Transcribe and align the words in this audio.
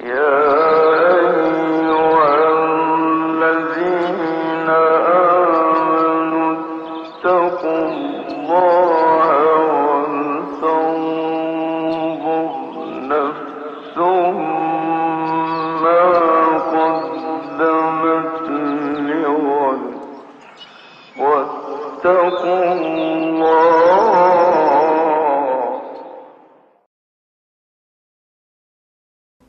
Yeah. 0.00 0.47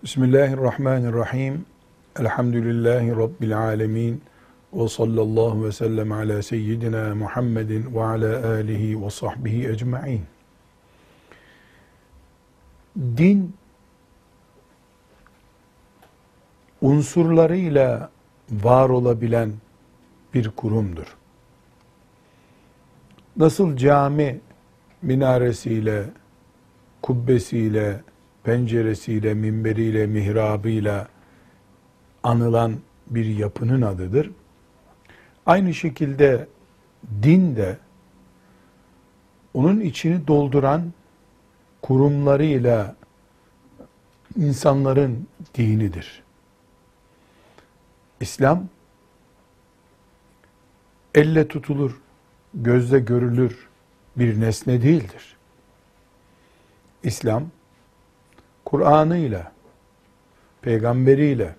Bismillahirrahmanirrahim. 0.09 1.65
Elhamdülillahi 2.19 3.15
Rabbil 3.15 3.57
alemin. 3.57 4.23
Ve 4.73 4.87
sallallahu 4.87 5.65
ve 5.65 5.71
sellem 5.71 6.11
ala 6.11 6.43
seyyidina 6.43 7.15
Muhammedin 7.15 7.95
ve 7.95 8.03
ala 8.03 8.47
alihi 8.47 9.05
ve 9.05 9.09
sahbihi 9.09 9.67
ecma'in. 9.67 10.21
Din, 12.97 13.53
unsurlarıyla 16.81 18.09
var 18.51 18.89
olabilen 18.89 19.53
bir 20.33 20.49
kurumdur. 20.49 21.17
Nasıl 23.37 23.77
cami 23.77 24.39
minaresiyle, 25.01 26.05
kubbesiyle, 27.01 28.01
penceresiyle, 28.49 29.33
minberiyle, 29.33 30.05
mihrabıyla 30.05 31.07
anılan 32.23 32.75
bir 33.07 33.25
yapının 33.25 33.81
adıdır. 33.81 34.31
Aynı 35.45 35.73
şekilde 35.73 36.47
din 37.23 37.55
de 37.55 37.77
onun 39.53 39.79
içini 39.79 40.27
dolduran 40.27 40.93
kurumlarıyla 41.81 42.95
insanların 44.37 45.27
dinidir. 45.55 46.23
İslam 48.19 48.67
elle 51.15 51.47
tutulur, 51.47 52.01
gözle 52.53 52.99
görülür 52.99 53.67
bir 54.15 54.41
nesne 54.41 54.81
değildir. 54.81 55.37
İslam 57.03 57.43
Kur'an'ıyla, 58.69 59.51
peygamberiyle, 60.61 61.55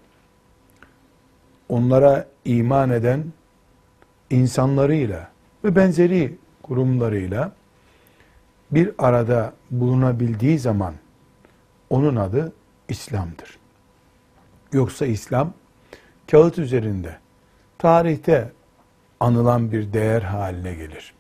onlara 1.69 2.27
iman 2.44 2.91
eden 2.91 3.25
insanlarıyla 4.30 5.30
ve 5.64 5.77
benzeri 5.77 6.39
kurumlarıyla 6.62 7.52
bir 8.70 8.92
arada 8.98 9.52
bulunabildiği 9.70 10.58
zaman 10.58 10.94
onun 11.91 12.17
adı 12.17 12.52
İslam'dır. 12.89 13.58
Yoksa 14.72 15.06
İslam 15.06 15.52
kağıt 16.30 16.58
üzerinde, 16.58 17.19
tarihte 17.78 18.52
anılan 19.20 19.72
bir 19.72 19.92
değer 19.92 20.22
haline 20.22 20.74
gelir. 20.74 21.14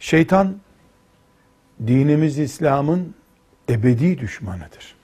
Şeytan 0.00 0.56
dinimiz 1.86 2.38
İslam'ın 2.38 3.17
ebedi 3.68 4.18
düşmanıdır. 4.18 4.96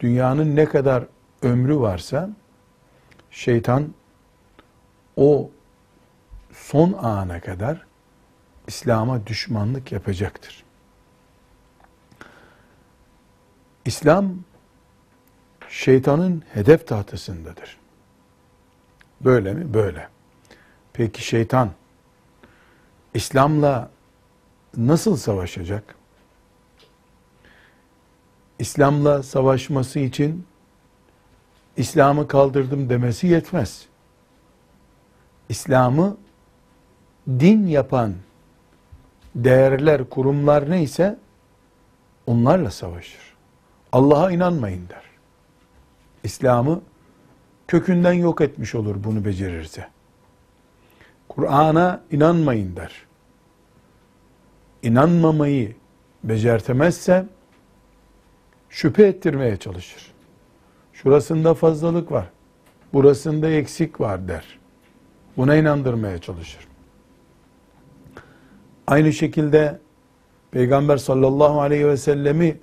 Dünyanın 0.00 0.56
ne 0.56 0.64
kadar 0.64 1.04
ömrü 1.42 1.76
varsa 1.76 2.30
şeytan 3.30 3.94
o 5.16 5.50
son 6.52 6.92
ana 6.92 7.40
kadar 7.40 7.86
İslam'a 8.66 9.26
düşmanlık 9.26 9.92
yapacaktır. 9.92 10.64
İslam 13.84 14.34
şeytanın 15.68 16.42
hedef 16.52 16.86
tahtasındadır. 16.86 17.78
Böyle 19.20 19.54
mi? 19.54 19.74
Böyle. 19.74 20.08
Peki 20.92 21.24
şeytan 21.24 21.70
İslam'la 23.14 23.90
nasıl 24.76 25.16
savaşacak? 25.16 25.97
İslam'la 28.58 29.22
savaşması 29.22 29.98
için 29.98 30.46
İslam'ı 31.76 32.28
kaldırdım 32.28 32.88
demesi 32.88 33.26
yetmez. 33.26 33.86
İslam'ı 35.48 36.16
din 37.28 37.66
yapan 37.66 38.14
değerler, 39.34 40.10
kurumlar 40.10 40.70
neyse 40.70 41.18
onlarla 42.26 42.70
savaşır. 42.70 43.34
Allah'a 43.92 44.30
inanmayın 44.30 44.88
der. 44.88 45.02
İslam'ı 46.24 46.80
kökünden 47.68 48.12
yok 48.12 48.40
etmiş 48.40 48.74
olur 48.74 49.04
bunu 49.04 49.24
becerirse. 49.24 49.88
Kur'an'a 51.28 52.00
inanmayın 52.10 52.76
der. 52.76 52.92
İnanmamayı 54.82 55.76
becertemezse 56.24 57.26
şüphe 58.70 59.06
ettirmeye 59.06 59.56
çalışır. 59.56 60.12
Şurasında 60.92 61.54
fazlalık 61.54 62.12
var, 62.12 62.26
burasında 62.92 63.50
eksik 63.50 64.00
var 64.00 64.28
der. 64.28 64.58
Buna 65.36 65.56
inandırmaya 65.56 66.18
çalışır. 66.18 66.68
Aynı 68.86 69.12
şekilde 69.12 69.78
Peygamber 70.50 70.96
sallallahu 70.96 71.60
aleyhi 71.60 71.88
ve 71.88 71.96
sellemi 71.96 72.56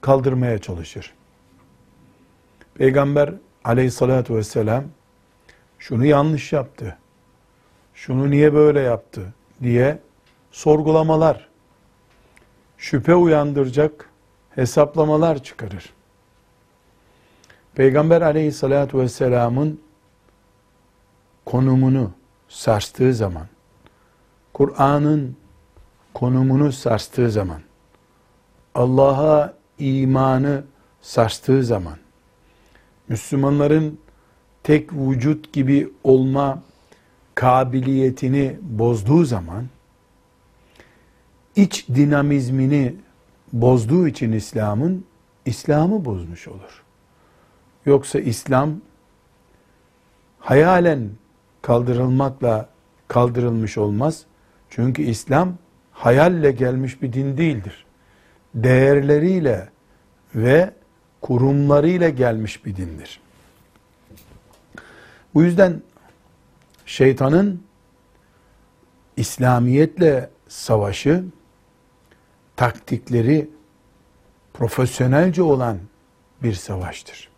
kaldırmaya 0.00 0.58
çalışır. 0.58 1.14
Peygamber 2.74 3.34
aleyhissalatu 3.64 4.36
vesselam 4.36 4.84
şunu 5.78 6.04
yanlış 6.04 6.52
yaptı, 6.52 6.98
şunu 7.94 8.30
niye 8.30 8.54
böyle 8.54 8.80
yaptı 8.80 9.32
diye 9.62 9.98
sorgulamalar, 10.50 11.48
şüphe 12.78 13.14
uyandıracak 13.14 14.09
hesaplamalar 14.60 15.42
çıkarır. 15.42 15.92
Peygamber 17.74 18.22
aleyhissalatü 18.22 18.98
vesselamın 18.98 19.80
konumunu 21.44 22.10
sarstığı 22.48 23.14
zaman, 23.14 23.46
Kur'an'ın 24.52 25.36
konumunu 26.14 26.72
sarstığı 26.72 27.30
zaman, 27.30 27.60
Allah'a 28.74 29.54
imanı 29.78 30.64
sarstığı 31.00 31.64
zaman, 31.64 31.96
Müslümanların 33.08 33.98
tek 34.62 34.92
vücut 34.92 35.52
gibi 35.52 35.92
olma 36.04 36.62
kabiliyetini 37.34 38.58
bozduğu 38.62 39.24
zaman, 39.24 39.64
iç 41.56 41.88
dinamizmini 41.88 42.94
bozduğu 43.52 44.08
için 44.08 44.32
İslam'ın 44.32 45.04
İslam'ı 45.44 46.04
bozmuş 46.04 46.48
olur. 46.48 46.82
Yoksa 47.86 48.20
İslam 48.20 48.80
hayalen 50.38 51.10
kaldırılmakla 51.62 52.68
kaldırılmış 53.08 53.78
olmaz. 53.78 54.24
Çünkü 54.70 55.02
İslam 55.02 55.54
hayalle 55.92 56.52
gelmiş 56.52 57.02
bir 57.02 57.12
din 57.12 57.36
değildir. 57.36 57.86
Değerleriyle 58.54 59.68
ve 60.34 60.74
kurumlarıyla 61.20 62.08
gelmiş 62.08 62.64
bir 62.64 62.76
dindir. 62.76 63.20
Bu 65.34 65.42
yüzden 65.42 65.82
şeytanın 66.86 67.62
İslamiyetle 69.16 70.30
savaşı 70.48 71.24
taktikleri 72.60 73.50
profesyonelce 74.54 75.42
olan 75.42 75.78
bir 76.42 76.52
savaştır. 76.52 77.28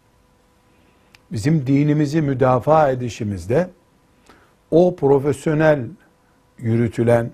Bizim 1.33 1.67
dinimizi 1.67 2.23
müdafaa 2.23 2.91
edişimizde 2.91 3.71
o 4.71 4.97
profesyonel 4.97 5.87
yürütülen 6.59 7.31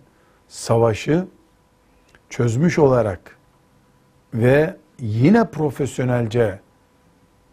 savaşı 0.48 1.26
çözmüş 2.30 2.78
olarak 2.78 3.36
ve 4.34 4.76
yine 4.98 5.50
profesyonelce 5.50 6.60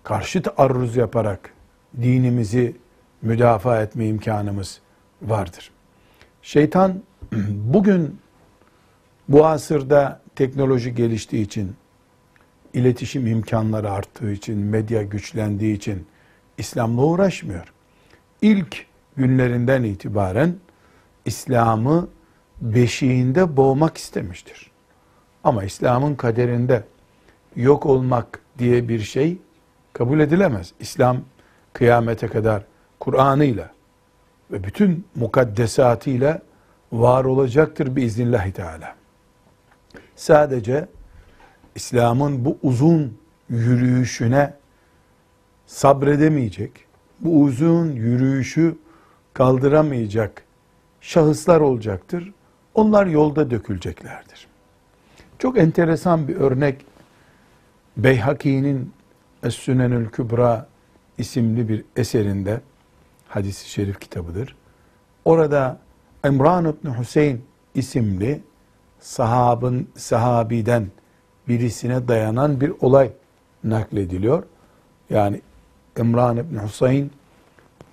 karşıt 0.03 0.47
arruz 0.57 0.95
yaparak 0.95 1.53
dinimizi 2.01 2.75
müdafaa 3.21 3.81
etme 3.81 4.07
imkanımız 4.07 4.81
vardır. 5.21 5.71
Şeytan 6.41 7.01
bugün 7.49 8.19
bu 9.29 9.45
asırda 9.45 10.24
teknoloji 10.35 10.95
geliştiği 10.95 11.45
için 11.45 11.75
iletişim 12.73 13.27
imkanları 13.27 13.91
arttığı 13.91 14.31
için, 14.31 14.57
medya 14.57 15.03
güçlendiği 15.03 15.75
için 15.75 16.07
İslam'la 16.57 17.01
uğraşmıyor. 17.01 17.73
İlk 18.41 18.85
günlerinden 19.17 19.83
itibaren 19.83 20.55
İslam'ı 21.25 22.07
beşiğinde 22.61 23.57
boğmak 23.57 23.97
istemiştir. 23.97 24.71
Ama 25.43 25.63
İslam'ın 25.63 26.15
kaderinde 26.15 26.83
yok 27.55 27.85
olmak 27.85 28.39
diye 28.59 28.89
bir 28.89 28.99
şey 28.99 29.37
kabul 29.93 30.19
edilemez. 30.19 30.73
İslam 30.79 31.17
kıyamete 31.73 32.27
kadar 32.27 32.63
Kur'an'ıyla 32.99 33.71
ve 34.51 34.63
bütün 34.63 35.05
mukaddesatıyla 35.15 36.41
var 36.91 37.25
olacaktır 37.25 37.95
biiznillahü 37.95 38.51
teala. 38.51 38.95
Sadece 40.15 40.87
İslam'ın 41.75 42.45
bu 42.45 42.57
uzun 42.63 43.17
yürüyüşüne 43.49 44.53
sabredemeyecek, 45.65 46.71
bu 47.19 47.41
uzun 47.41 47.91
yürüyüşü 47.91 48.77
kaldıramayacak 49.33 50.43
şahıslar 51.01 51.61
olacaktır. 51.61 52.33
Onlar 52.73 53.05
yolda 53.05 53.51
döküleceklerdir. 53.51 54.47
Çok 55.39 55.57
enteresan 55.57 56.27
bir 56.27 56.35
örnek 56.35 56.85
Beyhaki'nin 57.97 58.93
Es-Sünenül 59.43 60.09
Kübra 60.09 60.67
isimli 61.17 61.69
bir 61.69 61.85
eserinde 61.95 62.61
hadisi 63.27 63.69
şerif 63.69 63.99
kitabıdır. 63.99 64.55
Orada 65.25 65.79
İmran 66.25 66.65
İbni 66.65 66.99
Hüseyin 66.99 67.45
isimli 67.75 68.41
sahabın, 69.05 69.87
sahabiden 69.95 70.87
birisine 71.47 72.07
dayanan 72.07 72.61
bir 72.61 72.73
olay 72.81 73.11
naklediliyor. 73.63 74.43
Yani 75.09 75.41
İmran 75.97 76.37
İbni 76.37 76.59
Hüseyin 76.61 77.11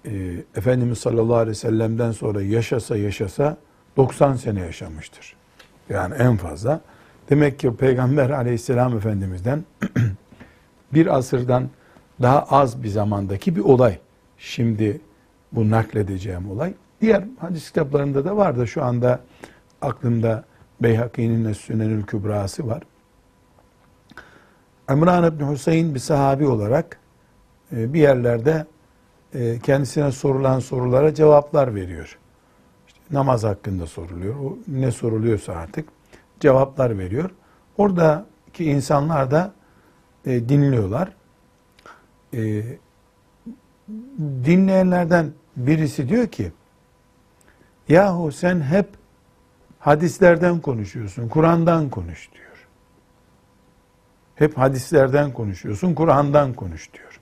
e, 0.04 0.10
Efendimiz 0.56 0.98
sallallahu 0.98 1.36
aleyhi 1.36 1.50
ve 1.50 1.54
sellem'den 1.54 2.12
sonra 2.12 2.42
yaşasa 2.42 2.96
yaşasa 2.96 3.56
90 3.96 4.36
sene 4.36 4.60
yaşamıştır. 4.60 5.36
Yani 5.88 6.14
en 6.14 6.36
fazla. 6.36 6.80
Demek 7.30 7.58
ki 7.58 7.76
Peygamber 7.76 8.30
aleyhisselam 8.30 8.96
Efendimiz'den 8.96 9.64
bir 10.94 11.16
asırdan 11.16 11.68
daha 12.22 12.42
az 12.42 12.82
bir 12.82 12.88
zamandaki 12.88 13.56
bir 13.56 13.60
olay. 13.60 13.98
Şimdi 14.38 15.00
bu 15.52 15.70
nakledeceğim 15.70 16.50
olay. 16.50 16.74
Diğer 17.00 17.24
hadis 17.38 17.68
kitaplarında 17.68 18.24
da 18.24 18.36
var 18.36 18.58
da 18.58 18.66
şu 18.66 18.84
anda 18.84 19.20
aklımda 19.82 20.44
Beyhaki'nin 20.82 21.52
Sünenül 21.52 22.02
Kübrası 22.02 22.66
var. 22.66 22.82
İmran 24.90 25.32
İbni 25.32 25.50
Hüseyin 25.52 25.94
bir 25.94 26.00
sahabi 26.00 26.46
olarak 26.46 26.98
e, 27.72 27.92
bir 27.92 28.00
yerlerde 28.00 28.66
e, 29.34 29.58
kendisine 29.58 30.12
sorulan 30.12 30.58
sorulara 30.58 31.14
cevaplar 31.14 31.74
veriyor. 31.74 32.18
İşte 32.86 33.00
namaz 33.10 33.44
hakkında 33.44 33.86
soruluyor. 33.86 34.34
O 34.34 34.58
ne 34.68 34.90
soruluyorsa 34.90 35.52
artık 35.52 35.88
cevaplar 36.40 36.98
veriyor. 36.98 37.30
Oradaki 37.78 38.64
insanlar 38.64 39.30
da 39.30 39.52
e, 40.26 40.48
dinliyorlar. 40.48 41.12
Dinleyenlerden 44.44 45.32
birisi 45.56 46.08
diyor 46.08 46.26
ki 46.26 46.52
yahu 47.88 48.32
sen 48.32 48.60
hep 48.60 48.86
hadislerden 49.82 50.60
konuşuyorsun, 50.60 51.28
Kur'an'dan 51.28 51.90
konuş 51.90 52.32
diyor. 52.34 52.68
Hep 54.34 54.58
hadislerden 54.58 55.32
konuşuyorsun, 55.32 55.94
Kur'an'dan 55.94 56.52
konuş 56.52 56.92
diyor. 56.92 57.20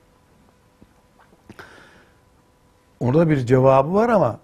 Orada 2.99 3.29
bir 3.29 3.45
cevabı 3.45 3.93
var 3.93 4.09
ama 4.09 4.39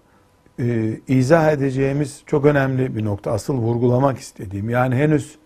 e, 0.60 0.98
izah 1.08 1.52
edeceğimiz 1.52 2.22
çok 2.26 2.44
önemli 2.44 2.96
bir 2.96 3.04
nokta. 3.04 3.32
Asıl 3.32 3.54
vurgulamak 3.54 4.18
istediğim. 4.18 4.70
Yani 4.70 4.94
henüz 4.94 5.38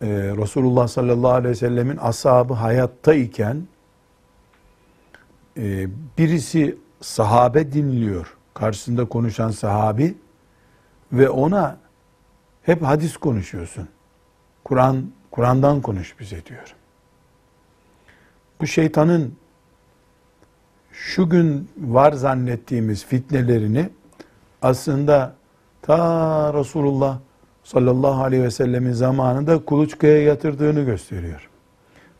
e, 0.00 0.06
Resulullah 0.10 0.88
sallallahu 0.88 1.32
aleyhi 1.32 1.50
ve 1.50 1.54
sellemin 1.54 1.96
ashabı 1.96 2.54
hayatta 2.54 3.14
iken 3.14 3.66
e, 5.56 5.88
birisi 6.18 6.78
sahabe 7.00 7.72
dinliyor. 7.72 8.36
Karşısında 8.54 9.04
konuşan 9.04 9.50
sahabi 9.50 10.14
ve 11.12 11.30
ona 11.30 11.81
hep 12.62 12.82
hadis 12.82 13.16
konuşuyorsun. 13.16 13.88
Kur'an 14.64 15.06
Kur'an'dan 15.30 15.80
konuş 15.80 16.20
bize 16.20 16.46
diyor. 16.46 16.74
Bu 18.60 18.66
şeytanın 18.66 19.34
şu 20.92 21.28
gün 21.28 21.70
var 21.78 22.12
zannettiğimiz 22.12 23.04
fitnelerini 23.06 23.90
aslında 24.62 25.34
ta 25.82 26.54
Resulullah 26.54 27.18
sallallahu 27.64 28.22
aleyhi 28.22 28.42
ve 28.42 28.50
sellemin 28.50 28.92
zamanında 28.92 29.64
kuluçkaya 29.64 30.22
yatırdığını 30.22 30.82
gösteriyor. 30.82 31.48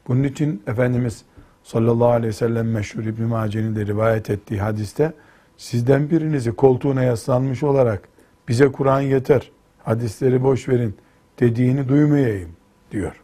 Bunun 0.08 0.22
için 0.22 0.62
Efendimiz 0.66 1.24
sallallahu 1.64 2.08
aleyhi 2.08 2.28
ve 2.28 2.32
sellem 2.32 2.70
meşhur 2.70 3.04
İbn-i 3.04 3.26
Mace'nin 3.26 3.76
de 3.76 3.86
rivayet 3.86 4.30
ettiği 4.30 4.60
hadiste 4.60 5.12
sizden 5.56 6.10
birinizi 6.10 6.52
koltuğuna 6.52 7.02
yaslanmış 7.02 7.62
olarak 7.62 8.08
bize 8.48 8.72
Kur'an 8.72 9.00
yeter, 9.00 9.50
hadisleri 9.84 10.42
boş 10.42 10.68
verin 10.68 10.96
dediğini 11.40 11.88
duymayayım 11.88 12.50
diyor. 12.90 13.20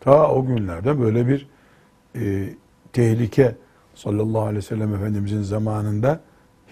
Ta 0.00 0.28
o 0.30 0.46
günlerde 0.46 1.00
böyle 1.00 1.28
bir 1.28 1.48
e, 2.16 2.48
tehlike 2.92 3.54
sallallahu 3.94 4.42
aleyhi 4.42 4.56
ve 4.56 4.62
sellem 4.62 4.94
Efendimizin 4.94 5.42
zamanında 5.42 6.20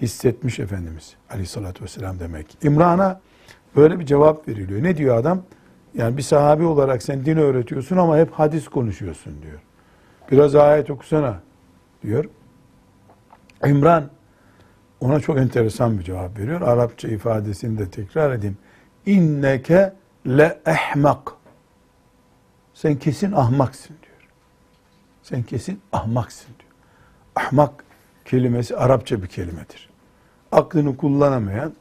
hissetmiş 0.02 0.58
Efendimiz 0.58 1.14
aleyhissalatü 1.30 1.84
vesselam 1.84 2.18
demek. 2.18 2.58
İmran'a 2.62 3.20
böyle 3.76 4.00
bir 4.00 4.06
cevap 4.06 4.48
veriliyor. 4.48 4.82
Ne 4.82 4.96
diyor 4.96 5.16
adam? 5.16 5.42
Yani 5.94 6.16
bir 6.16 6.22
sahabi 6.22 6.64
olarak 6.64 7.02
sen 7.02 7.24
din 7.24 7.36
öğretiyorsun 7.36 7.96
ama 7.96 8.18
hep 8.18 8.32
hadis 8.32 8.68
konuşuyorsun 8.68 9.42
diyor. 9.42 9.58
Biraz 10.30 10.54
ayet 10.54 10.90
okusana 10.90 11.40
diyor. 12.02 12.24
İmran 13.66 14.10
ona 15.00 15.20
çok 15.20 15.38
enteresan 15.38 15.98
bir 15.98 16.04
cevap 16.04 16.38
veriyor. 16.38 16.60
Arapça 16.60 17.08
ifadesini 17.08 17.78
de 17.78 17.90
tekrar 17.90 18.32
edeyim. 18.32 18.56
İnneke 19.06 19.92
le 20.26 20.60
ehmak. 20.66 21.32
Sen 22.74 22.96
kesin 22.96 23.32
ahmaksın 23.32 23.96
diyor. 24.02 24.28
Sen 25.22 25.42
kesin 25.42 25.80
ahmaksın 25.92 26.50
diyor. 26.58 26.72
Ahmak 27.36 27.84
kelimesi 28.24 28.76
Arapça 28.76 29.22
bir 29.22 29.26
kelimedir. 29.26 29.90
Aklını 30.52 30.96
kullanamayan 30.96 31.72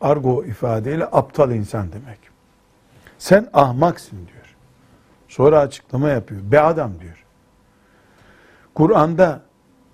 argo 0.00 0.44
ifadeyle 0.44 1.04
aptal 1.04 1.50
insan 1.50 1.92
demek. 1.92 2.18
Sen 3.18 3.48
ahmaksın 3.52 4.18
diyor. 4.18 4.56
Sonra 5.28 5.58
açıklama 5.60 6.08
yapıyor. 6.08 6.40
Be 6.44 6.60
adam 6.60 7.00
diyor. 7.00 7.24
Kur'an'da 8.74 9.42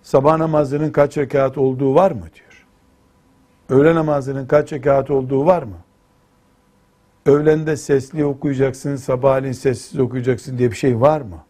sabah 0.03 0.37
namazının 0.37 0.91
kaç 0.91 1.19
rekat 1.19 1.59
olduğu 1.59 1.95
var 1.95 2.11
mı 2.11 2.25
diyor. 2.35 2.67
Öğle 3.69 3.95
namazının 3.95 4.47
kaç 4.47 4.73
rekat 4.73 5.11
olduğu 5.11 5.47
var 5.47 5.63
mı? 5.63 5.77
Öğlende 7.27 7.77
sesli 7.77 8.25
okuyacaksın, 8.25 8.97
sabahleyin 8.97 9.53
sessiz 9.53 10.01
okuyacaksın 10.01 10.59
diye 10.59 10.71
bir 10.71 10.77
şey 10.77 11.01
var 11.01 11.21
mı? 11.21 11.45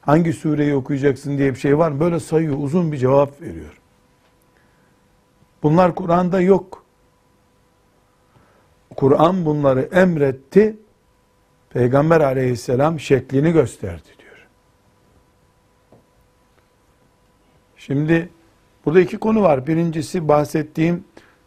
Hangi 0.00 0.32
sureyi 0.32 0.74
okuyacaksın 0.74 1.38
diye 1.38 1.54
bir 1.54 1.58
şey 1.58 1.78
var 1.78 1.90
mı? 1.90 2.00
Böyle 2.00 2.20
sayıyor, 2.20 2.56
uzun 2.58 2.92
bir 2.92 2.96
cevap 2.96 3.42
veriyor. 3.42 3.80
Bunlar 5.62 5.94
Kur'an'da 5.94 6.40
yok. 6.40 6.84
Kur'an 8.96 9.44
bunları 9.44 9.80
emretti. 9.80 10.76
Peygamber 11.70 12.20
aleyhisselam 12.20 13.00
şeklini 13.00 13.52
gösterdi 13.52 14.08
diyor. 14.18 14.46
Şimdi 17.76 18.28
burada 18.84 19.00
iki 19.00 19.18
konu 19.18 19.42
var. 19.42 19.66
Birincisi 19.66 20.28
bahsettiğim 20.28 21.04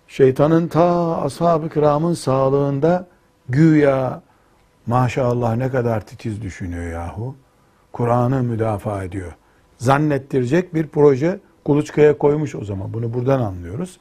şeytanın 0.08 0.68
ta 0.68 1.18
ashab-ı 1.22 1.70
kiramın 1.70 2.14
sağlığında 2.14 3.08
güya 3.50 4.22
maşallah 4.88 5.56
ne 5.56 5.72
kadar 5.72 6.06
titiz 6.06 6.42
düşünüyor 6.42 6.92
yahu. 6.92 7.36
Kur'an'ı 7.92 8.44
müdafaa 8.44 9.04
ediyor. 9.04 9.36
Zannettirecek 9.78 10.74
bir 10.74 10.88
proje 10.88 11.40
kuluçkaya 11.66 12.18
koymuş 12.18 12.56
o 12.56 12.66
zaman. 12.66 12.94
Bunu 12.94 13.14
buradan 13.14 13.42
anlıyoruz. 13.42 14.00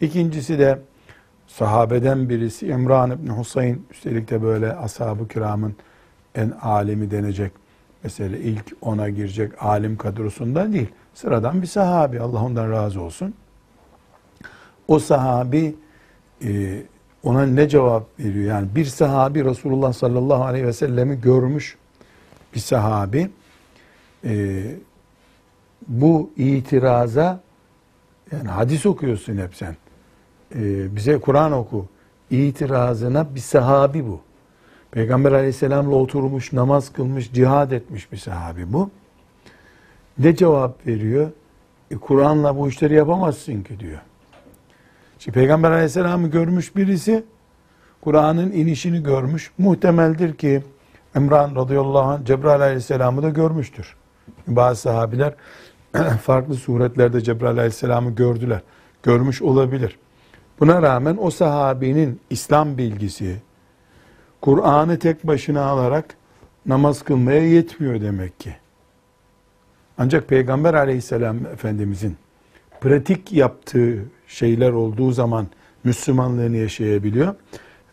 İkincisi 0.00 0.58
de 0.58 0.78
sahabeden 1.46 2.28
birisi 2.28 2.66
İmran 2.66 3.10
İbni 3.10 3.30
Husayn 3.30 3.78
üstelik 3.90 4.30
de 4.30 4.42
böyle 4.42 4.72
ashab-ı 4.72 5.28
kiramın 5.28 5.76
en 6.34 6.50
alimi 6.50 7.10
denecek 7.10 7.52
mesela 8.02 8.36
ilk 8.36 8.64
ona 8.80 9.08
girecek 9.08 9.52
alim 9.62 9.96
kadrosundan 9.96 10.72
değil. 10.72 10.88
Sıradan 11.14 11.62
bir 11.62 11.66
sahabi 11.66 12.20
Allah 12.20 12.44
ondan 12.44 12.70
razı 12.70 13.00
olsun. 13.00 13.34
O 14.88 14.98
sahabi 14.98 15.74
e, 16.44 16.82
ona 17.22 17.46
ne 17.46 17.68
cevap 17.68 18.20
veriyor? 18.20 18.44
Yani 18.44 18.68
bir 18.74 18.84
sahabi 18.84 19.44
Resulullah 19.44 19.92
sallallahu 19.92 20.44
aleyhi 20.44 20.66
ve 20.66 20.72
sellemi 20.72 21.20
görmüş 21.20 21.76
bir 22.54 22.60
sahabi 22.60 23.30
e, 24.24 24.62
bu 25.88 26.30
itiraza 26.36 27.40
yani 28.32 28.48
hadis 28.48 28.86
okuyorsun 28.86 29.36
hep 29.36 29.54
sen. 29.54 29.76
E, 30.54 30.96
bize 30.96 31.20
Kur'an 31.20 31.52
oku. 31.52 31.86
İtirazına 32.30 33.34
bir 33.34 33.40
sahabi 33.40 34.06
bu. 34.06 34.20
Peygamber 34.90 35.32
aleyhisselamla 35.32 35.96
oturmuş, 35.96 36.52
namaz 36.52 36.92
kılmış, 36.92 37.32
cihad 37.32 37.70
etmiş 37.70 38.12
bir 38.12 38.16
sahabi 38.16 38.72
bu. 38.72 38.90
Ne 40.18 40.36
cevap 40.36 40.86
veriyor? 40.86 41.30
E, 41.90 41.96
Kur'an'la 41.96 42.56
bu 42.56 42.68
işleri 42.68 42.94
yapamazsın 42.94 43.62
ki 43.62 43.80
diyor. 43.80 44.00
Şimdi 45.18 45.34
Peygamber 45.34 45.70
aleyhisselamı 45.70 46.28
görmüş 46.30 46.76
birisi, 46.76 47.24
Kur'an'ın 48.00 48.52
inişini 48.52 49.02
görmüş. 49.02 49.50
Muhtemeldir 49.58 50.34
ki 50.34 50.62
İmran 51.16 51.56
radıyallahu 51.56 51.98
anh 51.98 52.24
Cebrail 52.24 52.60
aleyhisselamı 52.60 53.22
da 53.22 53.28
görmüştür. 53.28 53.96
Bazı 54.46 54.80
sahabiler 54.80 55.34
farklı 56.22 56.54
suretlerde 56.54 57.20
Cebrail 57.20 57.58
aleyhisselamı 57.58 58.14
gördüler. 58.14 58.60
Görmüş 59.02 59.42
olabilir. 59.42 59.98
Buna 60.60 60.82
rağmen 60.82 61.18
o 61.20 61.30
sahabinin 61.30 62.20
İslam 62.30 62.78
bilgisi, 62.78 63.36
Kur'an'ı 64.40 64.98
tek 64.98 65.26
başına 65.26 65.64
alarak 65.64 66.04
namaz 66.66 67.02
kılmaya 67.02 67.48
yetmiyor 67.48 68.00
demek 68.00 68.40
ki. 68.40 68.56
Ancak 69.98 70.28
Peygamber 70.28 70.74
aleyhisselam 70.74 71.46
Efendimizin 71.46 72.16
pratik 72.80 73.32
yaptığı 73.32 74.04
şeyler 74.26 74.72
olduğu 74.72 75.12
zaman 75.12 75.46
Müslümanlığını 75.84 76.56
yaşayabiliyor. 76.56 77.34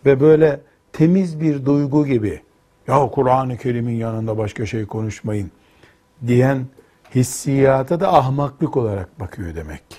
Ve 0.05 0.19
böyle 0.19 0.61
temiz 0.93 1.41
bir 1.41 1.65
duygu 1.65 2.05
gibi 2.05 2.41
ya 2.87 3.09
Kur'an-ı 3.09 3.57
Kerim'in 3.57 3.95
yanında 3.95 4.37
başka 4.37 4.65
şey 4.65 4.85
konuşmayın 4.85 5.51
diyen 6.27 6.65
hissiyata 7.15 7.99
da 7.99 8.13
ahmaklık 8.13 8.77
olarak 8.77 9.19
bakıyor 9.19 9.55
demek 9.55 9.89
ki. 9.89 9.97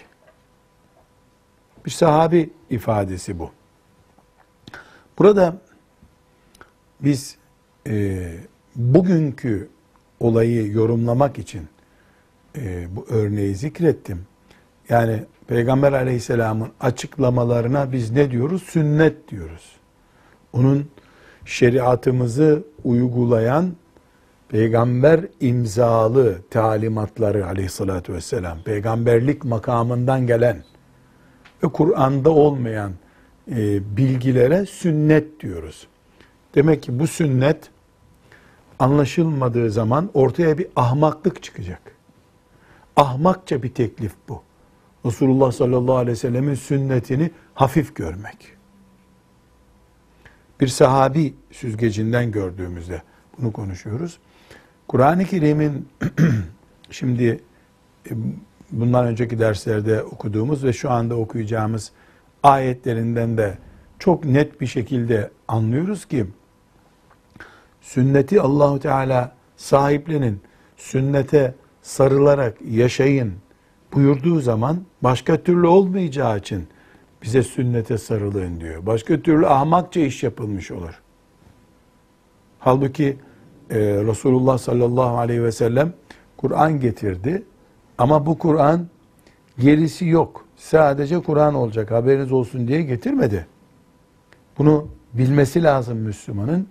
Bir 1.86 1.90
sahabi 1.90 2.50
ifadesi 2.70 3.38
bu. 3.38 3.50
Burada 5.18 5.56
biz 7.00 7.36
e, 7.86 8.32
bugünkü 8.76 9.68
olayı 10.20 10.72
yorumlamak 10.72 11.38
için 11.38 11.68
e, 12.56 12.96
bu 12.96 13.06
örneği 13.08 13.54
zikrettim. 13.54 14.26
Yani 14.88 15.24
Peygamber 15.46 15.92
aleyhisselamın 15.92 16.68
açıklamalarına 16.80 17.92
biz 17.92 18.10
ne 18.10 18.30
diyoruz? 18.30 18.62
Sünnet 18.62 19.28
diyoruz. 19.28 19.72
Onun 20.52 20.86
şeriatımızı 21.44 22.64
uygulayan 22.84 23.72
peygamber 24.48 25.20
imzalı 25.40 26.38
talimatları 26.50 27.46
aleyhissalatü 27.46 28.12
vesselam, 28.12 28.62
peygamberlik 28.62 29.44
makamından 29.44 30.26
gelen 30.26 30.64
ve 31.62 31.68
Kur'an'da 31.68 32.30
olmayan 32.30 32.92
e, 33.50 33.96
bilgilere 33.96 34.66
sünnet 34.66 35.40
diyoruz. 35.40 35.86
Demek 36.54 36.82
ki 36.82 36.98
bu 36.98 37.06
sünnet 37.06 37.70
anlaşılmadığı 38.78 39.70
zaman 39.70 40.10
ortaya 40.14 40.58
bir 40.58 40.66
ahmaklık 40.76 41.42
çıkacak. 41.42 41.80
Ahmakça 42.96 43.62
bir 43.62 43.74
teklif 43.74 44.12
bu. 44.28 44.42
Resulullah 45.06 45.52
sallallahu 45.52 45.96
aleyhi 45.96 46.12
ve 46.12 46.16
sellemin 46.16 46.54
sünnetini 46.54 47.30
hafif 47.54 47.96
görmek. 47.96 48.56
Bir 50.60 50.68
sahabi 50.68 51.34
süzgecinden 51.50 52.32
gördüğümüzde 52.32 53.02
bunu 53.38 53.52
konuşuyoruz. 53.52 54.18
Kur'an-ı 54.88 55.24
Kerim'in 55.24 55.88
şimdi 56.90 57.40
e, 58.10 58.12
bundan 58.70 59.06
önceki 59.06 59.38
derslerde 59.38 60.02
okuduğumuz 60.02 60.64
ve 60.64 60.72
şu 60.72 60.90
anda 60.90 61.16
okuyacağımız 61.16 61.92
ayetlerinden 62.42 63.38
de 63.38 63.58
çok 63.98 64.24
net 64.24 64.60
bir 64.60 64.66
şekilde 64.66 65.30
anlıyoruz 65.48 66.04
ki 66.04 66.26
sünneti 67.80 68.40
Allahu 68.40 68.80
Teala 68.80 69.34
sahiplenin, 69.56 70.40
sünnete 70.76 71.54
sarılarak 71.82 72.56
yaşayın 72.70 73.43
buyurduğu 73.94 74.40
zaman 74.40 74.80
başka 75.02 75.42
türlü 75.42 75.66
olmayacağı 75.66 76.38
için 76.38 76.68
bize 77.22 77.42
sünnete 77.42 77.98
sarılın 77.98 78.60
diyor. 78.60 78.86
Başka 78.86 79.20
türlü 79.20 79.46
ahmakça 79.46 80.00
iş 80.00 80.22
yapılmış 80.22 80.70
olur. 80.70 81.02
Halbuki 82.58 83.16
e, 83.70 83.78
Resulullah 83.80 84.58
sallallahu 84.58 85.18
aleyhi 85.18 85.42
ve 85.42 85.52
sellem 85.52 85.92
Kur'an 86.36 86.80
getirdi. 86.80 87.42
Ama 87.98 88.26
bu 88.26 88.38
Kur'an 88.38 88.88
gerisi 89.58 90.06
yok. 90.06 90.44
Sadece 90.56 91.22
Kur'an 91.22 91.54
olacak 91.54 91.90
haberiniz 91.90 92.32
olsun 92.32 92.68
diye 92.68 92.82
getirmedi. 92.82 93.46
Bunu 94.58 94.88
bilmesi 95.12 95.62
lazım 95.62 95.98
Müslümanın. 95.98 96.68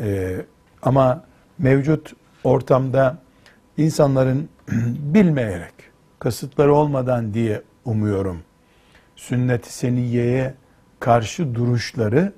E, 0.00 0.36
ama 0.82 1.24
mevcut 1.58 2.12
ortamda 2.44 3.18
insanların 3.76 4.48
bilmeyerek, 5.14 5.74
kasıtları 6.18 6.74
olmadan 6.74 7.34
diye 7.34 7.62
umuyorum. 7.84 8.42
Sünnet-i 9.16 9.72
seniyeye 9.72 10.54
karşı 11.00 11.54
duruşları 11.54 12.32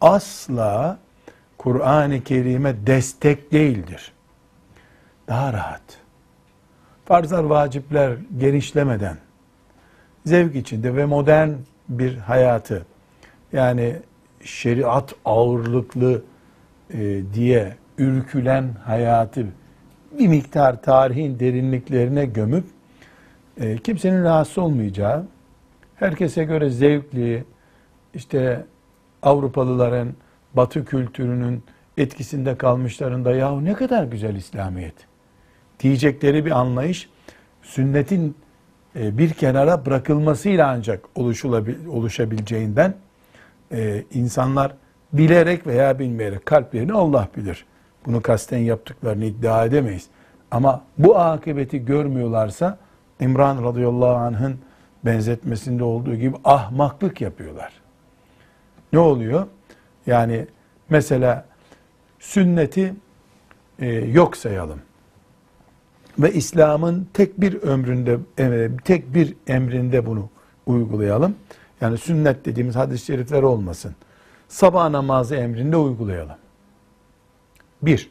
asla 0.00 0.98
Kur'an-ı 1.58 2.24
Kerim'e 2.24 2.86
destek 2.86 3.52
değildir. 3.52 4.12
Daha 5.28 5.52
rahat. 5.52 5.82
Farzlar, 7.04 7.44
vacipler 7.44 8.16
genişlemeden, 8.38 9.16
zevk 10.26 10.54
içinde 10.54 10.96
ve 10.96 11.04
modern 11.04 11.50
bir 11.88 12.16
hayatı, 12.16 12.86
yani 13.52 13.96
şeriat 14.44 15.14
ağırlıklı 15.24 16.22
e, 16.90 17.20
diye 17.34 17.76
ürkülen 17.98 18.74
hayatı 18.84 19.46
bir 20.18 20.28
miktar 20.28 20.82
tarihin 20.82 21.38
derinliklerine 21.38 22.26
gömüp 22.26 22.64
e, 23.60 23.78
kimsenin 23.78 24.24
rahatsız 24.24 24.58
olmayacağı, 24.58 25.26
herkese 25.96 26.44
göre 26.44 26.70
zevkli, 26.70 27.44
işte 28.14 28.64
Avrupalıların 29.22 30.14
Batı 30.54 30.84
kültürünün 30.84 31.62
etkisinde 31.96 32.56
kalmışlarında 32.56 33.32
yahu 33.32 33.64
ne 33.64 33.74
kadar 33.74 34.04
güzel 34.04 34.34
İslamiyet 34.34 34.94
diyecekleri 35.80 36.44
bir 36.44 36.50
anlayış 36.50 37.08
sünnetin 37.62 38.36
e, 38.96 39.18
bir 39.18 39.30
kenara 39.30 39.86
bırakılmasıyla 39.86 40.68
ancak 40.68 41.04
oluşabileceğinden 41.88 42.94
e, 43.72 44.04
insanlar 44.14 44.72
bilerek 45.12 45.66
veya 45.66 45.98
bilmeyerek 45.98 46.46
kalplerini 46.46 46.92
Allah 46.92 47.28
bilir. 47.36 47.64
Bunu 48.06 48.22
kasten 48.22 48.58
yaptıklarını 48.58 49.24
iddia 49.24 49.64
edemeyiz. 49.64 50.06
Ama 50.50 50.84
bu 50.98 51.18
akıbeti 51.18 51.84
görmüyorlarsa 51.84 52.78
İmran 53.20 53.64
radıyallahu 53.64 54.14
anh'ın 54.14 54.58
benzetmesinde 55.04 55.84
olduğu 55.84 56.14
gibi 56.14 56.36
ahmaklık 56.44 57.20
yapıyorlar. 57.20 57.72
Ne 58.92 58.98
oluyor? 58.98 59.46
Yani 60.06 60.46
mesela 60.88 61.44
sünneti 62.18 62.94
e, 63.78 63.86
yok 63.94 64.36
sayalım. 64.36 64.80
Ve 66.18 66.32
İslam'ın 66.32 67.08
tek 67.14 67.40
bir 67.40 67.54
ömründe, 67.54 68.18
e, 68.38 68.70
tek 68.84 69.14
bir 69.14 69.34
emrinde 69.46 70.06
bunu 70.06 70.28
uygulayalım. 70.66 71.36
Yani 71.80 71.98
sünnet 71.98 72.44
dediğimiz 72.44 72.76
hadis-i 72.76 73.04
şerifler 73.04 73.42
olmasın. 73.42 73.94
Sabah 74.48 74.90
namazı 74.90 75.36
emrinde 75.36 75.76
uygulayalım. 75.76 76.36
Bir, 77.82 78.10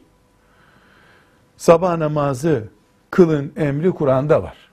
sabah 1.56 1.96
namazı 1.96 2.68
kılın 3.10 3.52
emri 3.56 3.90
Kur'an'da 3.90 4.42
var. 4.42 4.65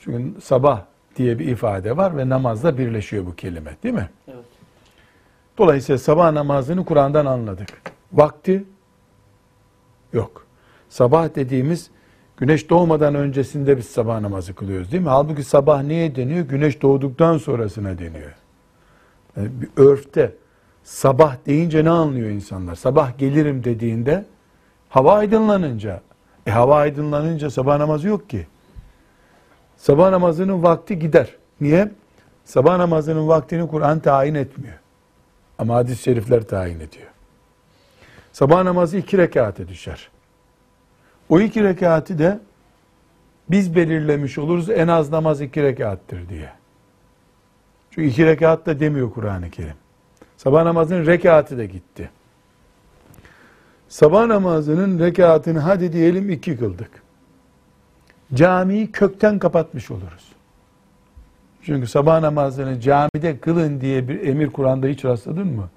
Çünkü 0.00 0.40
sabah 0.40 0.84
diye 1.16 1.38
bir 1.38 1.46
ifade 1.46 1.96
var 1.96 2.16
ve 2.16 2.28
namazla 2.28 2.78
birleşiyor 2.78 3.26
bu 3.26 3.34
kelime 3.34 3.76
değil 3.82 3.94
mi? 3.94 4.10
Evet. 4.28 4.44
Dolayısıyla 5.58 5.98
sabah 5.98 6.32
namazını 6.32 6.84
Kur'an'dan 6.84 7.26
anladık. 7.26 7.68
Vakti 8.12 8.64
yok. 10.12 10.46
Sabah 10.88 11.34
dediğimiz 11.34 11.90
güneş 12.36 12.70
doğmadan 12.70 13.14
öncesinde 13.14 13.76
biz 13.76 13.86
sabah 13.86 14.20
namazı 14.20 14.54
kılıyoruz 14.54 14.92
değil 14.92 15.02
mi? 15.02 15.08
Halbuki 15.08 15.42
sabah 15.44 15.82
niye 15.82 16.16
deniyor? 16.16 16.46
Güneş 16.46 16.82
doğduktan 16.82 17.38
sonrasına 17.38 17.98
deniyor. 17.98 18.34
Yani 19.36 19.48
bir 19.60 19.82
örfte 19.82 20.34
sabah 20.84 21.36
deyince 21.46 21.84
ne 21.84 21.90
anlıyor 21.90 22.30
insanlar? 22.30 22.74
Sabah 22.74 23.18
gelirim 23.18 23.64
dediğinde 23.64 24.24
hava 24.88 25.14
aydınlanınca. 25.14 26.00
E 26.46 26.50
hava 26.50 26.76
aydınlanınca 26.76 27.50
sabah 27.50 27.78
namazı 27.78 28.08
yok 28.08 28.30
ki. 28.30 28.46
Sabah 29.78 30.10
namazının 30.10 30.62
vakti 30.62 30.98
gider. 30.98 31.34
Niye? 31.60 31.90
Sabah 32.44 32.76
namazının 32.76 33.28
vaktini 33.28 33.68
Kur'an 33.68 34.00
tayin 34.00 34.34
etmiyor. 34.34 34.78
Ama 35.58 35.74
hadis-i 35.74 36.02
şerifler 36.02 36.42
tayin 36.42 36.80
ediyor. 36.80 37.06
Sabah 38.32 38.62
namazı 38.62 38.96
iki 38.96 39.18
rekate 39.18 39.68
düşer. 39.68 40.10
O 41.28 41.40
iki 41.40 41.64
rekati 41.64 42.18
de 42.18 42.38
biz 43.50 43.76
belirlemiş 43.76 44.38
oluruz 44.38 44.70
en 44.70 44.88
az 44.88 45.10
namaz 45.10 45.40
iki 45.40 45.62
rekattır 45.62 46.28
diye. 46.28 46.52
Çünkü 47.90 48.08
iki 48.08 48.26
rekat 48.26 48.66
da 48.66 48.80
demiyor 48.80 49.10
Kur'an-ı 49.10 49.50
Kerim. 49.50 49.74
Sabah 50.36 50.62
namazının 50.64 51.06
rekatı 51.06 51.58
da 51.58 51.64
gitti. 51.64 52.10
Sabah 53.88 54.26
namazının 54.26 54.98
rekatını 54.98 55.58
hadi 55.58 55.92
diyelim 55.92 56.30
iki 56.30 56.56
kıldık. 56.56 56.90
Camiyi 58.34 58.92
kökten 58.92 59.38
kapatmış 59.38 59.90
oluruz. 59.90 60.28
Çünkü 61.62 61.86
sabah 61.86 62.20
namazını 62.20 62.80
camide 62.80 63.38
kılın 63.38 63.80
diye 63.80 64.08
bir 64.08 64.26
emir 64.26 64.50
Kur'an'da 64.50 64.86
hiç 64.86 65.04
rastladın 65.04 65.46
mı? 65.46 65.68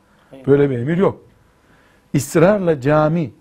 Böyle 0.48 0.70
bir 0.70 0.80
emir 0.80 0.98
yok. 0.98 1.22
İsrarla 2.14 2.82
cami 2.82 3.32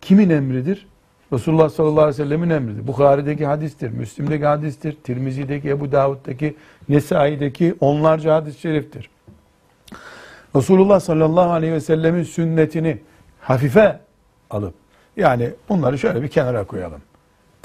kimin 0.00 0.30
emridir? 0.30 0.86
Resulullah 1.32 1.68
sallallahu 1.68 2.00
aleyhi 2.00 2.20
ve 2.20 2.24
sellemin 2.24 2.50
emridir. 2.50 2.86
Bukhari'deki 2.86 3.46
hadistir, 3.46 3.90
Müslim'deki 3.90 4.46
hadistir, 4.46 4.96
Tirmizi'deki, 5.04 5.68
Ebu 5.68 5.92
Davud'daki, 5.92 6.56
Nesai'deki 6.88 7.74
onlarca 7.80 8.34
hadis-i 8.34 8.60
şeriftir. 8.60 9.10
Resulullah 10.56 11.00
sallallahu 11.00 11.50
aleyhi 11.50 11.72
ve 11.72 11.80
sellemin 11.80 12.22
sünnetini 12.22 12.98
hafife 13.40 14.00
alıp, 14.50 14.74
yani 15.16 15.50
bunları 15.68 15.98
şöyle 15.98 16.22
bir 16.22 16.28
kenara 16.28 16.64
koyalım. 16.64 17.00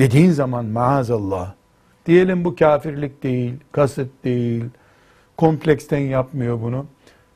Dediğin 0.02 0.32
zaman 0.32 0.66
maazallah, 0.66 1.54
diyelim 2.06 2.46
bu 2.46 2.56
kafirlik 2.56 3.24
değil, 3.24 3.54
kasıt 3.72 4.24
değil, 4.24 4.66
kompleksten 5.38 6.00
yapmıyor 6.00 6.62
bunu. 6.62 6.86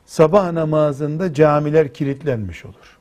Sabah 0.06 0.52
namazında 0.52 1.34
camiler 1.34 1.94
kilitlenmiş 1.94 2.64
olur. 2.64 2.98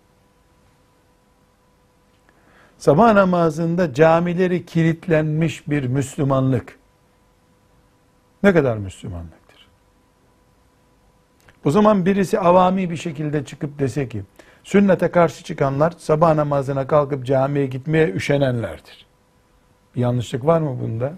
Sabah 2.77 3.13
namazında 3.13 3.93
camileri 3.93 4.65
kilitlenmiş 4.65 5.69
bir 5.69 5.83
Müslümanlık 5.87 6.79
ne 8.43 8.53
kadar 8.53 8.77
Müslümanlıktır? 8.77 9.67
O 11.65 11.71
zaman 11.71 12.05
birisi 12.05 12.39
avami 12.39 12.89
bir 12.89 12.97
şekilde 12.97 13.45
çıkıp 13.45 13.79
dese 13.79 14.09
ki 14.09 14.23
sünnete 14.63 15.11
karşı 15.11 15.43
çıkanlar 15.43 15.93
sabah 15.97 16.35
namazına 16.35 16.87
kalkıp 16.87 17.25
camiye 17.25 17.65
gitmeye 17.65 18.09
üşenenlerdir. 18.09 19.05
Yanlışlık 19.95 20.45
var 20.45 20.61
mı 20.61 20.77
bunda? 20.81 21.13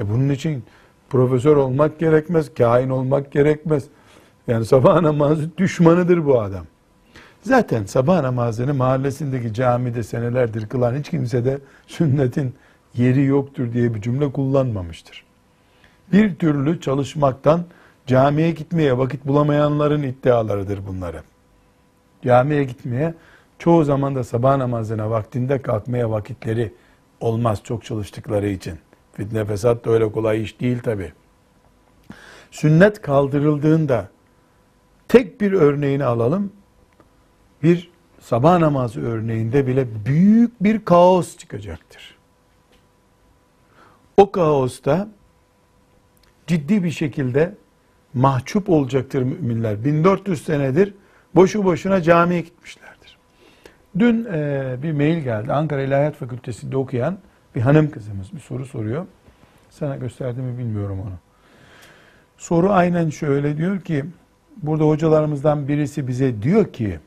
E 0.00 0.10
bunun 0.10 0.28
için 0.28 0.64
profesör 1.10 1.56
olmak 1.56 1.98
gerekmez, 1.98 2.54
kain 2.54 2.90
olmak 2.90 3.32
gerekmez. 3.32 3.84
Yani 4.48 4.64
sabah 4.64 5.00
namazı 5.00 5.56
düşmanıdır 5.56 6.26
bu 6.26 6.40
adam. 6.40 6.66
Zaten 7.42 7.84
sabah 7.84 8.20
namazını 8.22 8.74
mahallesindeki 8.74 9.54
camide 9.54 10.02
senelerdir 10.02 10.68
kılan 10.68 10.94
hiç 10.94 11.10
kimse 11.10 11.44
de 11.44 11.58
sünnetin 11.86 12.54
yeri 12.94 13.24
yoktur 13.24 13.72
diye 13.72 13.94
bir 13.94 14.00
cümle 14.00 14.32
kullanmamıştır. 14.32 15.24
Bir 16.12 16.34
türlü 16.34 16.80
çalışmaktan 16.80 17.64
camiye 18.06 18.50
gitmeye 18.50 18.98
vakit 18.98 19.26
bulamayanların 19.26 20.02
iddialarıdır 20.02 20.86
bunları. 20.86 21.22
Camiye 22.24 22.64
gitmeye 22.64 23.14
çoğu 23.58 23.84
zaman 23.84 24.14
da 24.14 24.24
sabah 24.24 24.56
namazına 24.56 25.10
vaktinde 25.10 25.62
kalkmaya 25.62 26.10
vakitleri 26.10 26.72
olmaz 27.20 27.60
çok 27.64 27.84
çalıştıkları 27.84 28.48
için. 28.48 28.78
Fitne 29.12 29.44
fesat 29.44 29.84
da 29.84 29.90
öyle 29.90 30.12
kolay 30.12 30.42
iş 30.42 30.60
değil 30.60 30.78
tabi. 30.78 31.12
Sünnet 32.50 33.02
kaldırıldığında 33.02 34.08
tek 35.08 35.40
bir 35.40 35.52
örneğini 35.52 36.04
alalım. 36.04 36.52
Bir 37.62 37.90
sabah 38.20 38.58
namazı 38.58 39.00
örneğinde 39.00 39.66
bile 39.66 40.04
büyük 40.06 40.62
bir 40.62 40.84
kaos 40.84 41.36
çıkacaktır. 41.36 42.16
O 44.16 44.32
kaosta 44.32 45.08
ciddi 46.46 46.84
bir 46.84 46.90
şekilde 46.90 47.54
mahcup 48.14 48.70
olacaktır 48.70 49.22
müminler. 49.22 49.84
1400 49.84 50.44
senedir 50.44 50.94
boşu 51.34 51.64
boşuna 51.64 52.02
camiye 52.02 52.40
gitmişlerdir. 52.40 52.89
Dün 53.98 54.24
e, 54.24 54.76
bir 54.82 54.92
mail 54.92 55.18
geldi. 55.18 55.52
Ankara 55.52 55.82
İlahiyat 55.82 56.14
Fakültesi'nde 56.14 56.76
okuyan 56.76 57.18
bir 57.54 57.60
hanım 57.60 57.90
kızımız 57.90 58.32
bir 58.32 58.40
soru 58.40 58.66
soruyor. 58.66 59.06
Sana 59.70 59.96
gösterdim 59.96 60.44
mi 60.44 60.58
bilmiyorum 60.58 61.00
onu. 61.00 61.14
Soru 62.38 62.72
aynen 62.72 63.10
şöyle 63.10 63.56
diyor 63.56 63.80
ki, 63.80 64.04
burada 64.62 64.84
hocalarımızdan 64.84 65.68
birisi 65.68 66.08
bize 66.08 66.42
diyor 66.42 66.72
ki, 66.72 66.98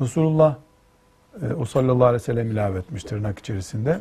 Resulullah, 0.00 0.56
e, 1.42 1.54
o 1.54 1.64
sallallahu 1.64 2.04
aleyhi 2.04 2.22
ve 2.22 2.24
sellem 2.24 2.50
ilave 2.50 2.78
etmiş 2.78 3.04
tırnak 3.04 3.38
içerisinde. 3.38 4.00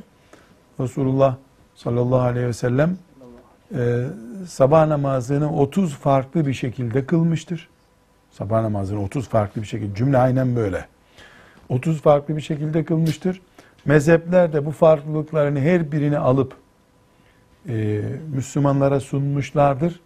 Resulullah 0.80 1.36
sallallahu 1.76 2.22
aleyhi 2.22 2.48
ve 2.48 2.54
sellem 2.54 2.98
e, 3.76 4.06
sabah 4.48 4.88
namazını 4.88 5.56
30 5.56 5.96
farklı 5.96 6.48
bir 6.48 6.54
şekilde 6.54 7.06
kılmıştır. 7.06 7.70
Sabah 8.32 8.62
namazını 8.62 9.04
30 9.04 9.30
farklı 9.30 9.62
bir 9.62 9.68
şekilde, 9.68 9.96
cümle 9.96 10.18
aynen 10.18 10.56
böyle. 10.56 10.86
30 11.70 12.02
farklı 12.02 12.36
bir 12.36 12.42
şekilde 12.42 12.86
kılmıştır. 12.86 13.42
Mezhepler 13.86 14.54
de 14.54 14.66
bu 14.66 14.72
farklılıklarını 14.72 15.60
her 15.60 15.92
birini 15.92 16.18
alıp 16.18 16.54
e, 17.70 18.02
Müslümanlara 18.34 19.00
sunmuşlardır. 19.00 20.00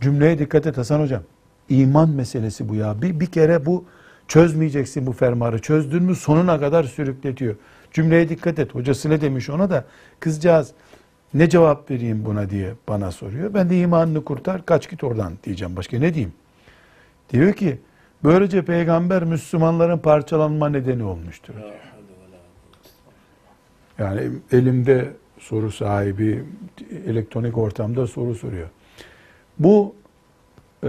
Cümleye 0.00 0.38
dikkat 0.38 0.66
et 0.66 0.78
Hasan 0.78 1.00
Hocam. 1.00 1.22
İman 1.68 2.10
meselesi 2.10 2.68
bu 2.68 2.74
ya. 2.74 3.02
Bir, 3.02 3.20
bir 3.20 3.26
kere 3.26 3.66
bu 3.66 3.84
çözmeyeceksin 4.28 5.06
bu 5.06 5.12
fermarı. 5.12 5.62
Çözdün 5.62 6.02
mü 6.02 6.16
sonuna 6.16 6.60
kadar 6.60 6.84
sürükletiyor. 6.84 7.54
Cümleye 7.92 8.28
dikkat 8.28 8.58
et. 8.58 8.74
Hocası 8.74 9.10
ne 9.10 9.20
demiş 9.20 9.50
ona 9.50 9.70
da 9.70 9.84
kızcağız 10.20 10.72
ne 11.34 11.48
cevap 11.48 11.90
vereyim 11.90 12.24
buna 12.24 12.50
diye 12.50 12.74
bana 12.88 13.10
soruyor. 13.10 13.54
Ben 13.54 13.70
de 13.70 13.78
imanını 13.78 14.24
kurtar 14.24 14.66
kaç 14.66 14.90
git 14.90 15.04
oradan 15.04 15.32
diyeceğim. 15.44 15.76
Başka 15.76 15.98
ne 15.98 16.14
diyeyim? 16.14 16.32
Diyor 17.32 17.52
ki 17.52 17.78
böylece 18.24 18.64
peygamber 18.64 19.24
Müslümanların 19.24 19.98
parçalanma 19.98 20.68
nedeni 20.68 21.04
olmuştur. 21.04 21.54
Diyor. 21.54 21.72
Yani 23.98 24.30
elimde 24.52 25.12
soru 25.38 25.70
sahibi 25.70 26.44
elektronik 27.06 27.58
ortamda 27.58 28.06
soru 28.06 28.34
soruyor. 28.34 28.68
Bu 29.58 29.94
e, 30.84 30.88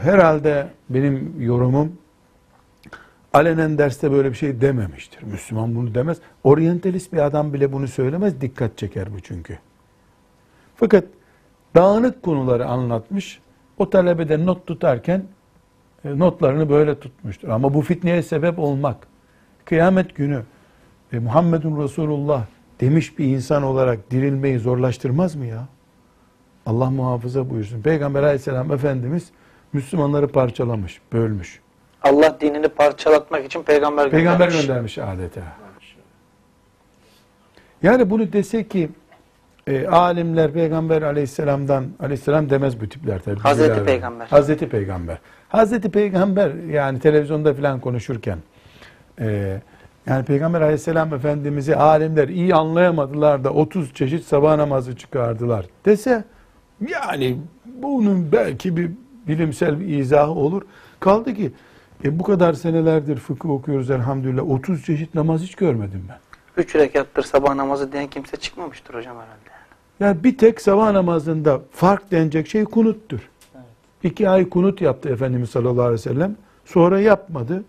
herhalde 0.00 0.68
benim 0.90 1.34
yorumum 1.40 1.92
alenen 3.32 3.78
derste 3.78 4.12
böyle 4.12 4.30
bir 4.30 4.36
şey 4.36 4.60
dememiştir. 4.60 5.22
Müslüman 5.22 5.74
bunu 5.74 5.94
demez. 5.94 6.18
Oryantalist 6.44 7.12
bir 7.12 7.18
adam 7.18 7.52
bile 7.52 7.72
bunu 7.72 7.88
söylemez. 7.88 8.40
Dikkat 8.40 8.78
çeker 8.78 9.12
bu 9.14 9.20
çünkü. 9.20 9.58
Fakat 10.76 11.04
dağınık 11.74 12.22
konuları 12.22 12.66
anlatmış. 12.66 13.40
O 13.78 13.90
talebede 13.90 14.46
not 14.46 14.66
tutarken 14.66 15.24
notlarını 16.14 16.70
böyle 16.70 17.00
tutmuştur. 17.00 17.48
Ama 17.48 17.74
bu 17.74 17.82
fitneye 17.82 18.22
sebep 18.22 18.58
olmak, 18.58 18.96
kıyamet 19.64 20.14
günü 20.16 20.42
e, 21.12 21.18
Muhammedun 21.18 21.82
Resulullah 21.82 22.42
demiş 22.80 23.18
bir 23.18 23.24
insan 23.24 23.62
olarak 23.62 24.10
dirilmeyi 24.10 24.58
zorlaştırmaz 24.58 25.34
mı 25.34 25.46
ya? 25.46 25.68
Allah 26.66 26.90
muhafaza 26.90 27.50
buyursun. 27.50 27.82
Peygamber 27.82 28.22
aleyhisselam 28.22 28.72
Efendimiz 28.72 29.30
Müslümanları 29.72 30.28
parçalamış, 30.28 31.00
bölmüş. 31.12 31.60
Allah 32.02 32.40
dinini 32.40 32.68
parçalatmak 32.68 33.44
için 33.44 33.62
peygamber 33.62 34.04
göndermiş. 34.04 34.38
Peygamber 34.38 34.62
göndermiş 34.62 34.98
adeta. 34.98 35.42
Yani 37.82 38.10
bunu 38.10 38.32
dese 38.32 38.68
ki 38.68 38.88
e, 39.66 39.86
alimler 39.86 40.52
peygamber 40.52 41.02
aleyhisselamdan 41.02 41.86
aleyhisselam 42.00 42.50
demez 42.50 42.80
bu 42.80 42.88
tipler 42.88 43.20
tabii. 43.22 43.40
Hazreti 43.40 43.84
Peygamber. 43.84 44.26
Hazreti 44.26 44.68
Peygamber. 44.68 45.18
Hazreti 45.48 45.90
Peygamber 45.90 46.54
yani 46.54 47.00
televizyonda 47.00 47.54
falan 47.54 47.80
konuşurken 47.80 48.38
e, 49.20 49.60
yani 50.06 50.24
Peygamber 50.24 50.60
aleyhisselam 50.60 51.14
efendimizi 51.14 51.76
alimler 51.76 52.28
iyi 52.28 52.54
anlayamadılar 52.54 53.44
da 53.44 53.50
30 53.50 53.94
çeşit 53.94 54.24
sabah 54.24 54.56
namazı 54.56 54.96
çıkardılar 54.96 55.66
dese 55.84 56.24
yani 56.88 57.38
bunun 57.64 58.32
belki 58.32 58.76
bir 58.76 58.90
bilimsel 59.28 59.80
bir 59.80 59.98
izahı 59.98 60.30
olur. 60.30 60.62
Kaldı 61.00 61.34
ki 61.34 61.52
e, 62.04 62.18
bu 62.18 62.22
kadar 62.22 62.52
senelerdir 62.52 63.16
fıkıh 63.16 63.50
okuyoruz 63.50 63.90
elhamdülillah 63.90 64.50
30 64.50 64.84
çeşit 64.84 65.14
namaz 65.14 65.40
hiç 65.40 65.54
görmedim 65.54 66.04
ben. 66.08 66.18
Üç 66.62 66.74
rekattır 66.74 67.22
sabah 67.22 67.54
namazı 67.54 67.92
diyen 67.92 68.06
kimse 68.06 68.36
çıkmamıştır 68.36 68.94
hocam 68.94 69.16
herhalde. 69.16 69.56
Yani 70.00 70.24
bir 70.24 70.38
tek 70.38 70.60
sabah 70.60 70.92
namazında 70.92 71.60
fark 71.72 72.10
denecek 72.10 72.48
şey 72.48 72.64
kunuttur. 72.64 73.20
İki 74.06 74.28
ay 74.28 74.48
kunut 74.48 74.80
yaptı 74.80 75.08
Efendimiz 75.08 75.50
sallallahu 75.50 75.82
aleyhi 75.82 75.92
ve 75.92 75.98
sellem. 75.98 76.36
Sonra 76.64 77.00
yapmadı. 77.00 77.64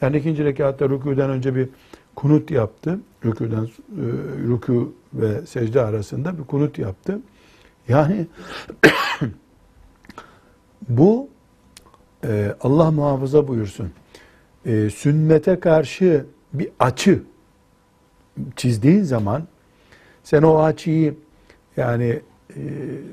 Yani 0.00 0.16
ikinci 0.16 0.44
rekatta 0.44 0.88
rükûden 0.88 1.30
önce 1.30 1.54
bir 1.54 1.68
kunut 2.16 2.50
yaptı. 2.50 3.00
Rükûden 3.24 3.64
e, 3.64 4.04
rükû 4.48 4.88
ve 5.14 5.46
secde 5.46 5.80
arasında 5.80 6.38
bir 6.38 6.44
kunut 6.44 6.78
yaptı. 6.78 7.20
Yani 7.88 8.26
bu 10.88 11.28
e, 12.24 12.54
Allah 12.60 12.90
muhafaza 12.90 13.48
buyursun. 13.48 13.90
e, 14.66 14.90
sünnete 14.90 15.60
karşı 15.60 16.26
bir 16.52 16.68
açı 16.78 17.22
çizdiğin 18.56 19.02
zaman 19.02 19.42
sen 20.24 20.42
o 20.42 20.58
açıyı 20.58 21.14
yani 21.76 22.20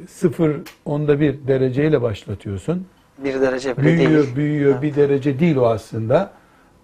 sıfır 0.10 0.62
onda 0.86 1.20
bir 1.20 1.48
dereceyle 1.48 2.02
başlatıyorsun. 2.02 2.88
Bir 3.24 3.42
derece 3.42 3.78
bile 3.78 3.86
Büyüyor, 3.86 4.24
değil. 4.24 4.36
büyüyor. 4.36 4.76
Ha. 4.76 4.82
Bir 4.82 4.96
derece 4.96 5.40
değil 5.40 5.56
o 5.56 5.66
aslında. 5.66 6.32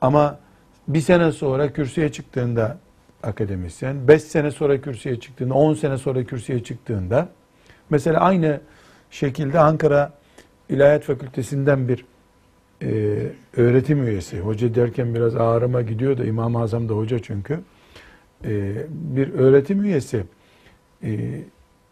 Ama 0.01 0.39
bir 0.87 1.01
sene 1.01 1.31
sonra 1.31 1.73
kürsüye 1.73 2.11
çıktığında 2.11 2.77
akademisyen, 3.23 4.07
beş 4.07 4.21
sene 4.21 4.51
sonra 4.51 4.81
kürsüye 4.81 5.19
çıktığında, 5.19 5.53
on 5.53 5.73
sene 5.73 5.97
sonra 5.97 6.23
kürsüye 6.23 6.63
çıktığında, 6.63 7.29
mesela 7.89 8.19
aynı 8.19 8.61
şekilde 9.11 9.59
Ankara 9.59 10.13
İlahiyat 10.69 11.03
Fakültesinden 11.03 11.87
bir 11.87 12.05
e, 12.83 13.17
öğretim 13.57 14.07
üyesi, 14.07 14.39
hoca 14.39 14.75
derken 14.75 15.15
biraz 15.15 15.35
ağrıma 15.35 15.81
gidiyor 15.81 16.17
da 16.17 16.25
İmam-ı 16.25 16.61
Azam 16.61 16.89
da 16.89 16.93
hoca 16.93 17.19
çünkü, 17.19 17.59
e, 18.45 18.73
bir 18.89 19.33
öğretim 19.33 19.83
üyesi 19.83 20.23
e, 21.03 21.41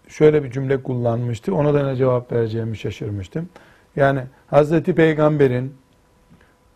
şöyle 0.09 0.43
bir 0.43 0.51
cümle 0.51 0.83
kullanmıştı. 0.83 1.55
Ona 1.55 1.73
da 1.73 1.87
ne 1.87 1.95
cevap 1.95 2.31
vereceğimi 2.31 2.77
şaşırmıştım. 2.77 3.49
Yani 3.95 4.21
Hazreti 4.47 4.95
Peygamber'in 4.95 5.73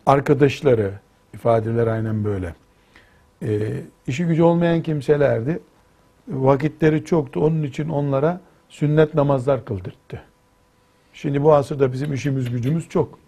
arkadaşları, 0.06 0.92
ifadeler 1.34 1.86
aynen 1.86 2.24
böyle. 2.24 2.54
E, 3.42 3.80
işi 4.06 4.24
gücü 4.24 4.42
olmayan 4.42 4.82
kimselerdi. 4.82 5.60
Vakitleri 6.28 7.04
çoktu. 7.04 7.44
Onun 7.44 7.62
için 7.62 7.88
onlara 7.88 8.40
sünnet 8.68 9.14
namazlar 9.14 9.64
kıldırttı. 9.64 10.22
Şimdi 11.12 11.42
bu 11.42 11.54
asırda 11.54 11.92
bizim 11.92 12.14
işimiz 12.14 12.50
gücümüz 12.50 12.88
çok. 12.88 13.18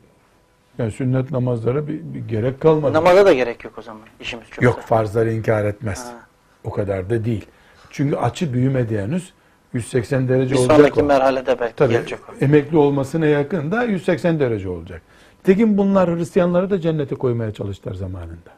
Yani 0.79 0.90
sünnet 0.90 1.31
namazlara 1.31 1.88
bir, 1.88 2.01
bir 2.14 2.29
gerek 2.29 2.61
kalmadı. 2.61 2.92
Namaza 2.92 3.27
da 3.27 3.33
gerek 3.33 3.64
yok 3.64 3.79
o 3.79 3.83
zaman. 3.83 4.03
İşimiz 4.21 4.49
çok. 4.51 4.64
Yok 4.64 4.81
farzları 4.81 5.33
inkar 5.33 5.64
etmez. 5.64 6.07
Ha. 6.07 6.27
O 6.64 6.71
kadar 6.71 7.11
da 7.11 7.25
değil. 7.25 7.47
Çünkü 7.90 8.16
açı 8.16 8.53
büyümedi 8.53 9.01
henüz. 9.01 9.33
180 9.77 10.29
derece 10.29 10.55
Bir 10.55 10.59
olacak 10.59 10.77
sonraki 10.77 11.01
o. 11.01 11.05
merhalede 11.05 11.61
belki 11.61 11.77
Tabii 11.77 11.93
gelecek 11.93 12.19
o. 12.29 12.45
emekli 12.45 12.77
olmasına 12.77 13.27
yakın 13.27 13.71
da 13.71 13.85
180 13.85 14.41
derece 14.41 14.69
olacak. 14.69 15.03
Tekin 15.45 15.79
bunlar 15.79 16.17
Hristiyanları 16.17 16.71
da 16.71 16.81
cennete 16.81 17.15
koymaya 17.15 17.53
çalıştılar 17.55 17.95
zamanında. 17.95 18.51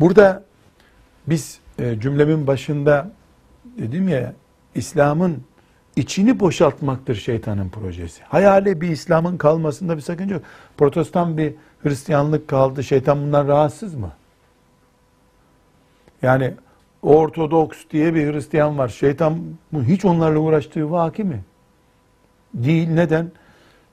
Burada 0.00 0.44
biz 1.26 1.58
e, 1.78 2.00
cümlemin 2.00 2.46
başında 2.46 3.10
dedim 3.78 4.08
ya 4.08 4.32
İslam'ın 4.74 5.42
içini 5.96 6.40
boşaltmaktır 6.40 7.14
şeytanın 7.14 7.68
projesi. 7.68 8.22
Hayali 8.22 8.80
bir 8.80 8.88
İslam'ın 8.88 9.36
kalmasında 9.36 9.96
bir 9.96 10.02
sakınca 10.02 10.34
yok. 10.34 10.44
Protestan 10.78 11.36
bir 11.36 11.54
Hristiyanlık 11.82 12.48
kaldı. 12.48 12.84
Şeytan 12.84 13.18
bundan 13.20 13.48
rahatsız 13.48 13.94
mı? 13.94 14.12
Yani 16.22 16.54
Ortodoks 17.02 17.78
diye 17.90 18.14
bir 18.14 18.32
Hristiyan 18.32 18.78
var. 18.78 18.88
Şeytan 18.88 19.38
hiç 19.86 20.04
onlarla 20.04 20.38
uğraştığı 20.38 20.90
vaki 20.90 21.24
mi? 21.24 21.40
Değil. 22.54 22.88
Neden? 22.88 23.30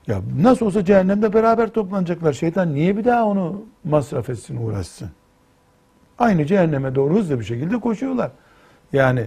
Ya 0.06 0.20
nasıl 0.40 0.66
olsa 0.66 0.84
cehennemde 0.84 1.32
beraber 1.32 1.68
toplanacaklar. 1.68 2.32
Şeytan 2.32 2.74
niye 2.74 2.96
bir 2.96 3.04
daha 3.04 3.24
onu 3.24 3.62
masraf 3.84 4.30
etsin, 4.30 4.66
uğraşsın? 4.66 5.10
Aynı 6.18 6.46
cehenneme 6.46 6.94
doğru 6.94 7.14
hızlı 7.14 7.40
bir 7.40 7.44
şekilde 7.44 7.80
koşuyorlar. 7.80 8.30
Yani 8.92 9.26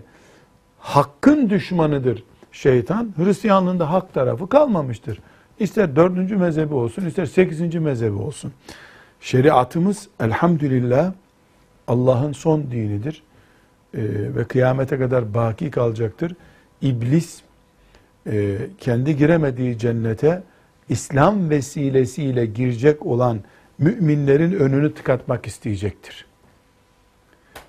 hakkın 0.80 1.50
düşmanıdır 1.50 2.24
şeytan. 2.52 3.14
Hristiyanlığında 3.18 3.92
hak 3.92 4.14
tarafı 4.14 4.50
kalmamıştır. 4.50 5.20
İster 5.60 5.96
dördüncü 5.96 6.38
mezhebi 6.38 6.74
olsun, 6.74 7.06
ister 7.06 7.26
sekizinci 7.26 7.80
mezhebi 7.80 8.16
olsun. 8.16 8.54
Şeriatımız 9.22 10.08
elhamdülillah 10.20 11.14
Allah'ın 11.88 12.32
son 12.32 12.72
dinidir. 12.72 13.24
Ee, 13.98 14.00
ve 14.36 14.44
kıyamete 14.44 14.98
kadar 14.98 15.34
baki 15.34 15.72
kalacaktır. 15.72 16.36
İblis 16.82 17.42
e, 18.28 18.58
kendi 18.78 19.18
giremediği 19.18 19.78
cennete 19.78 20.44
İslam 20.90 21.50
vesilesiyle 21.50 22.46
girecek 22.46 23.06
olan 23.06 23.40
müminlerin 23.78 24.54
önünü 24.54 24.94
tıkatmak 24.94 25.48
isteyecektir. 25.48 26.26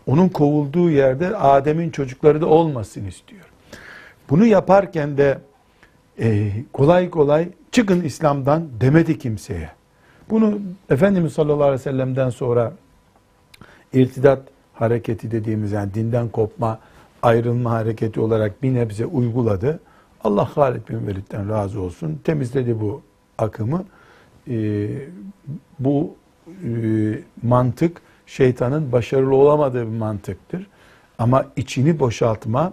Onun 0.06 0.28
kovulduğu 0.28 0.90
yerde 0.90 1.36
Adem'in 1.36 1.90
çocukları 1.90 2.40
da 2.40 2.46
olmasın 2.46 3.06
istiyor. 3.06 3.44
Bunu 4.30 4.46
yaparken 4.46 5.16
de 5.16 5.38
e, 6.20 6.52
kolay 6.72 7.10
kolay 7.10 7.48
çıkın 7.72 8.04
İslam'dan 8.04 8.68
demedi 8.80 9.18
kimseye. 9.18 9.70
Bunu 10.30 10.60
Efendimiz 10.90 11.32
sallallahu 11.32 11.62
aleyhi 11.62 11.80
ve 11.80 11.82
sellem'den 11.82 12.30
sonra 12.30 12.72
irtidat 13.92 14.51
hareketi 14.82 15.30
dediğimiz 15.30 15.72
yani 15.72 15.94
dinden 15.94 16.28
kopma, 16.28 16.78
ayrılma 17.22 17.70
hareketi 17.70 18.20
olarak 18.20 18.62
bir 18.62 18.74
nebze 18.74 19.06
uyguladı. 19.06 19.80
Allah 20.24 20.56
Halid 20.56 20.88
bin 20.88 21.06
Velid'den 21.06 21.48
razı 21.48 21.80
olsun. 21.80 22.20
Temizledi 22.24 22.80
bu 22.80 23.02
akımı. 23.38 23.84
Ee, 24.50 24.88
bu 25.78 26.14
e, 26.48 26.68
mantık 27.42 28.02
şeytanın 28.26 28.92
başarılı 28.92 29.34
olamadığı 29.36 29.92
bir 29.92 29.98
mantıktır. 29.98 30.66
Ama 31.18 31.46
içini 31.56 31.98
boşaltma, 31.98 32.72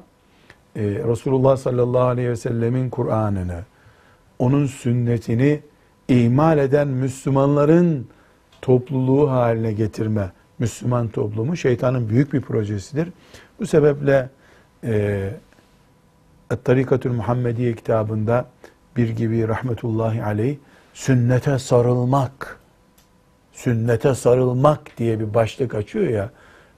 e, 0.76 0.82
Resulullah 0.82 1.58
sallallahu 1.58 2.04
aleyhi 2.04 2.30
ve 2.30 2.36
sellemin 2.36 2.90
Kur'an'ını, 2.90 3.60
onun 4.40 4.66
sünnetini 4.66 5.60
ihmal 6.08 6.58
eden 6.58 6.88
Müslümanların 6.88 8.08
topluluğu 8.62 9.32
haline 9.32 9.74
getirme, 9.74 10.32
Müslüman 10.60 11.08
toplumu 11.08 11.58
şeytanın 11.58 12.10
büyük 12.10 12.34
bir 12.34 12.42
projesidir. 12.42 13.10
Bu 13.60 13.68
sebeple 13.68 14.30
e, 14.84 15.30
Tarikatül 16.64 17.12
Muhammediye 17.12 17.76
kitabında 17.76 18.46
bir 18.98 19.10
gibi 19.10 19.48
rahmetullahi 19.48 20.24
aleyh 20.24 20.58
sünnete 20.94 21.60
sarılmak 21.60 22.60
sünnete 23.60 24.16
sarılmak 24.16 24.98
diye 24.98 25.20
bir 25.20 25.34
başlık 25.34 25.76
açıyor 25.76 26.08
ya 26.08 26.30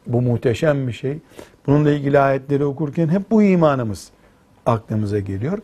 bu 0.08 0.22
muhteşem 0.22 0.88
bir 0.88 0.94
şey. 0.94 1.18
Bununla 1.68 1.92
ilgili 1.92 2.20
ayetleri 2.20 2.66
okurken 2.66 3.08
hep 3.08 3.32
bu 3.32 3.44
imanımız 3.44 4.10
aklımıza 4.66 5.20
geliyor. 5.20 5.60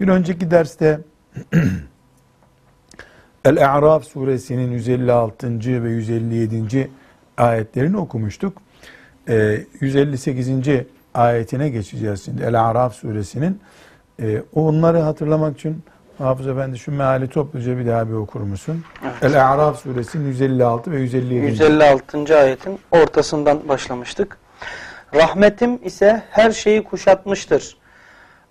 Bir 0.00 0.08
önceki 0.08 0.50
derste 0.50 1.00
El-A'raf 3.44 4.04
suresinin 4.04 4.72
156. 4.72 5.84
ve 5.84 5.90
157. 5.90 6.90
ayetlerini 7.40 7.96
okumuştuk. 7.96 8.58
Ee, 9.28 9.64
158. 9.80 10.48
ayetine 11.14 11.68
geçeceğiz 11.68 12.24
şimdi. 12.24 12.42
El-A'raf 12.42 12.94
suresinin. 12.94 13.60
Ee, 14.22 14.42
onları 14.54 14.98
hatırlamak 14.98 15.58
için 15.58 15.82
Hafız 16.18 16.48
Efendi 16.48 16.78
şu 16.78 16.92
meali 16.92 17.28
topluca 17.28 17.78
bir 17.78 17.86
daha 17.86 18.08
bir 18.08 18.12
okur 18.12 18.40
musun? 18.40 18.84
Evet. 19.04 19.14
El-A'raf 19.22 19.82
suresinin 19.82 20.26
156 20.28 20.92
ve 20.92 21.00
157. 21.00 21.46
156. 21.46 22.38
ayetin 22.38 22.78
ortasından 22.90 23.68
başlamıştık. 23.68 24.38
Rahmetim 25.14 25.78
ise 25.84 26.22
her 26.30 26.50
şeyi 26.50 26.84
kuşatmıştır. 26.84 27.76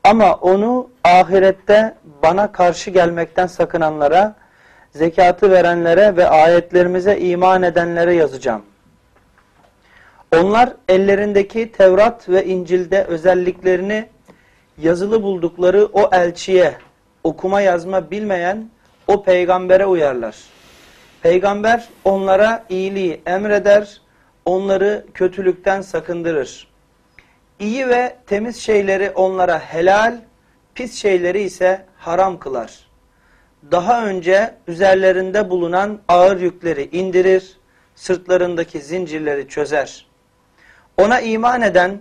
Ama 0.03 0.33
onu 0.33 0.89
ahirette 1.03 1.95
bana 2.23 2.51
karşı 2.51 2.91
gelmekten 2.91 3.47
sakınanlara, 3.47 4.35
zekatı 4.95 5.51
verenlere 5.51 6.15
ve 6.15 6.29
ayetlerimize 6.29 7.19
iman 7.19 7.63
edenlere 7.63 8.13
yazacağım. 8.13 8.61
Onlar 10.35 10.73
ellerindeki 10.89 11.71
Tevrat 11.71 12.29
ve 12.29 12.45
İncil'de 12.45 13.03
özelliklerini 13.03 14.09
yazılı 14.77 15.23
buldukları 15.23 15.85
o 15.85 16.09
elçiye, 16.11 16.73
okuma 17.23 17.61
yazma 17.61 18.11
bilmeyen 18.11 18.69
o 19.07 19.23
peygambere 19.23 19.85
uyarlar. 19.85 20.35
Peygamber 21.21 21.89
onlara 22.03 22.65
iyiliği 22.69 23.21
emreder, 23.25 24.01
onları 24.45 25.05
kötülükten 25.13 25.81
sakındırır. 25.81 26.67
İyi 27.59 27.87
ve 27.87 28.15
temiz 28.27 28.57
şeyleri 28.57 29.11
onlara 29.11 29.59
helal, 29.59 30.17
pis 30.75 30.95
şeyleri 30.95 31.41
ise 31.41 31.85
haram 31.97 32.39
kılar. 32.39 32.89
Daha 33.71 34.05
önce 34.05 34.55
üzerlerinde 34.67 35.49
bulunan 35.49 35.99
ağır 36.07 36.41
yükleri 36.41 36.89
indirir, 36.91 37.57
sırtlarındaki 37.95 38.81
zincirleri 38.81 39.47
çözer. 39.47 40.08
Ona 40.99 41.21
iman 41.21 41.61
eden, 41.61 41.99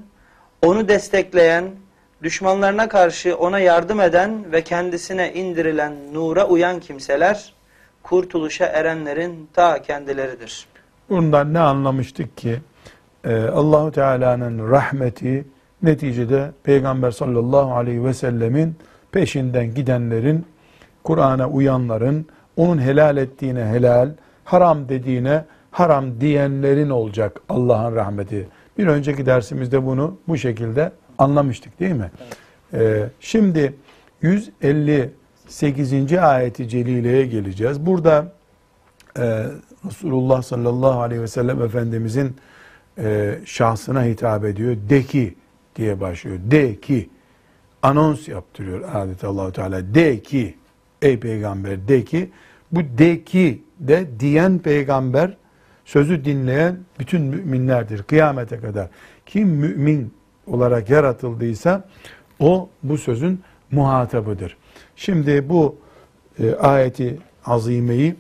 onu 0.62 0.88
destekleyen, 0.88 1.64
düşmanlarına 2.22 2.88
karşı 2.88 3.36
ona 3.36 3.58
yardım 3.58 4.00
eden 4.00 4.52
ve 4.52 4.62
kendisine 4.62 5.32
indirilen 5.32 5.94
nura 6.14 6.46
uyan 6.46 6.80
kimseler, 6.80 7.52
kurtuluşa 8.02 8.66
erenlerin 8.66 9.48
ta 9.54 9.82
kendileridir. 9.82 10.66
Bundan 11.10 11.54
ne 11.54 11.58
anlamıştık 11.58 12.36
ki? 12.36 12.60
Ee, 13.24 13.42
Allahu 13.42 13.92
Teala'nın 13.92 14.70
rahmeti 14.70 15.44
neticede 15.82 16.50
Peygamber 16.62 17.10
sallallahu 17.10 17.74
aleyhi 17.74 18.04
ve 18.04 18.14
sellemin 18.14 18.76
peşinden 19.12 19.74
gidenlerin, 19.74 20.46
Kur'an'a 21.04 21.48
uyanların, 21.48 22.26
onun 22.56 22.78
helal 22.78 23.16
ettiğine 23.16 23.64
helal, 23.64 24.10
haram 24.44 24.88
dediğine 24.88 25.44
haram 25.70 26.20
diyenlerin 26.20 26.90
olacak 26.90 27.40
Allah'ın 27.48 27.96
rahmeti. 27.96 28.48
Bir 28.78 28.86
önceki 28.86 29.26
dersimizde 29.26 29.86
bunu 29.86 30.18
bu 30.28 30.36
şekilde 30.36 30.92
anlamıştık 31.18 31.80
değil 31.80 31.94
mi? 31.94 32.10
Ee, 32.74 33.08
şimdi 33.20 33.74
158. 34.22 36.12
ayeti 36.12 36.68
celileye 36.68 37.26
geleceğiz. 37.26 37.86
Burada 37.86 38.32
e, 39.18 39.46
Resulullah 39.86 40.42
sallallahu 40.42 41.00
aleyhi 41.00 41.22
ve 41.22 41.28
sellem 41.28 41.62
Efendimizin 41.62 42.36
e, 42.98 43.38
şahsına 43.44 44.04
hitap 44.04 44.44
ediyor. 44.44 44.76
De 44.88 45.02
ki 45.02 45.34
diye 45.76 46.00
başlıyor. 46.00 46.38
De 46.50 46.80
ki 46.80 47.10
anons 47.82 48.28
yaptırıyor 48.28 48.88
adeta 48.94 49.28
Allahu 49.28 49.52
Teala. 49.52 49.94
De 49.94 50.22
ki 50.22 50.54
ey 51.02 51.20
peygamber 51.20 51.88
de 51.88 52.04
ki 52.04 52.30
bu 52.72 52.80
de 52.98 53.24
ki 53.24 53.62
de 53.80 54.06
diyen 54.20 54.58
peygamber 54.58 55.36
sözü 55.88 56.24
dinleyen 56.24 56.76
bütün 56.98 57.22
müminlerdir 57.22 58.02
kıyamete 58.02 58.60
kadar. 58.60 58.88
Kim 59.26 59.48
mümin 59.48 60.14
olarak 60.46 60.90
yaratıldıysa 60.90 61.84
o 62.40 62.68
bu 62.82 62.98
sözün 62.98 63.40
muhatabıdır. 63.70 64.56
Şimdi 64.96 65.48
bu 65.48 65.76
e, 66.38 66.54
ayeti 66.54 67.18
azimeyi 67.44 68.14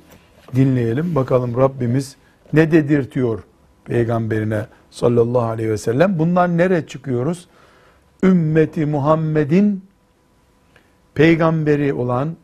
dinleyelim. 0.54 1.14
Bakalım 1.14 1.56
Rabbimiz 1.56 2.16
ne 2.52 2.72
dedirtiyor 2.72 3.42
peygamberine 3.84 4.66
sallallahu 4.90 5.42
aleyhi 5.42 5.70
ve 5.70 5.78
sellem. 5.78 6.18
Bundan 6.18 6.58
nereye 6.58 6.86
çıkıyoruz? 6.86 7.48
Ümmeti 8.22 8.86
Muhammed'in 8.86 9.84
peygamberi 11.14 11.92
olan 11.92 12.36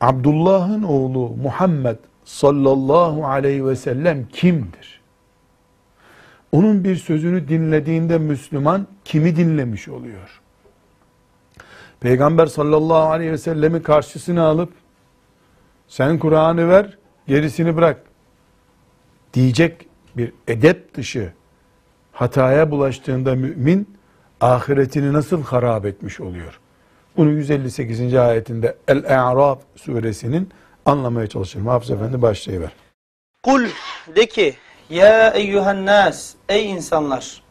Abdullah'ın 0.00 0.82
oğlu 0.82 1.36
Muhammed 1.42 1.96
sallallahu 2.24 3.26
aleyhi 3.26 3.66
ve 3.66 3.76
sellem 3.76 4.26
kimdir? 4.32 5.00
Onun 6.52 6.84
bir 6.84 6.96
sözünü 6.96 7.48
dinlediğinde 7.48 8.18
Müslüman 8.18 8.86
kimi 9.04 9.36
dinlemiş 9.36 9.88
oluyor? 9.88 10.40
Peygamber 12.00 12.46
sallallahu 12.46 13.10
aleyhi 13.10 13.32
ve 13.32 13.38
sellemi 13.38 13.82
karşısına 13.82 14.42
alıp 14.42 14.72
sen 15.88 16.18
Kur'an'ı 16.18 16.68
ver 16.68 16.98
gerisini 17.26 17.76
bırak 17.76 18.00
diyecek 19.34 19.86
bir 20.16 20.32
edep 20.48 20.94
dışı 20.94 21.32
hataya 22.12 22.70
bulaştığında 22.70 23.34
mümin 23.34 23.96
ahiretini 24.40 25.12
nasıl 25.12 25.42
harap 25.42 25.86
etmiş 25.86 26.20
oluyor? 26.20 26.60
Bunu 27.16 27.30
158. 27.30 28.14
ayetinde 28.14 28.76
El-E'raf 28.88 29.58
suresinin 29.76 30.48
anlamaya 30.86 31.26
çalışalım. 31.26 31.66
Hafız 31.66 31.90
Efendi 31.90 32.22
başlayıver. 32.22 32.70
Kul 33.42 33.64
de 34.16 34.26
ki 34.26 34.54
ya 34.90 35.30
eyyühen 35.30 35.86
nas 35.86 36.34
ey 36.48 36.70
insanlar 36.70 37.42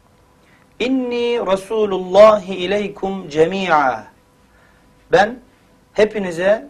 inni 0.80 1.40
Resulullahi 1.52 2.54
ileykum 2.54 3.28
cemi'a 3.28 4.04
ben 5.12 5.38
hepinize 5.92 6.68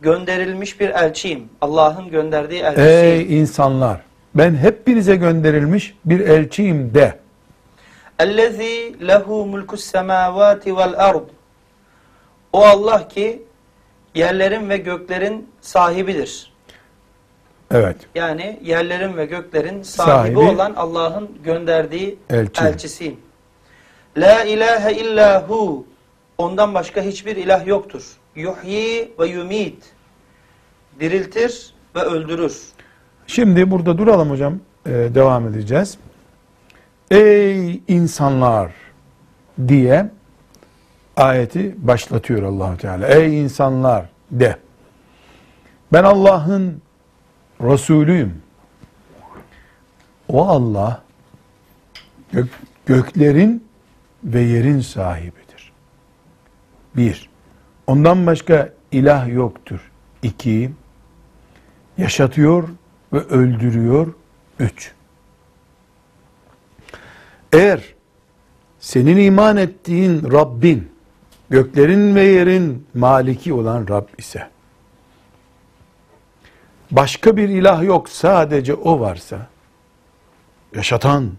gönderilmiş 0.00 0.80
bir 0.80 0.88
elçiyim. 0.90 1.48
Allah'ın 1.60 2.10
gönderdiği 2.10 2.62
elçisiyim. 2.62 2.88
Ey 2.88 3.40
insanlar 3.40 4.00
ben 4.34 4.54
hepinize 4.54 5.16
gönderilmiş 5.16 5.94
bir 6.04 6.20
elçiyim 6.20 6.94
de. 6.94 7.18
Ellezî 8.18 8.94
lehu 9.06 9.46
mulkus 9.46 9.84
semâvâti 9.84 10.76
vel 10.76 10.94
ard. 10.96 11.28
O 12.52 12.64
Allah 12.64 13.08
ki 13.08 13.42
yerlerin 14.14 14.68
ve 14.68 14.76
göklerin 14.76 15.48
sahibidir. 15.60 16.52
Evet. 17.70 17.96
Yani 18.14 18.60
yerlerin 18.62 19.16
ve 19.16 19.26
göklerin 19.26 19.82
sahibi, 19.82 20.10
Sahibi. 20.34 20.38
olan 20.38 20.74
Allah'ın 20.74 21.30
gönderdiği 21.44 22.18
Elçi. 22.30 22.64
elçisiyim. 22.64 23.16
La 24.16 24.44
ilahe 24.44 24.92
illa 24.92 25.48
hu. 25.48 25.86
Ondan 26.38 26.74
başka 26.74 27.02
hiçbir 27.02 27.36
ilah 27.36 27.66
yoktur. 27.66 28.02
Yuhyi 28.36 29.12
ve 29.18 29.26
yumit. 29.26 29.84
Diriltir 31.00 31.74
ve 31.96 32.00
öldürür. 32.00 32.62
Şimdi 33.26 33.70
burada 33.70 33.98
duralım 33.98 34.30
hocam. 34.30 34.58
Ee, 34.86 34.90
devam 34.90 35.48
edeceğiz. 35.48 35.98
Ey 37.10 37.80
insanlar 37.88 38.72
diye 39.68 40.10
ayeti 41.16 41.74
başlatıyor 41.78 42.42
Allahu 42.42 42.76
Teala. 42.76 43.08
Ey 43.08 43.40
insanlar 43.40 44.08
de. 44.30 44.56
Ben 45.92 46.04
Allah'ın 46.04 46.82
Resulüyüm. 47.60 48.42
O 50.28 50.48
Allah 50.48 51.02
gök, 52.32 52.48
göklerin 52.86 53.64
ve 54.24 54.40
yerin 54.40 54.80
sahibidir. 54.80 55.72
Bir, 56.96 57.30
ondan 57.86 58.26
başka 58.26 58.72
ilah 58.92 59.28
yoktur. 59.28 59.90
İki, 60.22 60.70
yaşatıyor 61.98 62.68
ve 63.12 63.18
öldürüyor. 63.18 64.14
Üç, 64.58 64.92
eğer 67.52 67.94
senin 68.80 69.16
iman 69.16 69.56
ettiğin 69.56 70.32
Rabbin, 70.32 70.92
göklerin 71.50 72.14
ve 72.14 72.22
yerin 72.22 72.86
maliki 72.94 73.52
olan 73.52 73.88
Rab 73.88 74.06
ise, 74.18 74.48
başka 76.90 77.36
bir 77.36 77.48
ilah 77.48 77.82
yok 77.82 78.08
sadece 78.08 78.74
o 78.74 79.00
varsa, 79.00 79.46
yaşatan 80.74 81.30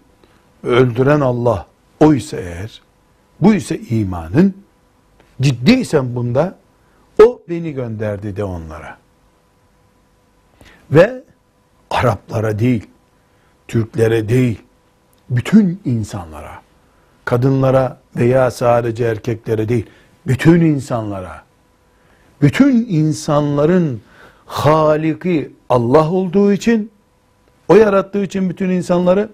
öldüren 0.64 1.22
Allah 1.22 1.68
o 2.00 2.14
ise 2.14 2.38
eğer, 2.38 2.82
bu 3.40 3.54
ise 3.54 3.80
imanın, 3.80 4.58
ciddiysen 5.42 6.16
bunda, 6.16 6.58
o 7.24 7.42
beni 7.50 7.74
gönderdi 7.74 8.36
de 8.36 8.44
onlara. 8.44 8.98
Ve 10.92 11.24
Araplara 11.90 12.60
değil, 12.60 12.88
Türklere 13.68 14.30
değil, 14.30 14.62
bütün 15.30 15.82
insanlara, 15.86 16.62
kadınlara 17.26 18.00
veya 18.16 18.52
sadece 18.52 19.06
erkeklere 19.06 19.70
değil, 19.70 19.86
bütün 20.28 20.62
insanlara, 20.62 21.44
bütün 22.42 22.86
insanların 22.90 24.02
Haliki 24.46 25.52
Allah 25.70 26.12
olduğu 26.12 26.54
için, 26.54 26.92
o 27.68 27.76
yarattığı 27.76 28.24
için 28.24 28.50
bütün 28.50 28.70
insanları 28.70 29.30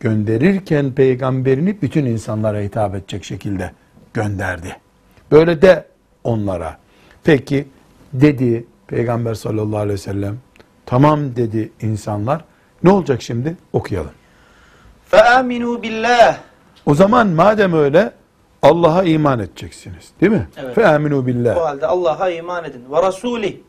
gönderirken 0.00 0.92
peygamberini 0.92 1.82
bütün 1.82 2.06
insanlara 2.06 2.60
hitap 2.60 2.94
edecek 2.94 3.24
şekilde 3.24 3.72
gönderdi. 4.14 4.76
Böyle 5.30 5.62
de 5.62 5.86
onlara. 6.24 6.78
Peki 7.24 7.68
dedi 8.12 8.66
Peygamber 8.86 9.34
sallallahu 9.34 9.78
aleyhi 9.78 9.92
ve 9.94 10.02
sellem. 10.02 10.38
Tamam 10.86 11.36
dedi 11.36 11.72
insanlar. 11.82 12.44
Ne 12.82 12.90
olacak 12.90 13.22
şimdi? 13.22 13.56
Okuyalım. 13.72 14.12
Fe'aminu 15.06 15.82
billah. 15.82 16.38
O 16.86 16.94
zaman 16.94 17.28
madem 17.28 17.72
öyle 17.72 18.12
Allah'a 18.62 19.02
iman 19.02 19.38
edeceksiniz. 19.38 20.10
Değil 20.20 20.32
mi? 20.32 20.48
Evet. 20.56 20.74
Fe'aminu 20.74 21.26
billah. 21.26 21.56
Bu 21.56 21.60
halde 21.60 21.86
Allah'a 21.86 22.30
iman 22.30 22.64
edin. 22.64 22.82
Ve 22.90 23.02
rasuli 23.02 23.62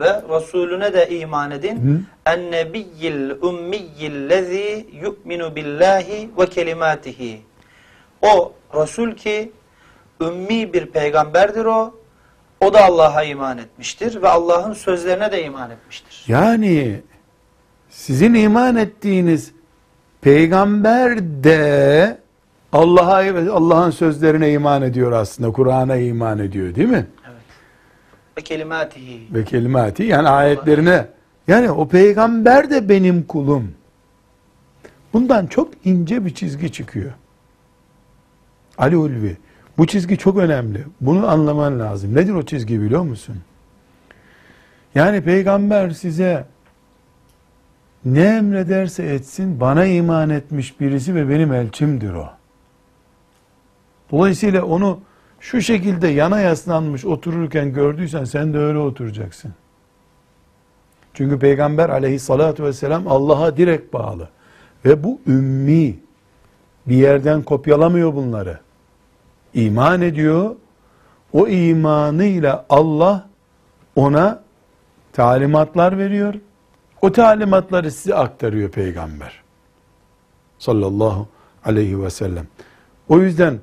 ve 0.00 0.22
Resulüne 0.30 0.92
de 0.92 1.18
iman 1.18 1.50
edin. 1.50 2.06
En 2.26 2.50
nebiyyil 2.52 3.30
ummiyillezî 3.30 4.86
yu'minu 5.02 5.56
billahi 5.56 6.30
ve 6.38 6.46
kelimatihi. 6.46 7.40
O 8.22 8.52
Resul 8.74 9.12
ki 9.12 9.52
ümmi 10.20 10.72
bir 10.72 10.86
peygamberdir 10.86 11.64
o. 11.64 11.94
O 12.60 12.72
da 12.72 12.84
Allah'a 12.84 13.22
iman 13.22 13.58
etmiştir 13.58 14.22
ve 14.22 14.28
Allah'ın 14.28 14.72
sözlerine 14.72 15.32
de 15.32 15.44
iman 15.44 15.70
etmiştir. 15.70 16.24
Yani 16.28 17.00
sizin 17.90 18.34
iman 18.34 18.76
ettiğiniz 18.76 19.52
peygamber 20.20 21.18
de 21.18 22.18
Allah'a 22.76 23.52
Allah'ın 23.52 23.90
sözlerine 23.90 24.52
iman 24.52 24.82
ediyor 24.82 25.12
aslında. 25.12 25.52
Kur'an'a 25.52 25.96
iman 25.96 26.38
ediyor 26.38 26.74
değil 26.74 26.88
mi? 26.88 27.06
Ve 28.38 28.42
kelimatihi. 28.42 29.26
Ve 29.34 29.44
kelimati 29.44 30.02
yani 30.02 30.28
ayetlerine. 30.28 31.06
Yani 31.48 31.70
o 31.70 31.88
peygamber 31.88 32.70
de 32.70 32.88
benim 32.88 33.22
kulum. 33.22 33.72
Bundan 35.12 35.46
çok 35.46 35.68
ince 35.84 36.24
bir 36.24 36.34
çizgi 36.34 36.72
çıkıyor. 36.72 37.12
Ali 38.78 38.96
Ulvi. 38.96 39.36
Bu 39.78 39.86
çizgi 39.86 40.18
çok 40.18 40.36
önemli. 40.36 40.84
Bunu 41.00 41.28
anlaman 41.28 41.80
lazım. 41.80 42.14
Nedir 42.14 42.34
o 42.34 42.42
çizgi 42.42 42.80
biliyor 42.80 43.02
musun? 43.02 43.36
Yani 44.94 45.20
peygamber 45.20 45.90
size 45.90 46.46
ne 48.04 48.24
emrederse 48.24 49.02
etsin 49.02 49.60
bana 49.60 49.84
iman 49.84 50.30
etmiş 50.30 50.80
birisi 50.80 51.14
ve 51.14 51.28
benim 51.28 51.52
elçimdir 51.52 52.12
o. 52.12 52.28
Dolayısıyla 54.10 54.64
onu 54.64 55.00
şu 55.40 55.60
şekilde 55.60 56.08
yana 56.08 56.40
yaslanmış 56.40 57.04
otururken 57.04 57.72
gördüysen 57.72 58.24
sen 58.24 58.54
de 58.54 58.58
öyle 58.58 58.78
oturacaksın. 58.78 59.54
Çünkü 61.14 61.38
Peygamber 61.38 61.88
aleyhissalatu 61.88 62.64
vesselam 62.64 63.08
Allah'a 63.08 63.56
direkt 63.56 63.92
bağlı. 63.92 64.28
Ve 64.84 65.04
bu 65.04 65.20
ümmi 65.26 65.98
bir 66.86 66.96
yerden 66.96 67.42
kopyalamıyor 67.42 68.14
bunları. 68.14 68.58
İman 69.54 70.02
ediyor. 70.02 70.56
O 71.32 71.48
imanıyla 71.48 72.66
Allah 72.68 73.28
ona 73.96 74.42
talimatlar 75.12 75.98
veriyor. 75.98 76.34
O 77.02 77.12
talimatları 77.12 77.90
size 77.90 78.14
aktarıyor 78.14 78.70
peygamber. 78.70 79.42
Sallallahu 80.58 81.28
aleyhi 81.64 82.02
ve 82.02 82.10
sellem. 82.10 82.46
O 83.08 83.18
yüzden 83.18 83.60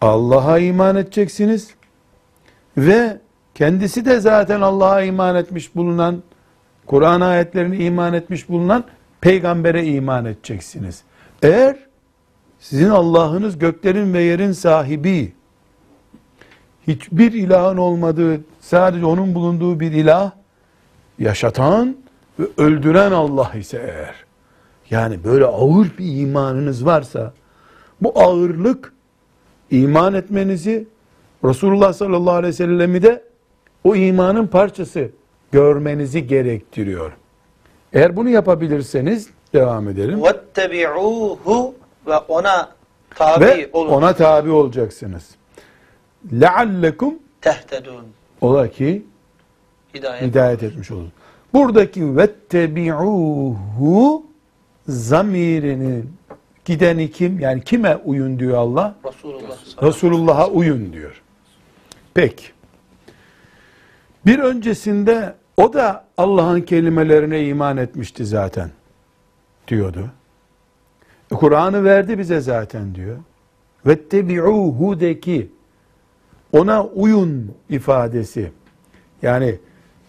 Allah'a 0.00 0.58
iman 0.58 0.96
edeceksiniz 0.96 1.70
ve 2.76 3.20
kendisi 3.54 4.04
de 4.04 4.20
zaten 4.20 4.60
Allah'a 4.60 5.02
iman 5.02 5.36
etmiş 5.36 5.74
bulunan 5.74 6.22
Kur'an 6.86 7.20
ayetlerine 7.20 7.76
iman 7.76 8.14
etmiş 8.14 8.48
bulunan 8.48 8.84
peygambere 9.20 9.84
iman 9.84 10.24
edeceksiniz. 10.24 11.02
Eğer 11.42 11.76
sizin 12.58 12.90
Allah'ınız 12.90 13.58
göklerin 13.58 14.14
ve 14.14 14.22
yerin 14.22 14.52
sahibi, 14.52 15.32
hiçbir 16.86 17.32
ilahın 17.32 17.76
olmadığı, 17.76 18.40
sadece 18.60 19.06
onun 19.06 19.34
bulunduğu 19.34 19.80
bir 19.80 19.92
ilah, 19.92 20.30
yaşatan 21.18 21.96
ve 22.40 22.44
öldüren 22.56 23.12
Allah 23.12 23.52
ise 23.54 23.78
eğer, 23.78 24.14
yani 24.90 25.24
böyle 25.24 25.44
ağır 25.44 25.98
bir 25.98 26.20
imanınız 26.20 26.86
varsa, 26.86 27.32
bu 28.00 28.12
ağırlık 28.20 28.92
iman 29.70 30.14
etmenizi, 30.14 30.86
Resulullah 31.44 31.92
sallallahu 31.92 32.34
aleyhi 32.34 32.52
ve 32.52 32.56
sellemi 32.56 33.02
de 33.02 33.22
o 33.84 33.96
imanın 33.96 34.46
parçası 34.46 35.10
görmenizi 35.52 36.26
gerektiriyor. 36.26 37.12
Eğer 37.92 38.16
bunu 38.16 38.28
yapabilirseniz 38.28 39.30
devam 39.52 39.88
edelim. 39.88 40.22
Vettebi'uhu 40.24 41.74
ve 42.06 42.16
ona 42.16 42.68
tabi 43.14 43.44
ve 43.44 43.70
olun. 43.72 43.90
ona 43.90 44.12
tabi 44.12 44.50
olacaksınız. 44.50 45.30
Leallekum 46.32 47.14
tehtedun. 47.40 48.04
Ola 48.40 48.68
ki 48.68 49.02
hidayet, 49.94 50.22
hidayet 50.22 50.62
etmiş 50.62 50.90
olun. 50.90 51.12
Buradaki 51.54 52.16
vettebi'uhu 52.16 53.46
zamirinin 54.88 56.12
gideni 56.66 57.10
kim? 57.10 57.40
Yani 57.40 57.60
kime 57.60 57.96
uyun 57.96 58.38
diyor 58.38 58.58
Allah? 58.58 58.94
Resulullah. 59.04 59.82
Resulullah'a 59.82 60.48
uyun 60.48 60.92
diyor. 60.92 61.22
Peki. 62.14 62.44
Bir 64.26 64.38
öncesinde 64.38 65.34
o 65.56 65.72
da 65.72 66.04
Allah'ın 66.16 66.60
kelimelerine 66.60 67.46
iman 67.46 67.76
etmişti 67.76 68.26
zaten 68.26 68.70
diyordu. 69.68 70.10
E, 71.32 71.34
Kur'an'ı 71.34 71.84
verdi 71.84 72.18
bize 72.18 72.40
zaten 72.40 72.94
diyor. 72.94 73.16
Vettebi'uhu'deki 73.86 75.50
ona 76.52 76.84
uyun 76.84 77.54
ifadesi 77.68 78.52
yani 79.22 79.58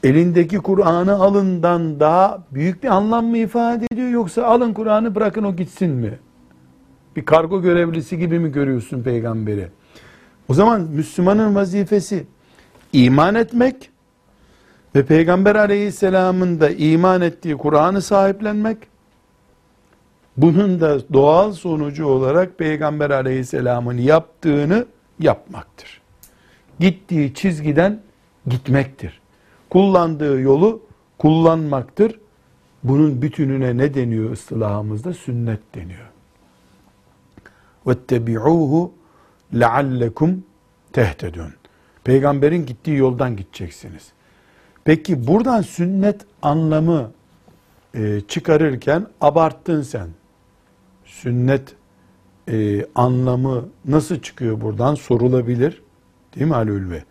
elindeki 0.04 0.58
Kur'an'ı 0.58 1.14
alından 1.14 2.00
daha 2.00 2.44
büyük 2.52 2.84
bir 2.84 2.88
anlam 2.88 3.26
mı 3.26 3.38
ifade 3.38 3.86
ediyor 3.92 4.10
yoksa 4.10 4.44
alın 4.44 4.74
Kur'an'ı 4.74 5.16
bırakın 5.16 5.44
o 5.44 5.56
gitsin 5.56 5.90
mi? 5.90 6.20
Bir 7.18 7.26
kargo 7.26 7.62
görevlisi 7.62 8.18
gibi 8.18 8.40
mi 8.40 8.52
görüyorsun 8.52 9.04
peygamberi? 9.04 9.68
O 10.50 10.54
zaman 10.54 10.82
Müslümanın 10.82 11.56
vazifesi 11.56 12.26
iman 12.94 13.36
etmek 13.36 13.90
ve 14.96 15.06
Peygamber 15.06 15.56
aleyhisselamın 15.56 16.60
da 16.60 16.70
iman 16.70 17.22
ettiği 17.22 17.58
Kur'an'ı 17.58 18.02
sahiplenmek. 18.02 18.78
Bunun 20.38 20.82
da 20.82 21.14
doğal 21.14 21.52
sonucu 21.52 22.06
olarak 22.06 22.58
Peygamber 22.58 23.10
aleyhisselamın 23.10 23.98
yaptığını 23.98 24.86
yapmaktır. 25.20 26.02
Gittiği 26.80 27.34
çizgiden 27.34 28.00
gitmektir. 28.48 29.22
Kullandığı 29.70 30.42
yolu 30.42 30.82
kullanmaktır. 31.18 32.20
Bunun 32.84 33.22
bütününe 33.22 33.78
ne 33.78 33.94
deniyor 33.94 34.32
ıstılahımızda? 34.32 35.14
Sünnet 35.14 35.76
deniyor. 35.76 36.17
وَاتَّبِعُوهُ 37.87 38.91
لَعَلَّكُمْ 39.55 40.37
tehtedun. 40.93 41.53
Peygamberin 42.05 42.67
gittiği 42.67 42.97
yoldan 42.97 43.37
gideceksiniz. 43.37 44.13
Peki 44.85 45.27
buradan 45.27 45.63
sünnet 45.63 46.21
anlamı 46.43 47.11
e, 47.95 48.21
çıkarırken 48.29 49.07
abarttın 49.21 49.83
sen. 49.83 50.09
Sünnet 51.05 51.75
e, 52.49 52.87
anlamı 52.95 53.69
nasıl 53.85 54.21
çıkıyor 54.21 54.61
buradan 54.61 54.95
sorulabilir. 54.95 55.83
Değil 56.37 56.47
mi 56.47 56.55
Ali 56.55 56.71
Ülve? 56.71 57.05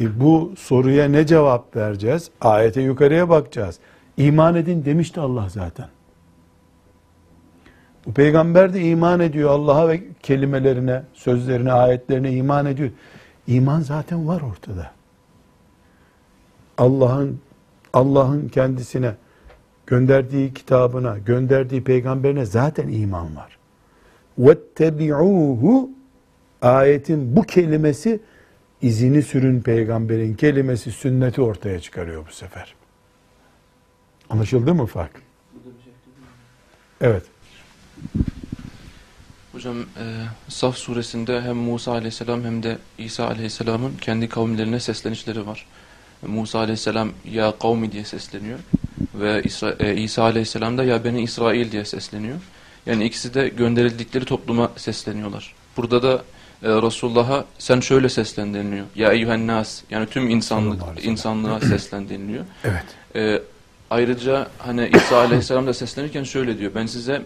E, 0.00 0.20
bu 0.20 0.52
soruya 0.58 1.08
ne 1.08 1.26
cevap 1.26 1.76
vereceğiz? 1.76 2.30
Ayete 2.40 2.80
yukarıya 2.82 3.28
bakacağız. 3.28 3.78
İman 4.16 4.54
edin 4.54 4.84
demişti 4.84 5.20
Allah 5.20 5.48
zaten. 5.48 5.88
Bu 8.06 8.12
peygamber 8.12 8.74
de 8.74 8.80
iman 8.80 9.20
ediyor 9.20 9.50
Allah'a 9.50 9.88
ve 9.88 10.02
kelimelerine, 10.22 11.02
sözlerine, 11.14 11.72
ayetlerine 11.72 12.32
iman 12.32 12.66
ediyor. 12.66 12.90
İman 13.46 13.80
zaten 13.80 14.28
var 14.28 14.40
ortada. 14.40 14.90
Allah'ın 16.78 17.40
Allah'ın 17.92 18.48
kendisine 18.48 19.14
gönderdiği 19.86 20.54
kitabına, 20.54 21.18
gönderdiği 21.18 21.84
peygamberine 21.84 22.44
zaten 22.44 22.88
iman 22.88 23.36
var. 23.36 23.58
وَاتَّبِعُوهُ 24.40 25.88
ayetin 26.62 27.36
bu 27.36 27.42
kelimesi 27.42 28.20
izini 28.82 29.22
sürün 29.22 29.60
peygamberin 29.60 30.34
kelimesi 30.34 30.92
sünneti 30.92 31.42
ortaya 31.42 31.80
çıkarıyor 31.80 32.26
bu 32.28 32.32
sefer. 32.32 32.74
Anlaşıldı 34.30 34.74
mı 34.74 34.86
fark? 34.86 35.22
Evet. 37.00 37.22
Hocam 39.51 39.77
e, 39.79 40.05
Saf 40.49 40.77
suresinde 40.77 41.41
hem 41.41 41.55
Musa 41.55 41.91
aleyhisselam 41.91 42.43
hem 42.43 42.63
de 42.63 42.77
İsa 42.97 43.27
aleyhisselamın 43.27 43.93
kendi 44.01 44.29
kavimlerine 44.29 44.79
seslenişleri 44.79 45.47
var. 45.47 45.65
Musa 46.27 46.59
aleyhisselam 46.59 47.11
ya 47.31 47.53
kavmi 47.61 47.91
diye 47.91 48.05
sesleniyor 48.05 48.59
ve 49.15 49.41
İsa, 49.43 49.75
e, 49.79 49.95
İsa 49.95 50.23
aleyhisselam 50.23 50.77
da 50.77 50.83
ya 50.83 51.03
beni 51.03 51.21
İsrail 51.21 51.71
diye 51.71 51.85
sesleniyor. 51.85 52.37
Yani 52.85 53.05
ikisi 53.05 53.33
de 53.33 53.49
gönderildikleri 53.49 54.25
topluma 54.25 54.71
sesleniyorlar. 54.77 55.53
Burada 55.77 56.03
da 56.03 56.23
e, 56.63 56.69
Resulullah'a 56.69 57.45
sen 57.59 57.79
şöyle 57.79 58.09
seslen 58.09 58.53
deniliyor. 58.53 58.85
Ya 58.95 59.11
eyyühen 59.11 59.47
nas 59.47 59.81
yani 59.89 60.05
tüm 60.05 60.29
insanlık 60.29 60.81
insanlığa 61.03 61.59
seslen 61.69 62.09
deniliyor. 62.09 62.45
Evet. 62.63 62.85
E, 63.15 63.41
ayrıca 63.89 64.47
hani 64.57 64.89
İsa 64.95 65.17
Aleyhisselam 65.17 65.67
da 65.67 65.73
seslenirken 65.73 66.23
şöyle 66.23 66.59
diyor. 66.59 66.71
Ben 66.75 66.85
size 66.85 67.21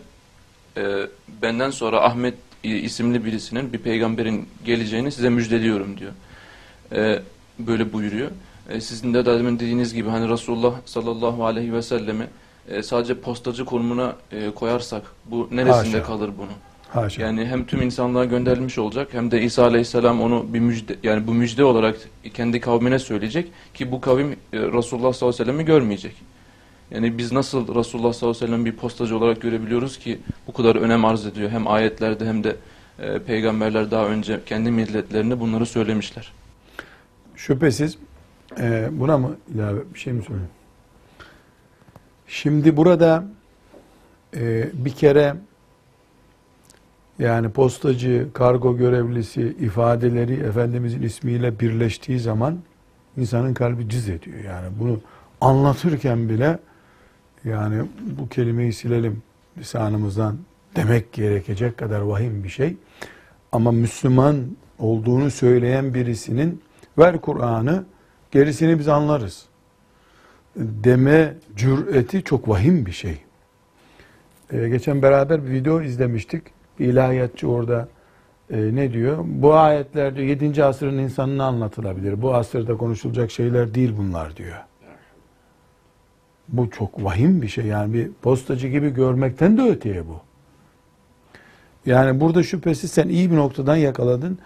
e, 0.77 1.07
benden 1.41 1.69
sonra 1.69 2.01
Ahmet 2.01 2.33
isimli 2.63 3.25
birisinin 3.25 3.73
bir 3.73 3.77
peygamberin 3.77 4.47
geleceğini 4.65 5.11
size 5.11 5.29
müjdeliyorum 5.29 5.97
diyor. 5.97 6.11
E, 6.91 7.19
böyle 7.59 7.93
buyuruyor. 7.93 8.31
E, 8.69 8.81
sizin 8.81 9.13
de 9.13 9.25
demin 9.25 9.55
dediğiniz 9.55 9.93
gibi 9.93 10.09
hani 10.09 10.29
Resulullah 10.29 10.73
sallallahu 10.85 11.45
aleyhi 11.45 11.73
ve 11.73 11.81
sellemi 11.81 12.27
e, 12.69 12.83
sadece 12.83 13.19
postacı 13.19 13.65
konumuna 13.65 14.15
e, 14.31 14.51
koyarsak 14.51 15.03
bu 15.25 15.49
neresinde 15.51 15.97
Haşa. 15.97 16.03
kalır 16.03 16.31
bunu? 16.37 16.51
Haşa. 16.89 17.21
Yani 17.21 17.45
hem 17.45 17.65
tüm 17.65 17.81
insanlığa 17.81 18.25
gönderilmiş 18.25 18.77
olacak 18.77 19.07
hem 19.11 19.31
de 19.31 19.41
İsa 19.41 19.63
Aleyhisselam 19.63 20.21
onu 20.21 20.45
bir 20.53 20.59
müjde 20.59 20.95
yani 21.03 21.27
bu 21.27 21.33
müjde 21.33 21.63
olarak 21.63 21.95
kendi 22.33 22.59
kavmine 22.59 22.99
söyleyecek 22.99 23.51
ki 23.73 23.91
bu 23.91 24.01
kavim 24.01 24.31
e, 24.31 24.35
Resulullah 24.53 25.13
sallallahu 25.13 25.15
aleyhi 25.15 25.27
ve 25.27 25.33
sellem'i 25.33 25.65
görmeyecek. 25.65 26.15
Yani 26.91 27.17
biz 27.17 27.31
nasıl 27.31 27.75
Resulullah 27.75 28.13
sallallahu 28.13 28.37
aleyhi 28.37 28.43
ve 28.43 28.47
sellem'i 28.47 28.65
bir 28.65 28.75
postacı 28.75 29.17
olarak 29.17 29.41
görebiliyoruz 29.41 29.99
ki 29.99 30.19
bu 30.47 30.53
kadar 30.53 30.75
önem 30.75 31.05
arz 31.05 31.25
ediyor. 31.25 31.49
Hem 31.49 31.67
ayetlerde 31.67 32.25
hem 32.25 32.43
de 32.43 32.55
e, 32.99 33.19
peygamberler 33.19 33.91
daha 33.91 34.05
önce 34.07 34.39
kendi 34.45 34.71
milletlerine 34.71 35.39
bunları 35.39 35.65
söylemişler. 35.65 36.31
Şüphesiz 37.35 37.97
e, 38.59 38.89
buna 38.91 39.17
mı 39.17 39.35
ilave 39.55 39.79
bir 39.93 39.99
şey 39.99 40.13
mi 40.13 40.23
söyleyeyim? 40.23 40.49
Şimdi 42.27 42.77
burada 42.77 43.23
e, 44.35 44.69
bir 44.73 44.91
kere 44.91 45.35
yani 47.19 47.49
postacı, 47.49 48.27
kargo 48.33 48.77
görevlisi 48.77 49.41
ifadeleri 49.59 50.33
Efendimizin 50.33 51.01
ismiyle 51.01 51.59
birleştiği 51.59 52.19
zaman 52.19 52.59
insanın 53.17 53.53
kalbi 53.53 53.89
cız 53.89 54.09
ediyor. 54.09 54.39
Yani 54.39 54.67
bunu 54.79 54.99
anlatırken 55.41 56.29
bile 56.29 56.59
yani 57.45 57.81
bu 58.19 58.29
kelimeyi 58.29 58.73
silelim 58.73 59.21
lisanımızdan 59.57 60.37
demek 60.75 61.13
gerekecek 61.13 61.77
kadar 61.77 61.99
vahim 61.99 62.43
bir 62.43 62.49
şey. 62.49 62.77
Ama 63.51 63.71
Müslüman 63.71 64.35
olduğunu 64.79 65.31
söyleyen 65.31 65.93
birisinin 65.93 66.61
ver 66.97 67.21
Kur'an'ı 67.21 67.85
gerisini 68.31 68.79
biz 68.79 68.87
anlarız. 68.87 69.45
deme 70.55 71.33
cüreti 71.55 72.23
çok 72.23 72.49
vahim 72.49 72.85
bir 72.85 72.91
şey. 72.91 73.17
Ee, 74.51 74.69
geçen 74.69 75.01
beraber 75.01 75.45
bir 75.45 75.51
video 75.51 75.81
izlemiştik. 75.81 76.43
Bir 76.79 76.85
ilahiyatçı 76.85 77.47
orada 77.49 77.87
e, 78.49 78.75
ne 78.75 78.93
diyor? 78.93 79.17
Bu 79.25 79.53
ayetler 79.53 80.15
diyor 80.15 80.27
7. 80.27 80.63
asrın 80.63 80.97
insanına 80.97 81.45
anlatılabilir. 81.45 82.21
Bu 82.21 82.35
asırda 82.35 82.77
konuşulacak 82.77 83.31
şeyler 83.31 83.73
değil 83.75 83.93
bunlar 83.97 84.37
diyor. 84.37 84.57
Bu 86.49 86.69
çok 86.69 87.03
vahim 87.03 87.41
bir 87.41 87.47
şey. 87.47 87.65
Yani 87.65 87.93
bir 87.93 88.09
postacı 88.21 88.67
gibi 88.67 88.93
görmekten 88.93 89.57
de 89.57 89.61
öteye 89.61 90.07
bu. 90.07 90.21
Yani 91.85 92.19
burada 92.19 92.43
şüphesiz 92.43 92.91
sen 92.91 93.07
iyi 93.07 93.31
bir 93.31 93.35
noktadan 93.35 93.75
yakaladın. 93.75 94.39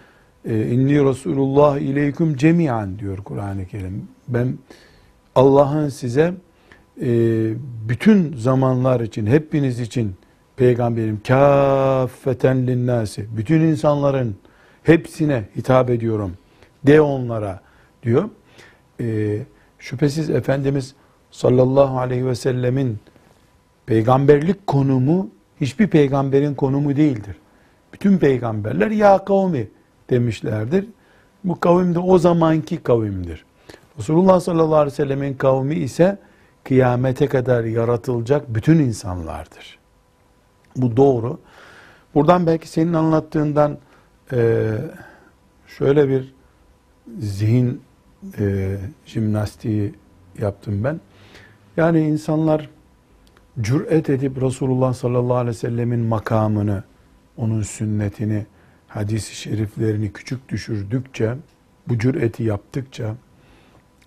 Ee, 0.44 0.66
İnni 0.66 1.04
Resulullah 1.04 1.78
ileyküm 1.78 2.36
cemiyan 2.36 2.98
diyor 2.98 3.18
Kur'an-ı 3.18 3.66
Kerim. 3.66 4.08
Ben 4.28 4.58
Allah'ın 5.34 5.88
size 5.88 6.34
e, 7.00 7.08
bütün 7.88 8.36
zamanlar 8.36 9.00
için, 9.00 9.26
hepiniz 9.26 9.80
için 9.80 10.14
peygamberim 10.56 11.20
kâffeten 11.26 12.66
linnâsi, 12.66 13.26
bütün 13.36 13.60
insanların 13.60 14.36
hepsine 14.82 15.44
hitap 15.56 15.90
ediyorum. 15.90 16.32
De 16.86 17.00
onlara 17.00 17.60
diyor. 18.02 18.30
E, 19.00 19.38
şüphesiz 19.78 20.30
Efendimiz 20.30 20.94
sallallahu 21.30 21.98
aleyhi 21.98 22.26
ve 22.26 22.34
sellemin 22.34 22.98
peygamberlik 23.86 24.66
konumu 24.66 25.30
hiçbir 25.60 25.86
peygamberin 25.86 26.54
konumu 26.54 26.96
değildir. 26.96 27.36
Bütün 27.92 28.18
peygamberler 28.18 28.90
ya 28.90 29.24
kavmi 29.24 29.68
demişlerdir. 30.10 30.86
Bu 31.44 31.60
kavim 31.60 31.94
de 31.94 31.98
o 31.98 32.18
zamanki 32.18 32.82
kavimdir. 32.82 33.44
Resulullah 33.98 34.40
sallallahu 34.40 34.76
aleyhi 34.76 34.92
ve 34.92 34.96
sellemin 34.96 35.34
kavmi 35.34 35.74
ise 35.74 36.18
kıyamete 36.64 37.26
kadar 37.26 37.64
yaratılacak 37.64 38.54
bütün 38.54 38.78
insanlardır. 38.78 39.78
Bu 40.76 40.96
doğru. 40.96 41.38
Buradan 42.14 42.46
belki 42.46 42.68
senin 42.68 42.92
anlattığından 42.92 43.78
e, 44.32 44.70
şöyle 45.66 46.08
bir 46.08 46.34
zihin 47.18 47.82
e, 48.38 48.76
jimnastiği 49.06 49.94
yaptım 50.38 50.84
ben. 50.84 51.00
Yani 51.80 52.00
insanlar 52.00 52.68
cüret 53.60 54.10
edip 54.10 54.42
Resulullah 54.42 54.94
sallallahu 54.94 55.36
aleyhi 55.36 55.56
ve 55.56 55.58
sellemin 55.58 56.00
makamını, 56.00 56.82
onun 57.36 57.62
sünnetini, 57.62 58.46
hadisi 58.88 59.34
şeriflerini 59.34 60.12
küçük 60.12 60.48
düşürdükçe, 60.48 61.34
bu 61.88 61.98
cüreti 61.98 62.42
yaptıkça, 62.42 63.14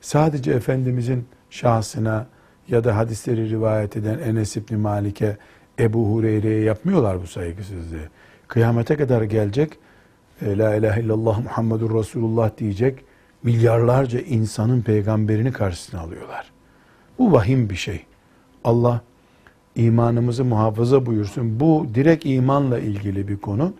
sadece 0.01 0.51
Efendimizin 0.51 1.25
şahsına 1.49 2.27
ya 2.67 2.83
da 2.83 2.97
hadisleri 2.97 3.49
rivayet 3.49 3.97
eden 3.97 4.19
Enes 4.19 4.57
İbni 4.57 4.77
Malik'e, 4.77 5.37
Ebu 5.79 6.13
Hureyre'ye 6.13 6.63
yapmıyorlar 6.63 7.21
bu 7.21 7.27
saygısızlığı. 7.27 8.09
Kıyamete 8.47 8.95
kadar 8.95 9.21
gelecek, 9.21 9.77
e, 10.41 10.57
La 10.57 10.75
ilahe 10.75 11.01
illallah 11.01 11.43
Muhammedur 11.43 11.99
Resulullah 11.99 12.57
diyecek, 12.57 13.05
milyarlarca 13.43 14.19
insanın 14.19 14.81
peygamberini 14.81 15.51
karşısına 15.51 16.01
alıyorlar. 16.01 16.52
Bu 17.19 17.31
vahim 17.31 17.69
bir 17.69 17.75
şey. 17.75 18.05
Allah 18.63 19.01
imanımızı 19.75 20.45
muhafaza 20.45 21.05
buyursun. 21.05 21.59
Bu 21.59 21.87
direkt 21.93 22.25
imanla 22.25 22.79
ilgili 22.79 23.27
bir 23.27 23.37
konu. 23.37 23.73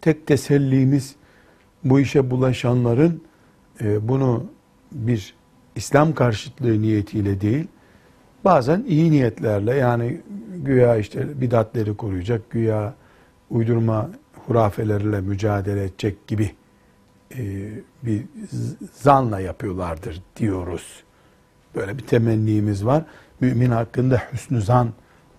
Tek 0.00 0.26
tesellimiz 0.26 1.16
bu 1.84 2.00
işe 2.00 2.30
bulaşanların 2.30 3.22
e, 3.80 4.08
bunu 4.08 4.44
bir 4.92 5.34
İslam 5.76 6.14
karşıtlığı 6.14 6.82
niyetiyle 6.82 7.40
değil, 7.40 7.66
bazen 8.44 8.84
iyi 8.88 9.10
niyetlerle 9.10 9.74
yani 9.74 10.20
güya 10.56 10.96
işte 10.96 11.40
bidatleri 11.40 11.96
koruyacak, 11.96 12.50
güya 12.50 12.94
uydurma 13.50 14.10
hurafelerle 14.46 15.20
mücadele 15.20 15.84
edecek 15.84 16.26
gibi 16.26 16.50
e, 17.36 17.70
bir 18.02 18.24
zanla 18.92 19.40
yapıyorlardır 19.40 20.22
diyoruz. 20.36 21.04
Böyle 21.78 21.98
bir 21.98 22.06
temennimiz 22.06 22.86
var. 22.86 23.02
Mümin 23.40 23.70
hakkında 23.70 24.22
hüsnü 24.32 24.62
zan 24.62 24.92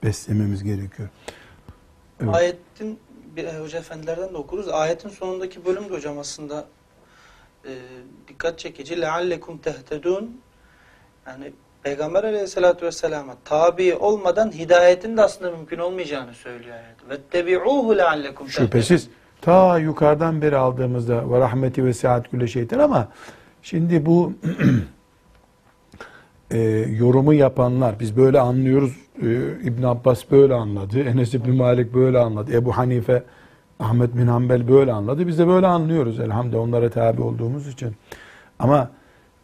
beslememiz 0.03 0.63
gerekiyor. 0.63 1.09
Evet. 2.23 2.35
Ayetin 2.35 2.99
bir 3.35 3.43
e, 3.43 3.59
hoca 3.59 3.79
efendilerden 3.79 4.33
de 4.33 4.37
okuruz. 4.37 4.67
Ayetin 4.67 5.09
sonundaki 5.09 5.65
bölüm 5.65 5.89
de 5.89 5.93
hocam 5.93 6.19
aslında 6.19 6.65
e, 7.65 7.71
dikkat 8.27 8.59
çekici. 8.59 9.01
Leallekum 9.01 9.57
tehtedun 9.57 10.41
yani 11.27 11.53
Peygamber 11.83 12.23
aleyhissalatü 12.23 12.85
vesselama 12.85 13.35
tabi 13.45 13.95
olmadan 13.95 14.51
hidayetin 14.51 15.17
de 15.17 15.21
aslında 15.21 15.51
mümkün 15.51 15.77
olmayacağını 15.77 16.33
söylüyor 16.33 16.75
ayet. 16.75 17.09
Vettebi'uhu 17.09 17.97
leallekum 17.97 18.49
Şüphesiz 18.49 19.09
ta 19.41 19.79
yukarıdan 19.79 20.41
beri 20.41 20.57
aldığımızda 20.57 21.31
ve 21.31 21.39
rahmeti 21.39 21.85
ve 21.85 21.93
saat 21.93 22.31
gülle 22.31 22.47
şeytan 22.47 22.79
ama 22.79 23.07
şimdi 23.61 24.05
bu 24.05 24.33
e, 26.51 26.59
yorumu 26.97 27.33
yapanlar 27.33 27.99
biz 27.99 28.17
böyle 28.17 28.39
anlıyoruz 28.39 28.95
e, 29.21 29.27
İbn 29.63 29.83
Abbas 29.83 30.31
böyle 30.31 30.53
anladı 30.53 30.99
Enes 30.99 31.33
İbn 31.33 31.51
Malik 31.51 31.93
böyle 31.93 32.17
anladı 32.17 32.53
Ebu 32.53 32.77
Hanife 32.77 33.23
Ahmet 33.79 34.17
bin 34.17 34.27
Hanbel 34.27 34.67
böyle 34.67 34.91
anladı 34.91 35.27
biz 35.27 35.39
de 35.39 35.47
böyle 35.47 35.67
anlıyoruz 35.67 36.19
elhamdülillah 36.19 36.61
onlara 36.61 36.89
tabi 36.89 37.21
olduğumuz 37.21 37.67
için 37.67 37.95
ama 38.59 38.89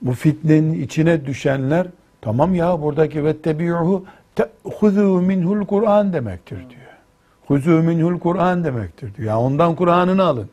bu 0.01 0.12
fitnenin 0.14 0.84
içine 0.84 1.26
düşenler 1.26 1.88
tamam 2.22 2.56
ya 2.56 2.82
buradaki 2.82 3.26
vettebi'uhu 3.26 4.06
huzu 4.64 5.01
minhul 5.01 5.66
Kur'an 5.66 6.14
demektir 6.14 6.58
diyor. 6.58 6.82
Huzu 7.47 7.70
minhul 7.70 8.20
Kur'an 8.20 8.64
demektir 8.64 9.16
diyor. 9.16 9.28
Ya 9.28 9.39
ondan 9.39 9.76
Kur'an'ını 9.76 10.24
alın. 10.24 10.49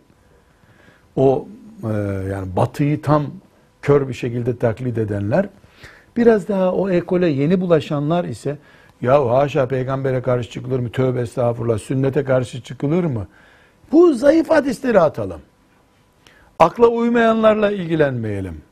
O 1.17 1.47
e, 1.85 1.93
yani 2.33 2.57
batıyı 2.57 3.03
tam 3.03 3.27
kör 3.83 4.09
bir 4.09 4.15
şekilde 4.15 4.57
taklit 4.57 4.99
edenler 4.99 5.49
biraz 6.17 6.49
daha 6.49 6.73
o 6.73 6.91
ekole 6.91 7.29
yeni 7.29 7.61
bulaşanlar 7.61 8.25
ise 8.25 8.59
ya 9.03 9.31
haşa 9.31 9.69
peygambere 9.69 10.23
karşı 10.23 10.51
çıkılır 10.51 10.79
mı? 10.79 10.91
Tövbe 10.91 11.21
estağfurullah. 11.21 11.79
Sünnete 11.79 12.25
karşı 12.25 12.63
çıkılır 12.63 13.05
mı? 13.05 13.27
Bu 13.93 14.15
zayıf 14.15 14.51
hadisleri 14.51 15.01
atalım. 15.01 15.41
Akla 16.59 16.87
uymayanlarla 16.87 17.71
ilgilenmeyelim. 17.71 18.63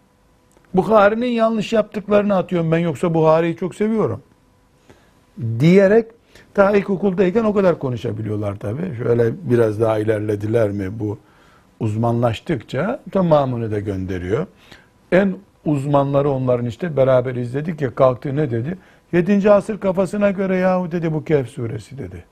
Bukhari'nin 0.74 1.26
yanlış 1.26 1.72
yaptıklarını 1.72 2.36
atıyorum 2.36 2.72
ben 2.72 2.78
yoksa 2.78 3.14
Buhari'yi 3.14 3.56
çok 3.56 3.74
seviyorum. 3.74 4.22
Diyerek 5.60 6.06
ta 6.54 6.76
ilkokuldayken 6.76 7.44
o 7.44 7.54
kadar 7.54 7.78
konuşabiliyorlar 7.78 8.56
tabi. 8.56 8.96
Şöyle 8.98 9.32
biraz 9.50 9.80
daha 9.80 9.98
ilerlediler 9.98 10.70
mi 10.70 10.98
bu 11.00 11.18
uzmanlaştıkça 11.80 13.02
tamamını 13.12 13.70
da 13.70 13.78
gönderiyor. 13.78 14.46
En 15.12 15.36
uzmanları 15.64 16.30
onların 16.30 16.66
işte 16.66 16.96
beraber 16.96 17.34
izledik 17.34 17.80
ya 17.80 17.94
kalktı 17.94 18.36
ne 18.36 18.50
dedi? 18.50 18.78
7. 19.12 19.50
asır 19.50 19.80
kafasına 19.80 20.30
göre 20.30 20.56
yahu 20.56 20.92
dedi 20.92 21.12
bu 21.12 21.24
Kehf 21.24 21.48
suresi 21.48 21.98
dedi. 21.98 22.24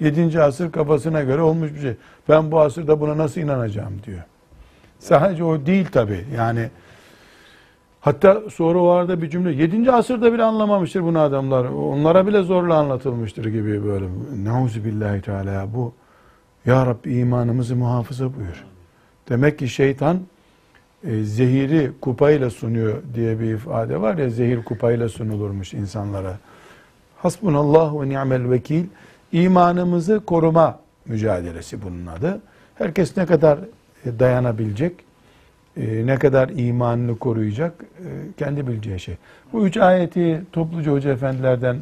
7. 0.00 0.42
asır 0.42 0.72
kafasına 0.72 1.22
göre 1.22 1.42
olmuş 1.42 1.74
bir 1.74 1.80
şey. 1.80 1.94
Ben 2.28 2.52
bu 2.52 2.60
asırda 2.60 3.00
buna 3.00 3.18
nasıl 3.18 3.40
inanacağım 3.40 3.94
diyor. 4.06 4.22
Sadece 4.98 5.44
o 5.44 5.66
değil 5.66 5.86
tabi. 5.86 6.24
Yani 6.36 6.70
Hatta 8.02 8.42
sonra 8.50 8.78
o 8.78 8.88
arada 8.88 9.22
bir 9.22 9.30
cümle 9.30 9.52
7. 9.52 9.92
asırda 9.92 10.32
bile 10.32 10.42
anlamamıştır 10.42 11.02
bunu 11.02 11.18
adamlar. 11.18 11.64
Onlara 11.64 12.26
bile 12.26 12.42
zorla 12.42 12.76
anlatılmıştır 12.76 13.44
gibi 13.44 13.84
böyle. 13.84 14.06
Nauzu 14.44 14.84
billahi 14.84 15.20
teala 15.20 15.74
bu 15.74 15.92
ya 16.66 16.86
Rabbi 16.86 17.14
imanımızı 17.14 17.76
muhafaza 17.76 18.24
buyur. 18.24 18.64
Demek 19.28 19.58
ki 19.58 19.68
şeytan 19.68 20.20
e, 21.04 21.24
zehiri 21.24 21.90
kupayla 22.00 22.50
sunuyor 22.50 23.02
diye 23.14 23.40
bir 23.40 23.54
ifade 23.54 24.00
var 24.00 24.18
ya 24.18 24.30
zehir 24.30 24.64
kupayla 24.64 25.08
sunulurmuş 25.08 25.74
insanlara. 25.74 26.36
Hasbunallah 27.18 28.00
ve 28.00 28.08
ni'mel 28.08 28.50
vekil. 28.50 28.84
İmanımızı 29.32 30.24
koruma 30.26 30.78
mücadelesi 31.06 31.82
bunun 31.82 32.06
adı. 32.06 32.40
Herkes 32.74 33.16
ne 33.16 33.26
kadar 33.26 33.58
e, 34.06 34.18
dayanabilecek, 34.18 34.92
e, 35.76 36.06
ne 36.06 36.18
kadar 36.18 36.48
imanını 36.48 37.18
koruyacak 37.18 37.84
kendi 38.36 38.66
bileceği 38.66 39.00
şey. 39.00 39.16
Bu 39.52 39.66
üç 39.66 39.76
ayeti 39.76 40.42
topluca 40.52 40.92
hoca 40.92 41.10
efendilerden 41.10 41.76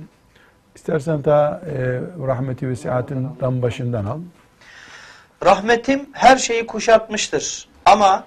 istersen 0.75 1.19
e, 1.19 1.23
rahmeti 2.27 2.69
ve 2.69 2.77
siatinden 2.77 3.63
başından 3.63 4.05
al. 4.05 4.19
Rahmetim 5.45 6.09
her 6.13 6.37
şeyi 6.37 6.67
kuşatmıştır. 6.67 7.69
Ama 7.85 8.25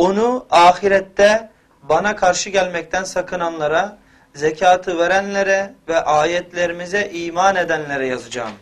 onu 0.00 0.46
ahirette 0.50 1.50
bana 1.82 2.16
karşı 2.16 2.50
gelmekten 2.50 3.04
sakınanlara, 3.04 3.98
zekatı 4.34 4.98
verenlere 4.98 5.74
ve 5.88 6.00
ayetlerimize 6.00 7.10
iman 7.12 7.56
edenlere 7.56 8.06
yazacağım. 8.06 8.52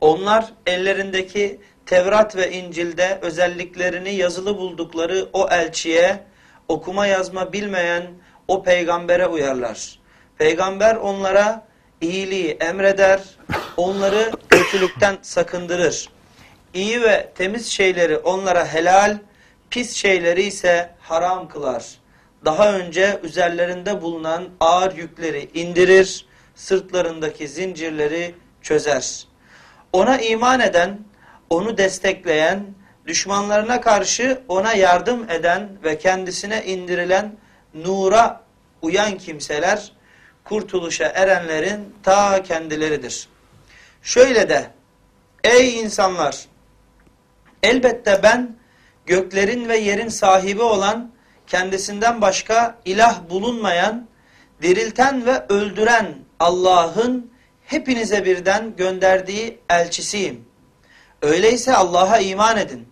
Onlar 0.00 0.44
ellerindeki 0.66 1.60
Tevrat 1.86 2.36
ve 2.36 2.52
İncil'de 2.52 3.18
özelliklerini 3.22 4.14
yazılı 4.14 4.58
buldukları 4.58 5.28
o 5.32 5.48
elçiye 5.50 6.20
okuma 6.68 7.06
yazma 7.06 7.52
bilmeyen 7.52 8.04
o 8.48 8.62
peygambere 8.62 9.26
uyarlar. 9.26 9.98
Peygamber 10.38 10.96
onlara 10.96 11.66
iyiliği 12.00 12.50
emreder, 12.60 13.20
onları 13.76 14.32
kötülükten 14.48 15.18
sakındırır. 15.22 16.08
İyi 16.74 17.02
ve 17.02 17.30
temiz 17.34 17.66
şeyleri 17.66 18.18
onlara 18.18 18.66
helal, 18.66 19.18
pis 19.70 19.96
şeyleri 19.96 20.42
ise 20.42 20.94
haram 21.00 21.48
kılar. 21.48 21.86
Daha 22.44 22.72
önce 22.72 23.20
üzerlerinde 23.22 24.02
bulunan 24.02 24.48
ağır 24.60 24.96
yükleri 24.96 25.50
indirir, 25.54 26.26
sırtlarındaki 26.54 27.48
zincirleri 27.48 28.34
çözer. 28.62 29.26
Ona 29.92 30.18
iman 30.18 30.60
eden, 30.60 30.98
onu 31.50 31.78
destekleyen, 31.78 32.66
düşmanlarına 33.06 33.80
karşı 33.80 34.40
ona 34.48 34.72
yardım 34.74 35.30
eden 35.30 35.68
ve 35.84 35.98
kendisine 35.98 36.64
indirilen 36.64 37.36
nura 37.74 38.40
uyan 38.82 39.18
kimseler, 39.18 39.92
kurtuluşa 40.44 41.04
erenlerin 41.04 41.94
ta 42.02 42.42
kendileridir. 42.42 43.28
Şöyle 44.02 44.48
de, 44.48 44.70
ey 45.44 45.80
insanlar, 45.80 46.46
elbette 47.62 48.20
ben 48.22 48.59
göklerin 49.06 49.68
ve 49.68 49.76
yerin 49.76 50.08
sahibi 50.08 50.62
olan, 50.62 51.10
kendisinden 51.46 52.20
başka 52.20 52.78
ilah 52.84 53.30
bulunmayan, 53.30 54.08
dirilten 54.62 55.26
ve 55.26 55.44
öldüren 55.48 56.14
Allah'ın 56.40 57.30
hepinize 57.64 58.24
birden 58.24 58.76
gönderdiği 58.76 59.58
elçisiyim. 59.68 60.44
Öyleyse 61.22 61.76
Allah'a 61.76 62.18
iman 62.18 62.56
edin. 62.56 62.88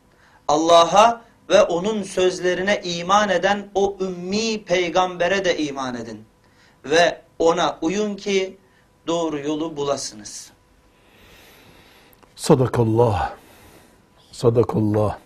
Allah'a 0.49 1.23
ve 1.49 1.63
onun 1.63 2.03
sözlerine 2.03 2.81
iman 2.85 3.29
eden 3.29 3.71
o 3.75 3.97
ümmi 4.01 4.65
peygambere 4.65 5.45
de 5.45 5.59
iman 5.59 5.95
edin. 5.95 6.25
Ve 6.85 7.21
ona 7.39 7.79
uyun 7.83 8.17
ki 8.17 8.59
doğru 9.07 9.39
yolu 9.39 9.77
bulasınız. 9.77 10.51
Sadakallah. 12.37 13.33
Sadakallah. 14.33 15.19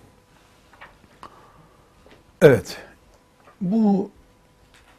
Evet. 2.42 2.76
Bu 3.60 4.10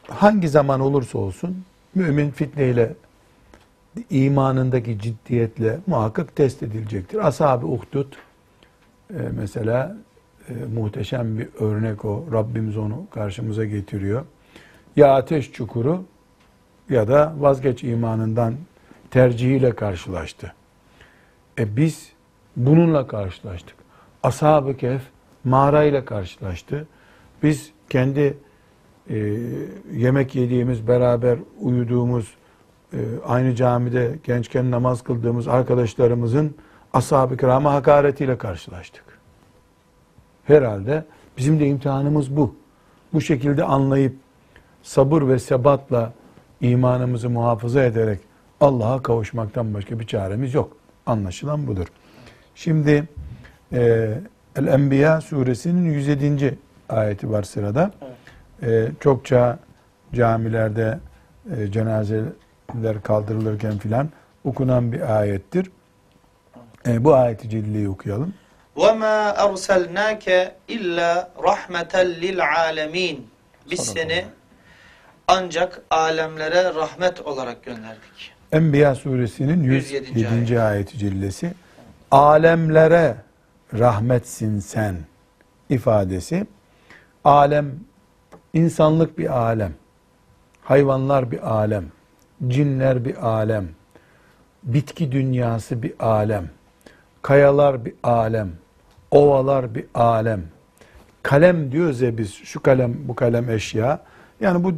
hangi 0.07 0.49
zaman 0.49 0.79
olursa 0.79 1.17
olsun 1.17 1.63
mümin 1.95 2.31
fitneyle 2.31 2.93
imanındaki 4.09 4.99
ciddiyetle 4.99 5.79
muhakkak 5.87 6.35
test 6.35 6.63
edilecektir. 6.63 7.27
Ashab-ı 7.27 7.67
Uhdud 7.67 8.13
e, 9.09 9.17
mesela 9.37 9.97
e, 10.49 10.53
muhteşem 10.53 11.39
bir 11.39 11.47
örnek 11.59 12.05
o. 12.05 12.25
Rabbimiz 12.31 12.77
onu 12.77 13.05
karşımıza 13.11 13.65
getiriyor. 13.65 14.25
Ya 14.95 15.13
ateş 15.15 15.51
çukuru 15.51 16.03
ya 16.89 17.07
da 17.07 17.33
vazgeç 17.37 17.83
imanından 17.83 18.55
tercihiyle 19.11 19.75
karşılaştı. 19.75 20.53
E 21.59 21.77
biz 21.77 22.09
bununla 22.55 23.07
karşılaştık. 23.07 23.75
Ashab-ı 24.23 24.77
Kehf 24.77 25.01
mağarayla 25.43 26.05
karşılaştı. 26.05 26.87
Biz 27.43 27.71
kendi 27.89 28.37
e, 29.09 29.17
yemek 29.93 30.35
yediğimiz, 30.35 30.87
beraber 30.87 31.37
uyuduğumuz, 31.59 32.33
e, 32.93 32.97
aynı 33.25 33.55
camide 33.55 34.15
gençken 34.23 34.71
namaz 34.71 35.03
kıldığımız 35.03 35.47
arkadaşlarımızın 35.47 36.55
ashab-ı 36.93 37.37
kirama 37.37 37.73
hakaretiyle 37.73 38.37
karşılaştık. 38.37 39.03
Herhalde 40.45 41.05
bizim 41.37 41.59
de 41.59 41.67
imtihanımız 41.67 42.37
bu. 42.37 42.55
Bu 43.13 43.21
şekilde 43.21 43.63
anlayıp 43.63 44.15
sabır 44.83 45.27
ve 45.27 45.39
sebatla 45.39 46.13
imanımızı 46.61 47.29
muhafaza 47.29 47.83
ederek 47.83 48.19
Allah'a 48.61 49.03
kavuşmaktan 49.03 49.73
başka 49.73 49.99
bir 49.99 50.07
çaremiz 50.07 50.53
yok. 50.53 50.77
Anlaşılan 51.05 51.67
budur. 51.67 51.87
Şimdi 52.55 53.07
e, 53.73 54.13
El-Enbiya 54.55 55.21
suresinin 55.21 55.91
107 55.91 56.57
ayeti 56.92 57.30
var 57.30 57.42
sırada. 57.42 57.90
E, 58.62 58.88
çokça 59.00 59.58
camilerde 60.14 60.98
e, 61.56 61.72
cenazeler 61.72 63.02
kaldırılırken 63.02 63.78
filan 63.78 64.08
okunan 64.44 64.92
bir 64.92 65.18
ayettir. 65.18 65.70
E, 66.86 67.04
bu 67.04 67.14
ayeti 67.14 67.50
cilliyi 67.50 67.88
okuyalım. 67.88 68.34
وَمَا 68.76 69.34
أَرْسَلْنَاكَ 69.46 70.50
إِلَّا 70.68 71.26
رَحْمَةً 71.38 71.92
لِلْعَالَمِينَ 72.22 73.16
Biz 73.70 73.80
seni 73.80 74.24
ancak 75.28 75.82
alemlere 75.90 76.74
rahmet 76.74 77.20
olarak 77.20 77.64
gönderdik. 77.64 78.32
Enbiya 78.52 78.94
suresinin 78.94 79.62
107. 79.62 80.10
107. 80.20 80.60
ayeti 80.60 80.98
cillesi. 80.98 81.52
Alemlere 82.10 83.16
rahmetsin 83.78 84.60
sen 84.60 84.96
ifadesi. 85.70 86.46
Alem, 87.23 87.71
insanlık 88.53 89.17
bir 89.17 89.37
alem. 89.37 89.73
Hayvanlar 90.61 91.31
bir 91.31 91.53
alem. 91.53 91.85
Cinler 92.47 93.05
bir 93.05 93.27
alem. 93.27 93.67
Bitki 94.63 95.11
dünyası 95.11 95.83
bir 95.83 95.93
alem. 95.99 96.49
Kayalar 97.21 97.85
bir 97.85 97.93
alem. 98.03 98.51
Ovalar 99.11 99.75
bir 99.75 99.85
alem. 99.95 100.43
Kalem 101.23 101.71
diyoruz 101.71 102.01
ya 102.01 102.17
biz 102.17 102.33
şu 102.33 102.63
kalem 102.63 102.95
bu 103.07 103.15
kalem 103.15 103.49
eşya. 103.49 103.99
Yani 104.39 104.63
bu 104.63 104.73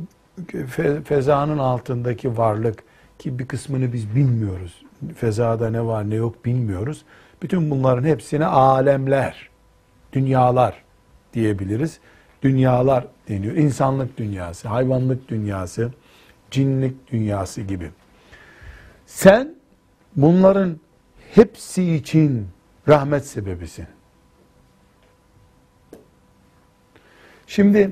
fe- 0.51 1.03
fezanın 1.03 1.57
altındaki 1.57 2.37
varlık 2.37 2.83
ki 3.19 3.39
bir 3.39 3.47
kısmını 3.47 3.93
biz 3.93 4.15
bilmiyoruz. 4.15 4.83
Fezada 5.15 5.69
ne 5.69 5.85
var 5.85 6.09
ne 6.09 6.15
yok 6.15 6.45
bilmiyoruz. 6.45 7.05
Bütün 7.41 7.71
bunların 7.71 8.03
hepsine 8.03 8.45
alemler, 8.45 9.49
dünyalar 10.13 10.83
diyebiliriz. 11.33 11.99
Dünyalar 12.45 13.07
deniyor. 13.29 13.55
İnsanlık 13.55 14.17
dünyası, 14.17 14.67
hayvanlık 14.67 15.27
dünyası, 15.29 15.91
cinlik 16.51 17.11
dünyası 17.11 17.61
gibi. 17.61 17.91
Sen 19.05 19.55
bunların 20.15 20.79
hepsi 21.33 21.95
için 21.95 22.47
rahmet 22.87 23.25
sebebisin. 23.25 23.85
Şimdi 27.47 27.91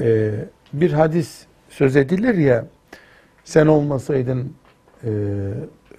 e, 0.00 0.34
bir 0.72 0.92
hadis 0.92 1.46
söz 1.68 1.96
edilir 1.96 2.34
ya 2.34 2.66
sen 3.44 3.66
olmasaydın 3.66 4.54
e, 5.04 5.10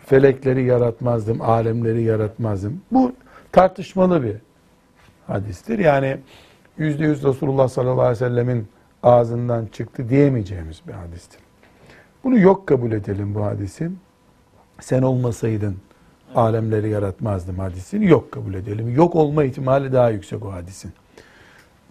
felekleri 0.06 0.64
yaratmazdım, 0.64 1.42
alemleri 1.42 2.04
yaratmazdım. 2.04 2.82
Bu 2.92 3.16
tartışmalı 3.52 4.24
bir 4.24 4.36
hadistir. 5.28 5.80
Yani 5.80 6.18
yüzde 6.78 7.06
yüz 7.06 7.24
Resulullah 7.24 7.68
sallallahu 7.68 8.02
aleyhi 8.02 8.12
ve 8.12 8.30
sellemin 8.30 8.68
ağzından 9.04 9.66
çıktı 9.66 10.10
diyemeyeceğimiz 10.10 10.82
bir 10.88 10.94
hadistir. 10.94 11.40
Bunu 12.24 12.40
yok 12.40 12.68
kabul 12.68 12.92
edelim 12.92 13.36
bu 13.36 13.46
hadisi. 13.46 13.92
Sen 14.80 15.02
olmasaydın 15.02 15.78
alemleri 16.36 16.90
yaratmazdım 16.90 17.60
hadisini 17.60 18.06
yok 18.06 18.32
kabul 18.32 18.54
edelim. 18.54 18.96
Yok 18.96 19.16
olma 19.16 19.44
ihtimali 19.44 19.94
daha 19.94 20.10
yüksek 20.10 20.46
o 20.46 20.52
hadisin. 20.52 20.92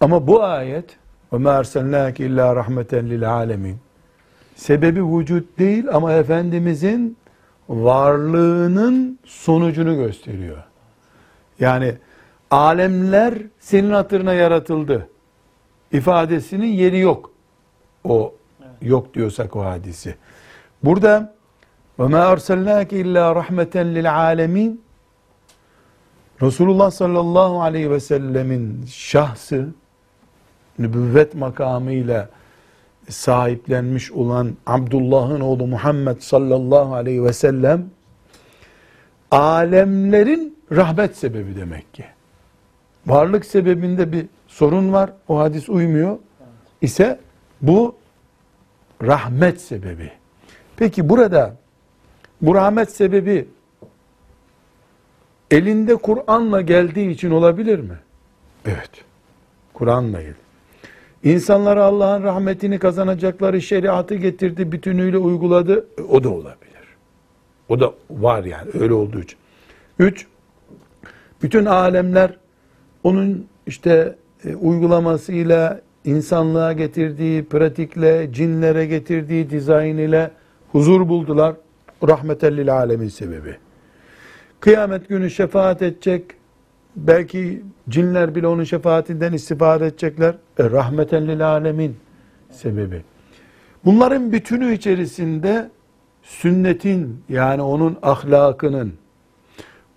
Ama 0.00 0.26
bu 0.26 0.42
ayet 0.42 0.96
ve 1.32 1.36
ma 1.36 1.52
erselnâke 1.52 2.26
illâ 2.26 2.56
rahmeten 2.56 3.10
lil 3.10 3.30
alemin. 3.32 3.76
Sebebi 4.56 5.04
vücut 5.04 5.58
değil 5.58 5.84
ama 5.92 6.12
Efendimizin 6.12 7.16
varlığının 7.68 9.18
sonucunu 9.24 9.96
gösteriyor. 9.96 10.64
Yani 11.60 11.94
alemler 12.50 13.34
senin 13.60 13.90
hatırına 13.90 14.34
yaratıldı 14.34 15.08
ifadesinin 15.92 16.66
yeri 16.66 16.98
yok. 16.98 17.30
O 18.04 18.34
yok 18.82 19.14
diyorsak 19.14 19.56
o 19.56 19.64
hadisi. 19.64 20.14
Burada 20.84 21.34
ve 21.98 22.06
ma 22.06 22.18
erselnake 22.18 22.98
illa 22.98 23.34
rahmeten 23.34 23.94
lil 23.94 24.16
alemin 24.16 24.86
Resulullah 26.42 26.90
sallallahu 26.90 27.62
aleyhi 27.62 27.90
ve 27.90 28.00
sellemin 28.00 28.86
şahsı 28.86 29.68
nübüvvet 30.78 31.34
makamıyla 31.34 32.28
sahiplenmiş 33.08 34.12
olan 34.12 34.56
Abdullah'ın 34.66 35.40
oğlu 35.40 35.66
Muhammed 35.66 36.20
sallallahu 36.20 36.94
aleyhi 36.94 37.24
ve 37.24 37.32
sellem 37.32 37.90
alemlerin 39.30 40.58
rahmet 40.72 41.16
sebebi 41.16 41.56
demek 41.56 41.94
ki. 41.94 42.04
Varlık 43.06 43.46
sebebinde 43.46 44.12
bir 44.12 44.26
sorun 44.46 44.92
var. 44.92 45.12
O 45.28 45.38
hadis 45.38 45.68
uymuyor. 45.68 46.18
ise 46.82 47.20
bu 47.62 47.94
rahmet 49.02 49.60
sebebi. 49.60 50.12
Peki 50.76 51.08
burada 51.08 51.56
bu 52.42 52.54
rahmet 52.54 52.90
sebebi 52.90 53.48
elinde 55.50 55.96
Kur'an'la 55.96 56.60
geldiği 56.60 57.10
için 57.10 57.30
olabilir 57.30 57.78
mi? 57.78 57.98
Evet. 58.66 58.90
Kur'an'la 59.74 60.22
geldi. 60.22 60.46
İnsanlara 61.24 61.84
Allah'ın 61.84 62.22
rahmetini 62.22 62.78
kazanacakları 62.78 63.62
şeriatı 63.62 64.14
getirdi, 64.14 64.72
bütünüyle 64.72 65.18
uyguladı. 65.18 65.86
E, 65.98 66.02
O 66.02 66.24
da 66.24 66.28
olabilir. 66.28 66.66
O 67.68 67.80
da 67.80 67.94
var 68.10 68.44
yani 68.44 68.70
öyle 68.80 68.94
olduğu 68.94 69.20
için. 69.20 69.38
Üç, 69.98 70.26
bütün 71.42 71.64
alemler 71.64 72.36
onun 73.06 73.46
işte 73.66 74.16
e, 74.44 74.54
uygulamasıyla, 74.54 75.80
insanlığa 76.04 76.72
getirdiği 76.72 77.44
pratikle, 77.44 78.32
cinlere 78.32 78.86
getirdiği 78.86 79.50
dizayn 79.50 79.96
ile 79.96 80.30
huzur 80.72 81.08
buldular. 81.08 81.54
Rahmeten 82.08 82.56
lil 82.56 82.74
alemin 82.74 83.08
sebebi. 83.08 83.56
Kıyamet 84.60 85.08
günü 85.08 85.30
şefaat 85.30 85.82
edecek. 85.82 86.24
Belki 86.96 87.62
cinler 87.88 88.34
bile 88.34 88.46
onun 88.46 88.64
şefaatinden 88.64 89.32
istifade 89.32 89.86
edecekler. 89.86 90.34
E, 90.58 90.70
rahmeten 90.70 91.28
lil 91.28 91.48
alemin 91.48 91.96
sebebi. 92.50 93.02
Bunların 93.84 94.32
bütünü 94.32 94.72
içerisinde 94.72 95.70
sünnetin 96.22 97.22
yani 97.28 97.62
onun 97.62 97.98
ahlakının, 98.02 98.92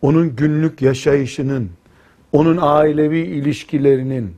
onun 0.02 0.36
günlük 0.36 0.82
yaşayışının, 0.82 1.70
onun 2.33 2.59
ailevi 2.61 3.19
ilişkilerinin, 3.19 4.37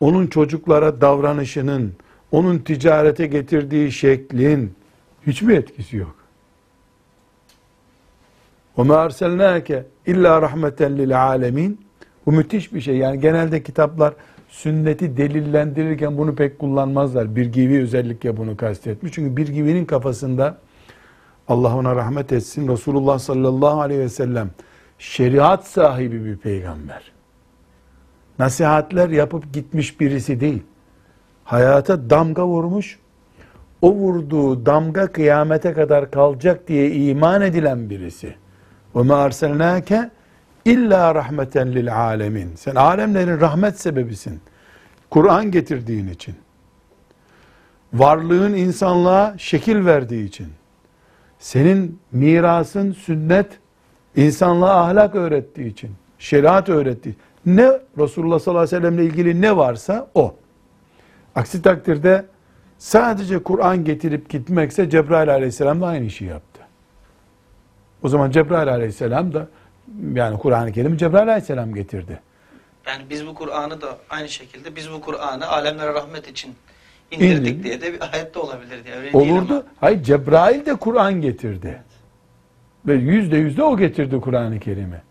onun 0.00 0.26
çocuklara 0.26 1.00
davranışının, 1.00 1.92
onun 2.32 2.58
ticarete 2.58 3.26
getirdiği 3.26 3.92
şeklin 3.92 4.72
hiç 5.26 5.42
mi 5.42 5.54
etkisi 5.54 5.96
yok? 5.96 6.14
وَمَا 8.76 9.08
أَرْسَلْنَاكَ 9.08 9.82
illa 10.06 10.42
rahmeten 10.42 10.98
lil 10.98 11.22
alemin. 11.22 11.80
Bu 12.26 12.32
müthiş 12.32 12.72
bir 12.72 12.80
şey. 12.80 12.96
Yani 12.96 13.20
genelde 13.20 13.62
kitaplar 13.62 14.14
sünneti 14.48 15.16
delillendirirken 15.16 16.18
bunu 16.18 16.34
pek 16.34 16.58
kullanmazlar. 16.58 17.36
Bir 17.36 17.46
gibi 17.46 17.80
özellikle 17.80 18.36
bunu 18.36 18.56
kastetmiş. 18.56 19.12
Çünkü 19.12 19.36
bir 19.36 19.48
gibinin 19.48 19.84
kafasında 19.84 20.58
Allah 21.48 21.76
ona 21.76 21.96
rahmet 21.96 22.32
etsin. 22.32 22.68
Resulullah 22.68 23.18
sallallahu 23.18 23.80
aleyhi 23.80 24.00
ve 24.00 24.08
sellem 24.08 24.50
şeriat 24.98 25.66
sahibi 25.66 26.24
bir 26.24 26.36
peygamber. 26.36 27.12
nasihatler 28.39 29.09
yapıp 29.09 29.53
gitmiş 29.53 29.99
birisi 29.99 30.39
değil. 30.39 30.63
Hayata 31.43 32.09
damga 32.09 32.47
vurmuş, 32.47 32.99
o 33.81 33.91
vurduğu 33.91 34.65
damga 34.65 35.07
kıyamete 35.07 35.73
kadar 35.73 36.11
kalacak 36.11 36.67
diye 36.67 36.91
iman 36.91 37.41
edilen 37.41 37.89
birisi. 37.89 38.35
Ve 38.95 39.01
ma 39.01 39.15
arselnake 39.15 40.09
illa 40.65 41.15
rahmeten 41.15 41.73
lil 41.73 41.95
alemin. 41.95 42.55
Sen 42.55 42.75
alemlerin 42.75 43.39
rahmet 43.39 43.79
sebebisin. 43.79 44.39
Kur'an 45.09 45.51
getirdiğin 45.51 46.07
için. 46.07 46.35
Varlığın 47.93 48.53
insanlığa 48.53 49.35
şekil 49.37 49.85
verdiği 49.85 50.25
için. 50.25 50.47
Senin 51.39 51.99
mirasın 52.11 52.91
sünnet, 52.91 53.47
insanlığa 54.15 54.83
ahlak 54.85 55.15
öğrettiği 55.15 55.67
için. 55.67 55.91
Şeriat 56.19 56.69
öğrettiği 56.69 57.13
için. 57.13 57.23
Ne 57.45 57.71
Resulullah 57.97 58.39
sallallahu 58.39 58.63
aleyhi 58.63 58.75
ve 58.75 58.79
sellemle 58.81 59.05
ilgili 59.05 59.41
ne 59.41 59.57
varsa 59.57 60.07
o. 60.15 60.35
Aksi 61.35 61.61
takdirde 61.61 62.25
sadece 62.77 63.43
Kur'an 63.43 63.83
getirip 63.85 64.29
gitmekse 64.29 64.89
Cebrail 64.89 65.29
aleyhisselam 65.33 65.81
da 65.81 65.87
aynı 65.87 66.05
işi 66.05 66.25
yaptı. 66.25 66.61
O 68.03 68.09
zaman 68.09 68.31
Cebrail 68.31 68.69
aleyhisselam 68.69 69.33
da 69.33 69.47
yani 70.13 70.37
Kur'an-ı 70.37 70.71
Kerim'i 70.71 70.97
Cebrail 70.97 71.27
aleyhisselam 71.27 71.73
getirdi. 71.73 72.19
Yani 72.87 73.03
biz 73.09 73.27
bu 73.27 73.33
Kur'an'ı 73.35 73.81
da 73.81 73.97
aynı 74.09 74.29
şekilde 74.29 74.75
biz 74.75 74.91
bu 74.91 75.01
Kur'an'ı 75.01 75.47
alemlere 75.47 75.93
rahmet 75.93 76.27
için 76.27 76.55
indirdik 77.11 77.53
İndir. 77.53 77.63
diye 77.63 77.81
de 77.81 77.93
bir 77.93 78.13
ayet 78.13 78.35
de 78.35 78.39
olabilir 78.39 78.85
diye. 78.85 78.95
Öyle 78.95 79.17
Olurdu. 79.17 79.53
ama. 79.53 79.63
Hayır 79.79 80.03
Cebrail 80.03 80.65
de 80.65 80.75
Kur'an 80.75 81.21
getirdi. 81.21 81.83
Ve 82.87 82.93
yüzde 82.93 83.37
yüzde 83.37 83.63
o 83.63 83.77
getirdi 83.77 84.19
Kur'an-ı 84.21 84.59
Kerim'i. 84.59 85.01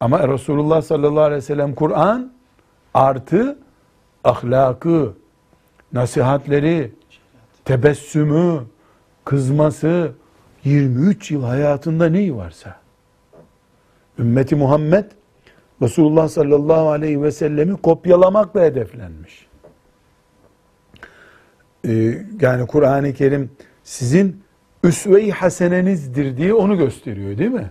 Ama 0.00 0.28
Resulullah 0.28 0.82
sallallahu 0.82 1.24
aleyhi 1.24 1.42
ve 1.42 1.46
sellem 1.46 1.74
Kur'an 1.74 2.32
artı 2.94 3.58
ahlakı, 4.24 5.14
nasihatleri, 5.92 6.92
tebessümü, 7.64 8.62
kızması, 9.24 10.12
23 10.64 11.30
yıl 11.30 11.44
hayatında 11.44 12.08
neyi 12.08 12.36
varsa. 12.36 12.76
Ümmeti 14.18 14.56
Muhammed 14.56 15.04
Resulullah 15.82 16.28
sallallahu 16.28 16.90
aleyhi 16.90 17.22
ve 17.22 17.32
sellemi 17.32 17.76
kopyalamakla 17.76 18.60
hedeflenmiş. 18.60 19.46
Ee, 21.84 22.24
yani 22.40 22.66
Kur'an-ı 22.66 23.14
Kerim 23.14 23.50
sizin 23.84 24.42
üsve-i 24.84 25.30
hasenenizdir 25.30 26.36
diye 26.36 26.54
onu 26.54 26.78
gösteriyor 26.78 27.38
değil 27.38 27.50
mi? 27.50 27.70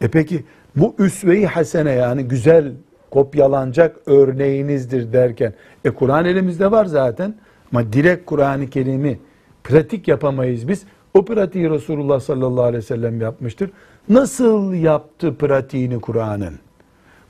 E 0.00 0.08
peki 0.08 0.44
bu 0.78 0.94
üsve-i 0.98 1.46
hasene 1.46 1.92
yani 1.92 2.22
güzel 2.24 2.72
kopyalanacak 3.10 3.96
örneğinizdir 4.06 5.12
derken 5.12 5.54
e 5.84 5.90
Kur'an 5.90 6.24
elimizde 6.24 6.70
var 6.70 6.84
zaten 6.84 7.34
ama 7.72 7.92
direkt 7.92 8.26
Kur'an-ı 8.26 8.70
Kerim'i 8.70 9.18
pratik 9.64 10.08
yapamayız 10.08 10.68
biz. 10.68 10.84
O 11.14 11.24
pratiği 11.24 11.70
Resulullah 11.70 12.20
sallallahu 12.20 12.64
aleyhi 12.64 12.82
ve 12.82 12.86
sellem 12.86 13.20
yapmıştır. 13.20 13.70
Nasıl 14.08 14.74
yaptı 14.74 15.34
pratiğini 15.34 16.00
Kur'an'ın? 16.00 16.58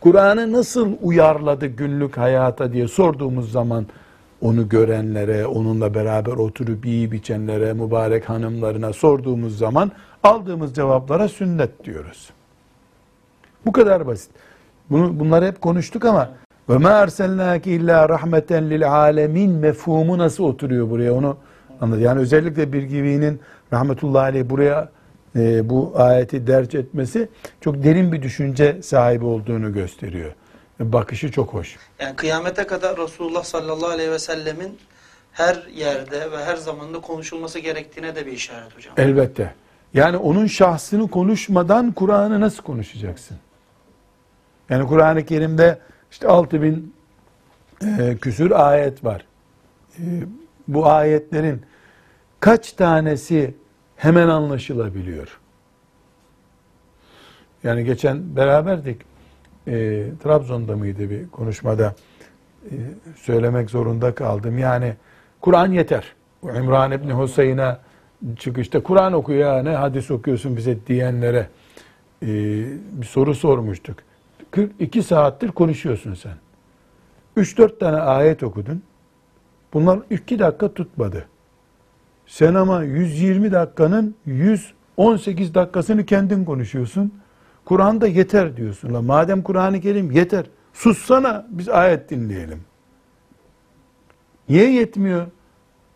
Kur'an'ı 0.01 0.53
nasıl 0.53 0.93
uyarladı 1.03 1.67
günlük 1.67 2.17
hayata 2.17 2.73
diye 2.73 2.89
sorduğumuz 2.89 3.53
zaman 3.53 3.87
onu 4.41 4.69
görenlere, 4.69 5.47
onunla 5.47 5.95
beraber 5.95 6.33
oturup 6.33 6.87
iyi 6.87 7.13
biçenlere, 7.13 7.73
mübarek 7.73 8.29
hanımlarına 8.29 8.93
sorduğumuz 8.93 9.59
zaman 9.59 9.93
aldığımız 10.23 10.75
cevaplara 10.75 11.29
sünnet 11.29 11.85
diyoruz. 11.85 12.31
Bu 13.69 13.73
kadar 13.73 14.07
basit. 14.07 14.31
Bunu, 14.91 15.21
bunları 15.21 15.47
hep 15.47 15.61
konuştuk 15.61 16.05
ama 16.05 16.31
ve 16.69 16.79
ma 16.79 16.91
erselnâki 16.91 17.73
illa 17.73 18.09
rahmeten 18.09 18.71
lil 18.71 18.91
alemin 18.93 19.51
mefhumu 19.51 20.19
nasıl 20.19 20.45
oturuyor 20.45 20.91
buraya 20.91 21.15
onu 21.15 21.37
anladı. 21.81 22.01
Yani 22.01 22.21
özellikle 22.21 22.73
bir 22.73 22.83
gibinin 22.83 23.41
rahmetullahi 23.73 24.23
aleyh 24.23 24.51
buraya 24.51 24.89
e, 25.37 25.71
bu 25.71 25.93
ayeti 25.97 26.47
derc 26.47 26.79
etmesi 26.79 27.29
çok 27.61 27.83
derin 27.83 28.13
bir 28.13 28.23
düşünce 28.23 28.83
sahibi 28.83 29.25
olduğunu 29.25 29.73
gösteriyor. 29.73 30.33
Bakışı 30.81 31.33
çok 31.33 31.55
hoş. 31.55 31.77
Yani 32.01 32.17
kıyamete 32.17 32.67
kadar 32.67 32.97
Resulullah 32.97 33.45
sallallahu 33.45 33.91
aleyhi 33.91 34.11
ve 34.11 34.19
sellemin 34.19 34.79
her 35.33 35.67
yerde 35.75 36.33
ve 36.33 36.45
her 36.45 36.57
zamanda 36.57 37.01
konuşulması 37.01 37.59
gerektiğine 37.59 38.17
de 38.17 38.27
bir 38.27 38.33
işaret 38.33 38.77
hocam. 38.77 38.95
Elbette. 38.97 39.55
Yani 39.95 40.17
onun 40.17 40.47
şahsını 40.47 41.11
konuşmadan 41.11 41.93
Kur'an'ı 41.93 42.41
nasıl 42.41 42.63
konuşacaksın? 42.63 43.37
Yani 44.71 44.87
Kur'an-ı 44.87 45.25
Kerim'de 45.25 45.79
işte 46.11 46.29
6000 46.29 46.95
e, 47.99 48.17
küsür 48.17 48.51
ayet 48.51 49.05
var. 49.05 49.27
E, 49.99 50.03
bu 50.69 50.87
ayetlerin 50.87 51.63
kaç 52.41 52.73
tanesi 52.73 53.55
hemen 53.97 54.29
anlaşılabiliyor? 54.29 55.41
Yani 57.65 57.85
geçen 57.85 58.37
beraberdik. 58.37 59.03
E, 59.67 60.05
Trabzon'da 60.23 60.77
mıydı 60.77 61.11
bir 61.11 61.29
konuşmada 61.29 61.95
e, 62.65 62.75
söylemek 63.17 63.71
zorunda 63.71 64.15
kaldım. 64.15 64.59
Yani 64.59 64.95
Kur'an 65.41 65.73
yeter. 65.73 66.15
İmran 66.43 66.93
İbni 66.93 67.23
Hüseyin'e 67.23 67.77
çıkışta 68.37 68.83
Kur'an 68.83 69.13
okuyor 69.13 69.57
ya 69.57 69.63
ne 69.63 69.71
hadis 69.71 70.11
okuyorsun 70.11 70.57
bize 70.57 70.87
diyenlere 70.87 71.49
e, 72.23 72.29
bir 72.93 73.07
soru 73.07 73.35
sormuştuk. 73.35 74.08
42 74.51 75.03
saattir 75.03 75.49
konuşuyorsun 75.49 76.15
sen. 76.15 76.35
3-4 77.37 77.79
tane 77.79 77.97
ayet 77.97 78.43
okudun. 78.43 78.83
Bunlar 79.73 80.01
2 80.11 80.39
dakika 80.39 80.75
tutmadı. 80.75 81.29
Sen 82.27 82.55
ama 82.55 82.83
120 82.83 83.53
dakikanın 83.53 84.15
118 84.27 85.55
dakikasını 85.55 86.07
kendin 86.07 86.45
konuşuyorsun. 86.45 87.13
Kur'an'da 87.65 88.07
yeter 88.07 88.57
diyorsun. 88.57 88.95
La 88.95 89.03
madem 89.03 89.43
Kur'an-ı 89.43 89.81
Kerim 89.81 90.11
yeter. 90.11 90.47
Sussana 90.73 91.47
biz 91.51 91.69
ayet 91.69 92.11
dinleyelim. 92.11 92.61
Niye 94.49 94.73
yetmiyor? 94.73 95.27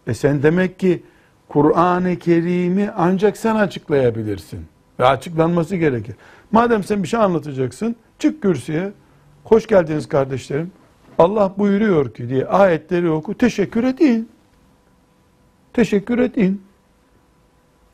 E 0.07 0.15
sen 0.15 0.43
demek 0.43 0.79
ki 0.79 1.03
Kur'an-ı 1.49 2.17
Kerim'i 2.17 2.91
ancak 2.97 3.37
sen 3.37 3.55
açıklayabilirsin. 3.55 4.67
Ve 4.99 5.07
açıklanması 5.07 5.77
gerekir. 5.77 6.17
Madem 6.53 6.85
sen 6.85 7.03
bir 7.03 7.09
şey 7.09 7.21
anlatacaksın, 7.21 7.97
çık 8.23 8.43
kürsüye. 8.43 8.93
Hoş 9.45 9.67
geldiniz 9.67 10.09
kardeşlerim. 10.09 10.73
Allah 11.19 11.55
buyuruyor 11.59 12.15
ki 12.15 12.29
diye 12.29 12.47
ayetleri 12.47 13.11
oku. 13.11 13.39
Teşekkür 13.39 13.85
edin. 13.85 14.29
Teşekkür 15.73 16.19
edin. 16.19 16.63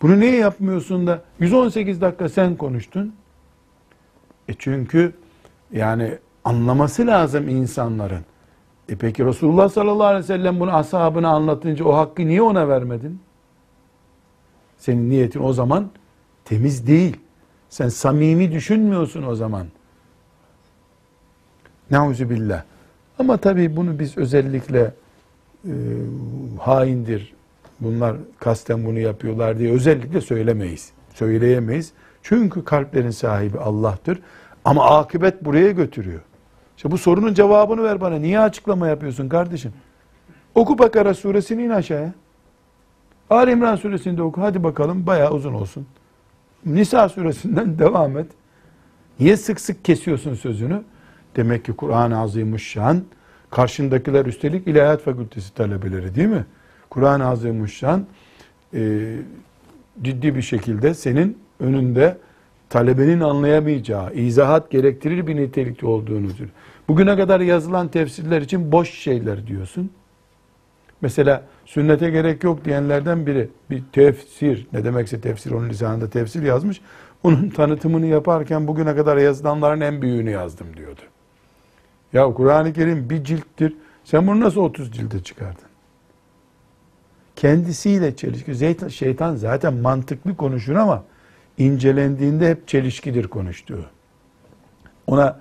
Bunu 0.02 0.20
niye 0.20 0.36
yapmıyorsun 0.36 1.06
da 1.06 1.22
118 1.40 2.00
dakika 2.00 2.28
sen 2.28 2.56
konuştun? 2.56 3.14
E 4.48 4.54
çünkü 4.58 5.12
yani 5.72 6.18
anlaması 6.44 7.06
lazım 7.06 7.48
insanların. 7.48 8.24
E 8.88 8.96
peki 8.96 9.24
Resulullah 9.24 9.68
sallallahu 9.68 10.06
aleyhi 10.06 10.22
ve 10.22 10.26
sellem 10.26 10.60
bunu 10.60 10.76
ashabına 10.76 11.28
anlatınca 11.28 11.84
o 11.84 11.94
hakkı 11.94 12.26
niye 12.26 12.42
ona 12.42 12.68
vermedin? 12.68 13.20
Senin 14.78 15.10
niyetin 15.10 15.42
o 15.42 15.52
zaman 15.52 15.90
temiz 16.44 16.86
değil. 16.86 17.16
Sen 17.68 17.88
samimi 17.88 18.52
düşünmüyorsun 18.52 19.22
o 19.22 19.34
zaman. 19.34 19.66
Nauzu 21.90 22.30
billah. 22.30 22.62
Ama 23.18 23.36
tabii 23.36 23.76
bunu 23.76 23.98
biz 23.98 24.18
özellikle 24.18 24.92
e, 25.64 25.72
haindir, 26.60 27.34
bunlar 27.80 28.16
kasten 28.38 28.84
bunu 28.84 28.98
yapıyorlar 28.98 29.58
diye 29.58 29.72
özellikle 29.72 30.20
söylemeyiz. 30.20 30.92
Söyleyemeyiz. 31.14 31.92
Çünkü 32.22 32.64
kalplerin 32.64 33.10
sahibi 33.10 33.58
Allah'tır. 33.58 34.18
Ama 34.64 34.98
akıbet 34.98 35.44
buraya 35.44 35.70
götürüyor. 35.70 36.20
İşte 36.76 36.90
bu 36.90 36.98
sorunun 36.98 37.34
cevabını 37.34 37.82
ver 37.82 38.00
bana. 38.00 38.16
Niye 38.16 38.40
açıklama 38.40 38.88
yapıyorsun 38.88 39.28
kardeşim? 39.28 39.72
Oku 40.54 40.78
Bakara 40.78 41.14
suresini 41.14 41.64
in 41.64 41.70
aşağıya. 41.70 42.12
Ali 43.30 43.50
İmran 43.50 43.76
suresini 43.76 44.16
de 44.16 44.22
oku. 44.22 44.40
Hadi 44.40 44.64
bakalım 44.64 45.06
bayağı 45.06 45.30
uzun 45.30 45.54
olsun. 45.54 45.86
Nisa 46.66 47.08
suresinden 47.08 47.78
devam 47.78 48.18
et. 48.18 48.26
Niye 49.20 49.36
sık 49.36 49.60
sık 49.60 49.84
kesiyorsun 49.84 50.34
sözünü? 50.34 50.82
Demek 51.36 51.64
ki 51.64 51.72
Kur'an-ı 51.72 52.18
Azimuşşan 52.18 53.02
karşındakiler 53.50 54.26
üstelik 54.26 54.68
ilahiyat 54.68 55.02
fakültesi 55.02 55.54
talebeleri 55.54 56.14
değil 56.14 56.28
mi? 56.28 56.44
Kur'an-ı 56.90 57.26
Azimuşşan 57.26 58.06
e, 58.74 59.12
ciddi 60.02 60.36
bir 60.36 60.42
şekilde 60.42 60.94
senin 60.94 61.38
önünde 61.60 62.18
talebenin 62.70 63.20
anlayamayacağı, 63.20 64.14
izahat 64.14 64.70
gerektirir 64.70 65.26
bir 65.26 65.36
nitelikte 65.36 65.86
olduğunu 65.86 66.30
söylüyor. 66.30 66.50
Bugüne 66.88 67.16
kadar 67.16 67.40
yazılan 67.40 67.88
tefsirler 67.88 68.42
için 68.42 68.72
boş 68.72 68.90
şeyler 68.90 69.46
diyorsun. 69.46 69.90
Mesela 71.00 71.42
sünnete 71.66 72.10
gerek 72.10 72.44
yok 72.44 72.64
diyenlerden 72.64 73.26
biri 73.26 73.48
bir 73.70 73.82
tefsir, 73.92 74.66
ne 74.72 74.84
demekse 74.84 75.20
tefsir 75.20 75.50
onun 75.50 75.68
lisanında 75.68 76.10
tefsir 76.10 76.42
yazmış. 76.42 76.80
Onun 77.22 77.50
tanıtımını 77.50 78.06
yaparken 78.06 78.68
bugüne 78.68 78.96
kadar 78.96 79.16
yazılanların 79.16 79.80
en 79.80 80.02
büyüğünü 80.02 80.30
yazdım 80.30 80.66
diyordu. 80.76 81.00
Ya 82.12 82.32
Kur'an-ı 82.32 82.72
Kerim 82.72 83.10
bir 83.10 83.24
cilttir. 83.24 83.74
Sen 84.04 84.26
bunu 84.26 84.40
nasıl 84.40 84.60
30 84.60 84.92
cilde 84.92 85.22
çıkardın? 85.22 85.68
Kendisiyle 87.36 88.16
çelişki. 88.16 88.90
Şeytan 88.90 89.36
zaten 89.36 89.74
mantıklı 89.74 90.36
konuşur 90.36 90.74
ama 90.74 91.04
incelendiğinde 91.58 92.50
hep 92.50 92.68
çelişkidir 92.68 93.28
konuştuğu. 93.28 93.84
Ona 95.06 95.40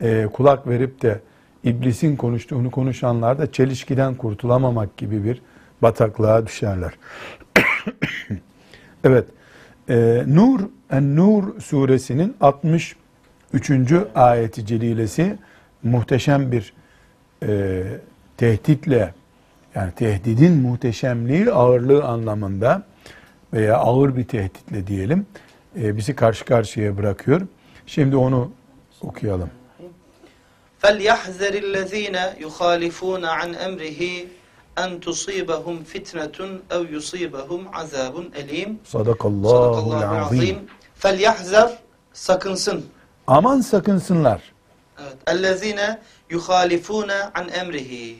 e, 0.00 0.26
kulak 0.32 0.66
verip 0.66 1.02
de 1.02 1.20
iblisin 1.64 2.16
konuştuğunu 2.16 2.70
konuşanlar 2.70 3.38
da 3.38 3.52
çelişkiden 3.52 4.14
kurtulamamak 4.14 4.96
gibi 4.96 5.24
bir 5.24 5.42
bataklığa 5.82 6.46
düşerler. 6.46 6.92
evet. 9.04 9.28
E, 9.88 10.24
Nur, 10.26 10.60
En-Nur 10.90 11.60
suresinin 11.60 12.36
63. 12.40 12.96
ayeti 14.14 14.66
celilesi 14.66 15.38
muhteşem 15.83 16.51
bir 16.51 16.73
e, 17.47 17.83
tehditle 18.37 19.13
yani 19.75 19.91
tehdidin 19.91 20.53
muhteşemliği 20.53 21.51
ağırlığı 21.51 22.03
anlamında 22.03 22.83
veya 23.53 23.77
ağır 23.77 24.17
bir 24.17 24.27
tehditle 24.27 24.87
diyelim 24.87 25.25
e, 25.81 25.97
bizi 25.97 26.15
karşı 26.15 26.45
karşıya 26.45 26.97
bırakıyor. 26.97 27.41
Şimdi 27.87 28.15
onu 28.15 28.51
okuyalım. 29.01 29.49
فَلْيَحْذَرِ 30.83 31.53
الَّذ۪ينَ 31.65 32.17
يُخَالِفُونَ 32.45 33.23
عَنْ 33.39 33.51
اَمْرِهِ 33.67 34.01
اَنْ 34.83 34.99
تُصِيبَهُمْ 35.07 35.77
فِتْنَةٌ 35.91 36.37
اَوْ 36.75 36.83
يُصِيبَهُمْ 36.97 37.61
عَذَابٌ 37.77 38.15
اَل۪يمٌ 38.41 38.69
Sadakallahu 38.83 39.75
Sadakallahu 39.75 40.15
azim. 40.15 40.39
azim. 40.39 40.57
فَلْيَحْذَرْ 41.01 41.69
Sakınsın. 42.13 42.85
Aman 43.27 43.61
sakınsınlar. 43.61 44.41
Evet. 45.02 45.16
Ellezine 45.26 45.98
yuhalifune 46.30 47.22
an 47.34 47.48
emrihi. 47.48 48.18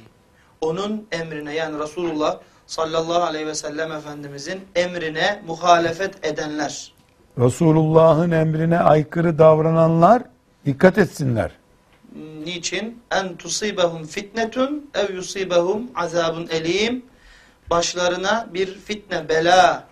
Onun 0.61 1.07
emrine 1.13 1.55
yani 1.55 1.79
Resulullah 1.79 2.39
sallallahu 2.67 3.23
aleyhi 3.23 3.47
ve 3.47 3.55
sellem 3.55 3.93
Efendimizin 3.93 4.61
emrine 4.75 5.43
muhalefet 5.47 6.27
edenler. 6.27 6.93
Resulullah'ın 7.39 8.31
emrine 8.31 8.79
aykırı 8.79 9.39
davrananlar 9.39 10.23
dikkat 10.67 10.99
etsinler. 10.99 11.51
Niçin? 12.45 13.03
En 13.11 13.37
tusibahum 13.37 14.07
fitnetun 14.07 14.91
ev 14.95 15.15
yusibahum 15.15 15.83
azabun 15.95 16.49
elim. 16.51 17.03
Başlarına 17.71 18.47
bir 18.55 18.79
fitne 18.79 19.29
bela 19.29 19.85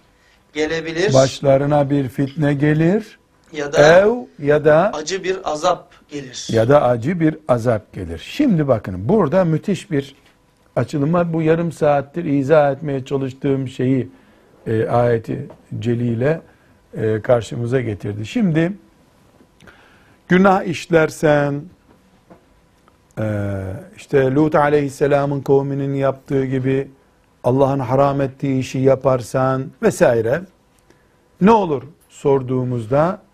gelebilir. 0.52 1.14
Başlarına 1.14 1.90
bir 1.90 2.08
fitne 2.08 2.54
gelir 2.54 3.18
ya 3.52 3.72
da 3.72 3.98
Ev 3.98 4.12
ya 4.38 4.64
da 4.64 4.90
acı 4.94 5.24
bir 5.24 5.52
azap 5.52 5.92
gelir. 6.08 6.48
ya 6.50 6.68
da 6.68 6.82
acı 6.82 7.20
bir 7.20 7.38
azap 7.48 7.92
gelir. 7.92 8.18
Şimdi 8.18 8.68
bakın 8.68 9.08
burada 9.08 9.44
müthiş 9.44 9.90
bir 9.90 10.14
açılım 10.76 11.12
var. 11.12 11.32
Bu 11.32 11.42
yarım 11.42 11.72
saattir 11.72 12.24
izah 12.24 12.72
etmeye 12.72 13.04
çalıştığım 13.04 13.68
şeyi 13.68 14.08
e, 14.66 14.88
ayeti 14.88 15.48
celile 15.78 16.40
e, 16.94 17.20
karşımıza 17.22 17.80
getirdi. 17.80 18.26
Şimdi 18.26 18.72
günah 20.28 20.62
işlersen 20.62 21.62
e, 23.18 23.24
işte 23.96 24.34
Lut 24.34 24.54
aleyhisselamın 24.54 25.40
kavminin 25.40 25.94
yaptığı 25.94 26.44
gibi 26.44 26.90
Allah'ın 27.44 27.78
haram 27.78 28.20
ettiği 28.20 28.58
işi 28.58 28.78
yaparsan 28.78 29.64
vesaire 29.82 30.42
ne 31.40 31.50
olur 31.50 31.82
sorduğumuzda 32.08 33.25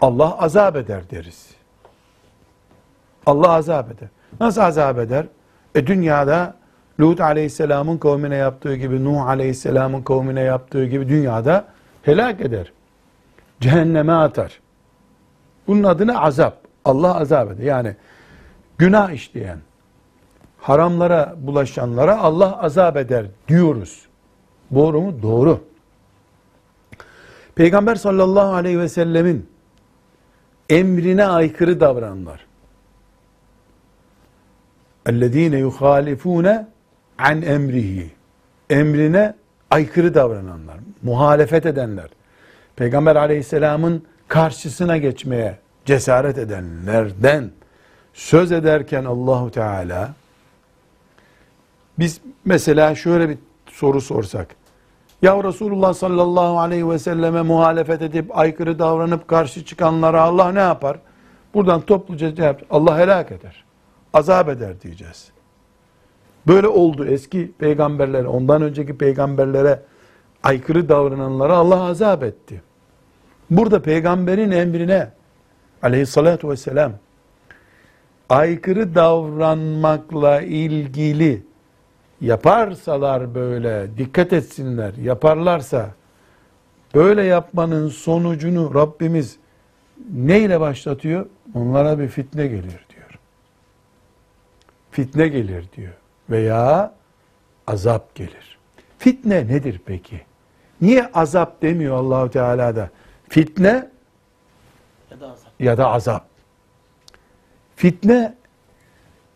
Allah 0.00 0.38
azap 0.38 0.76
eder 0.76 1.10
deriz. 1.10 1.50
Allah 3.26 3.50
azap 3.52 3.90
eder. 3.90 4.08
Nasıl 4.40 4.60
azap 4.60 4.98
eder? 4.98 5.26
E 5.74 5.86
dünyada 5.86 6.54
Lut 7.00 7.20
aleyhisselamın 7.20 7.98
kavmine 7.98 8.36
yaptığı 8.36 8.76
gibi, 8.76 9.04
Nuh 9.04 9.26
aleyhisselamın 9.26 10.02
kavmine 10.02 10.40
yaptığı 10.40 10.84
gibi 10.86 11.08
dünyada 11.08 11.64
helak 12.02 12.40
eder. 12.40 12.72
Cehenneme 13.60 14.12
atar. 14.12 14.60
Bunun 15.66 15.84
adına 15.84 16.20
azap. 16.20 16.58
Allah 16.84 17.20
azap 17.20 17.52
eder. 17.52 17.64
Yani 17.64 17.96
günah 18.78 19.10
işleyen, 19.10 19.58
haramlara 20.58 21.34
bulaşanlara 21.38 22.18
Allah 22.18 22.62
azap 22.62 22.96
eder 22.96 23.26
diyoruz. 23.48 24.06
Doğru 24.74 25.00
mu? 25.00 25.22
Doğru. 25.22 25.60
Peygamber 27.54 27.94
sallallahu 27.94 28.54
aleyhi 28.54 28.80
ve 28.80 28.88
sellemin 28.88 29.48
emrine 30.69 31.25
aykırı 31.25 31.79
davrananlar. 31.79 32.45
اَلَّذ۪ينَ 35.05 35.69
يُخَالِفُونَ 35.69 36.65
an 37.17 37.41
emrihi. 37.41 38.11
Emrine 38.69 39.33
aykırı 39.69 40.13
davrananlar, 40.13 40.77
muhalefet 41.01 41.65
edenler, 41.65 42.09
Peygamber 42.75 43.15
aleyhisselamın 43.15 44.03
karşısına 44.27 44.97
geçmeye 44.97 45.57
cesaret 45.85 46.37
edenlerden 46.37 47.51
söz 48.13 48.51
ederken 48.51 49.05
Allahu 49.05 49.51
Teala 49.51 50.13
biz 51.99 52.21
mesela 52.45 52.95
şöyle 52.95 53.29
bir 53.29 53.37
soru 53.71 54.01
sorsak. 54.01 54.47
Ya 55.22 55.44
Resulullah 55.44 55.94
sallallahu 55.94 56.58
aleyhi 56.58 56.90
ve 56.90 56.98
selleme 56.98 57.42
muhalefet 57.42 58.02
edip 58.02 58.38
aykırı 58.38 58.78
davranıp 58.78 59.28
karşı 59.28 59.64
çıkanlara 59.64 60.22
Allah 60.22 60.52
ne 60.52 60.58
yapar? 60.58 60.98
Buradan 61.54 61.80
topluca 61.80 62.34
cevap 62.34 62.62
Allah 62.70 62.98
helak 62.98 63.32
eder. 63.32 63.64
Azap 64.12 64.48
eder 64.48 64.80
diyeceğiz. 64.80 65.30
Böyle 66.46 66.68
oldu 66.68 67.06
eski 67.06 67.52
peygamberlere, 67.58 68.28
ondan 68.28 68.62
önceki 68.62 68.98
peygamberlere 68.98 69.82
aykırı 70.42 70.88
davrananlara 70.88 71.54
Allah 71.56 71.82
azap 71.82 72.22
etti. 72.22 72.62
Burada 73.50 73.82
peygamberin 73.82 74.50
emrine 74.50 75.08
aleyhissalatu 75.82 76.50
vesselam 76.50 76.92
aykırı 78.28 78.94
davranmakla 78.94 80.40
ilgili 80.40 81.45
yaparsalar 82.20 83.34
böyle 83.34 83.98
dikkat 83.98 84.32
etsinler 84.32 84.94
yaparlarsa 84.94 85.90
böyle 86.94 87.22
yapmanın 87.22 87.88
sonucunu 87.88 88.74
Rabbimiz 88.74 89.36
neyle 90.12 90.60
başlatıyor? 90.60 91.26
Onlara 91.54 91.98
bir 91.98 92.08
fitne 92.08 92.46
gelir 92.46 92.86
diyor. 92.94 93.18
Fitne 94.90 95.28
gelir 95.28 95.64
diyor. 95.76 95.92
Veya 96.30 96.94
azap 97.66 98.14
gelir. 98.14 98.58
Fitne 98.98 99.36
nedir 99.48 99.80
peki? 99.86 100.20
Niye 100.80 101.10
azap 101.14 101.62
demiyor 101.62 101.96
Allahu 101.96 102.30
Teala 102.30 102.76
da? 102.76 102.90
Fitne 103.28 103.90
Ya 105.10 105.20
da 105.20 105.30
azap. 105.30 105.50
ya 105.60 105.78
da 105.78 105.90
azap. 105.90 106.26
Fitne 107.76 108.34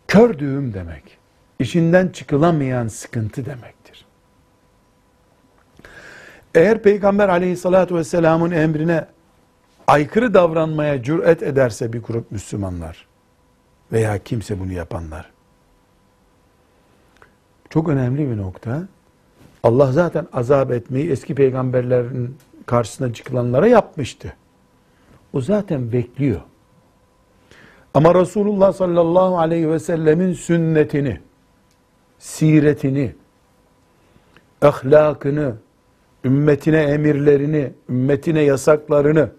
kör 0.07 0.39
düğüm 0.39 0.73
demek. 0.73 1.17
İşinden 1.61 2.07
çıkılamayan 2.07 2.87
sıkıntı 2.87 3.45
demektir. 3.45 4.05
Eğer 6.55 6.81
Peygamber 6.81 7.29
aleyhissalatü 7.29 7.95
vesselamın 7.95 8.51
emrine 8.51 9.05
aykırı 9.87 10.33
davranmaya 10.33 11.03
cüret 11.03 11.43
ederse 11.43 11.93
bir 11.93 12.01
grup 12.01 12.31
Müslümanlar 12.31 13.07
veya 13.91 14.17
kimse 14.17 14.59
bunu 14.59 14.71
yapanlar, 14.71 15.31
çok 17.69 17.89
önemli 17.89 18.31
bir 18.31 18.37
nokta. 18.37 18.87
Allah 19.63 19.91
zaten 19.91 20.27
azap 20.33 20.71
etmeyi 20.71 21.11
eski 21.11 21.35
peygamberlerin 21.35 22.37
karşısına 22.65 23.13
çıkılanlara 23.13 23.67
yapmıştı. 23.67 24.33
O 25.33 25.41
zaten 25.41 25.91
bekliyor. 25.91 26.41
Ama 27.93 28.15
Resulullah 28.15 28.73
sallallahu 28.73 29.39
aleyhi 29.39 29.69
ve 29.69 29.79
sellemin 29.79 30.33
sünnetini, 30.33 31.19
siretini, 32.21 33.15
ahlakını, 34.61 35.55
ümmetine 36.23 36.81
emirlerini, 36.81 37.73
ümmetine 37.89 38.41
yasaklarını 38.41 39.29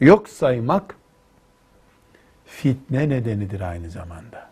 yok 0.00 0.28
saymak 0.28 0.96
fitne 2.44 3.08
nedenidir 3.08 3.60
aynı 3.60 3.90
zamanda. 3.90 4.50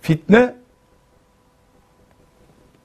Fitne 0.00 0.54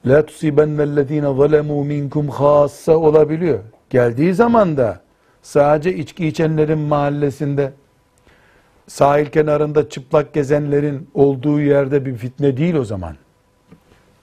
la 0.06 0.26
tusibennellezine 0.26 1.34
zalemu 1.34 1.84
minkum 1.84 2.28
hassa 2.28 2.96
olabiliyor. 2.96 3.60
Geldiği 3.90 4.34
zaman 4.34 4.76
da 4.76 5.00
sadece 5.42 5.94
içki 5.94 6.26
içenlerin 6.26 6.78
mahallesinde 6.78 7.72
sahil 8.87 9.25
kenarında 9.25 9.89
çıplak 9.89 10.33
gezenlerin 10.33 11.09
olduğu 11.13 11.61
yerde 11.61 12.05
bir 12.05 12.15
fitne 12.15 12.57
değil 12.57 12.75
o 12.75 12.85
zaman. 12.85 13.15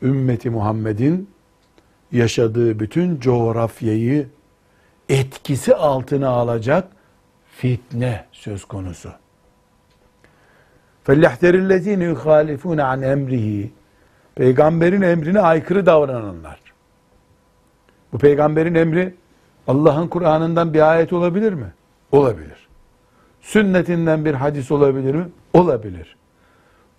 Ümmeti 0.03 0.51
Muhammed'in 0.51 1.31
yaşadığı 2.13 2.81
bütün 2.81 3.21
coğrafyayı 3.21 4.29
etkisi 5.09 5.75
altına 5.75 6.29
alacak 6.29 6.89
fitne 7.57 8.25
söz 8.33 8.65
konusu. 8.65 9.11
فَلْيَحْتَرِ 11.07 11.55
الَّذ۪ينَ 11.67 12.15
يُخَالِفُونَ 12.15 12.81
عَنْ 12.81 13.05
اَمْرِهِ 13.05 13.69
Peygamberin 14.35 15.03
emrine 15.03 15.41
aykırı 15.41 15.87
davrananlar. 15.87 16.61
Bu 18.13 18.19
peygamberin 18.19 18.75
emri 18.75 19.15
Allah'ın 19.67 20.09
Kur'an'ından 20.09 20.75
bir 20.75 20.91
ayet 20.91 21.13
olabilir 21.13 21.53
mi? 21.53 21.73
Olabilir. 22.13 22.60
Sünnetinden 23.42 24.26
bir 24.26 24.34
hadis 24.34 24.72
olabilir 24.72 25.16
mi? 25.16 25.26
Olabilir. 25.54 26.16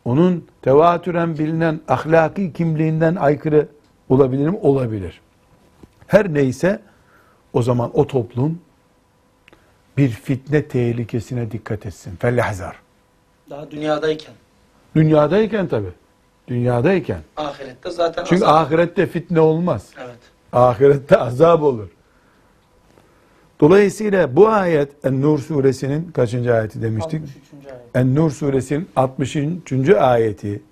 Onun 0.04 0.46
tevatüren 0.62 1.38
bilinen 1.38 1.80
ahlaki 1.88 2.52
kimliğinden 2.52 3.14
aykırı 3.16 3.68
olabilir 4.08 4.48
mi? 4.48 4.58
Olabilir. 4.62 5.20
Her 6.06 6.34
neyse 6.34 6.82
o 7.52 7.62
zaman 7.62 7.90
o 7.94 8.06
toplum 8.06 8.60
bir 9.96 10.08
fitne 10.08 10.68
tehlikesine 10.68 11.50
dikkat 11.50 11.86
etsin. 11.86 12.16
Fellahzar. 12.16 12.76
Daha 13.50 13.70
dünyadayken. 13.70 14.34
Dünyadayken 14.96 15.66
tabi. 15.68 15.86
Dünyadayken. 16.48 17.20
Ahirette 17.36 17.90
zaten 17.90 18.24
Çünkü 18.24 18.44
azap. 18.44 18.72
ahirette 18.72 19.06
fitne 19.06 19.40
olmaz. 19.40 19.90
Evet. 20.04 20.18
Ahirette 20.52 21.16
azap 21.16 21.62
olur. 21.62 21.88
Dolayısıyla 23.62 24.36
bu 24.36 24.48
ayet 24.48 24.92
En-Nur 25.04 25.38
suresinin 25.38 26.12
kaçıncı 26.12 26.54
ayeti 26.54 26.82
demiştik? 26.82 27.22
63. 27.22 27.66
ayet. 27.66 27.80
En-Nur 27.94 28.30
suresinin 28.30 28.88
63. 28.96 29.88
ayeti 29.88 30.62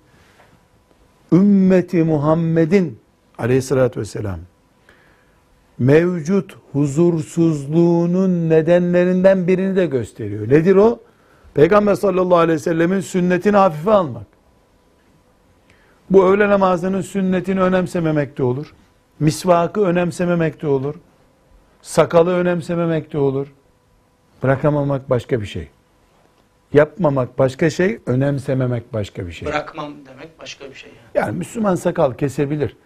ümmeti 1.31 2.03
Muhammed'in 2.03 2.99
aleyhissalatü 3.37 3.99
vesselam 3.99 4.39
mevcut 5.79 6.57
huzursuzluğunun 6.71 8.49
nedenlerinden 8.49 9.47
birini 9.47 9.75
de 9.75 9.85
gösteriyor. 9.85 10.49
Nedir 10.49 10.75
o? 10.75 10.99
Peygamber 11.53 11.95
sallallahu 11.95 12.37
aleyhi 12.37 12.55
ve 12.55 12.63
sellemin 12.63 12.99
sünnetini 12.99 13.57
hafife 13.57 13.91
almak. 13.91 14.27
Bu 16.09 16.25
öğle 16.25 16.49
namazının 16.49 17.01
sünnetini 17.01 17.61
önemsememek 17.61 18.37
de 18.37 18.43
olur. 18.43 18.73
Misvakı 19.19 19.81
önemsememek 19.81 20.61
de 20.61 20.67
olur. 20.67 20.95
Sakalı 21.81 22.33
önemsememek 22.33 23.13
de 23.13 23.17
olur. 23.17 23.47
Bırakamamak 24.43 25.09
başka 25.09 25.41
bir 25.41 25.45
şey. 25.45 25.67
Yapmamak 26.73 27.39
başka 27.39 27.69
şey, 27.69 27.99
önemsememek 28.05 28.93
başka 28.93 29.27
bir 29.27 29.31
şey. 29.31 29.47
Bırakmam 29.47 29.93
demek 30.05 30.39
başka 30.39 30.65
bir 30.69 30.73
şey. 30.73 30.91
Yani. 31.13 31.27
Yani 31.27 31.37
Müslüman 31.37 31.75
sakal 31.75 32.13
kesebilir. 32.13 32.77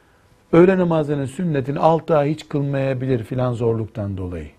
Öğle 0.54 0.78
namazının 0.78 1.26
sünnetini 1.26 1.80
altı 1.80 2.18
ay 2.18 2.32
hiç 2.32 2.50
kılmayabilir 2.50 3.24
filan 3.24 3.54
zorluktan 3.54 4.18
dolayı. 4.18 4.50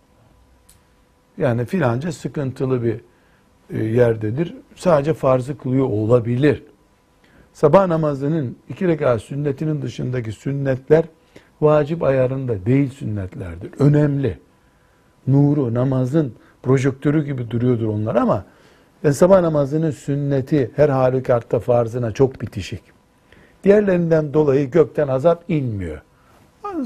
Yani 1.39 1.65
filanca 1.65 2.13
sıkıntılı 2.13 2.83
bir 2.83 3.01
e, 3.71 3.85
yerdedir. 3.85 4.55
Sadece 4.75 5.15
farzı 5.15 5.59
kılıyor 5.59 5.87
olabilir. 5.87 6.63
Sabah 7.53 7.87
namazının 7.87 8.59
iki 8.69 8.89
rekat 8.89 9.23
sünnetinin 9.23 9.83
dışındaki 9.83 10.33
sünnetler 10.33 11.05
vacip 11.61 12.03
ayarında 12.03 12.67
değil 12.67 12.91
sünnetlerdir. 12.91 13.71
Önemli. 13.79 14.39
Nuru, 15.27 15.75
namazın 15.75 16.35
projektörü 16.63 17.25
gibi 17.25 17.51
duruyordur 17.51 17.87
onlar 17.87 18.15
ama 18.15 18.45
ben 19.05 19.11
sabah 19.11 19.41
namazının 19.41 19.91
sünneti 19.91 20.71
her 20.77 20.89
halükartta 20.89 21.61
farzına 21.61 22.13
çok 22.13 22.41
bitişik. 22.41 22.83
Diğerlerinden 23.65 24.35
dolayı 24.35 24.71
gökten 24.71 25.09
azap 25.09 25.45
inmiyor. 25.49 26.03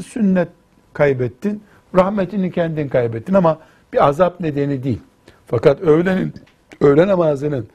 Sünnet 0.07 0.49
kaybettin, 0.93 1.63
rahmetini 1.95 2.51
kendin 2.53 2.89
kaybettin 2.89 3.35
ama 3.35 3.59
bir 3.93 4.09
azap 4.09 4.41
nedeni 4.41 4.83
değil. 4.83 5.01
Fakat 5.47 5.81
öğlenin, 5.81 6.35
öğle 6.81 7.07
namazının 7.07 7.69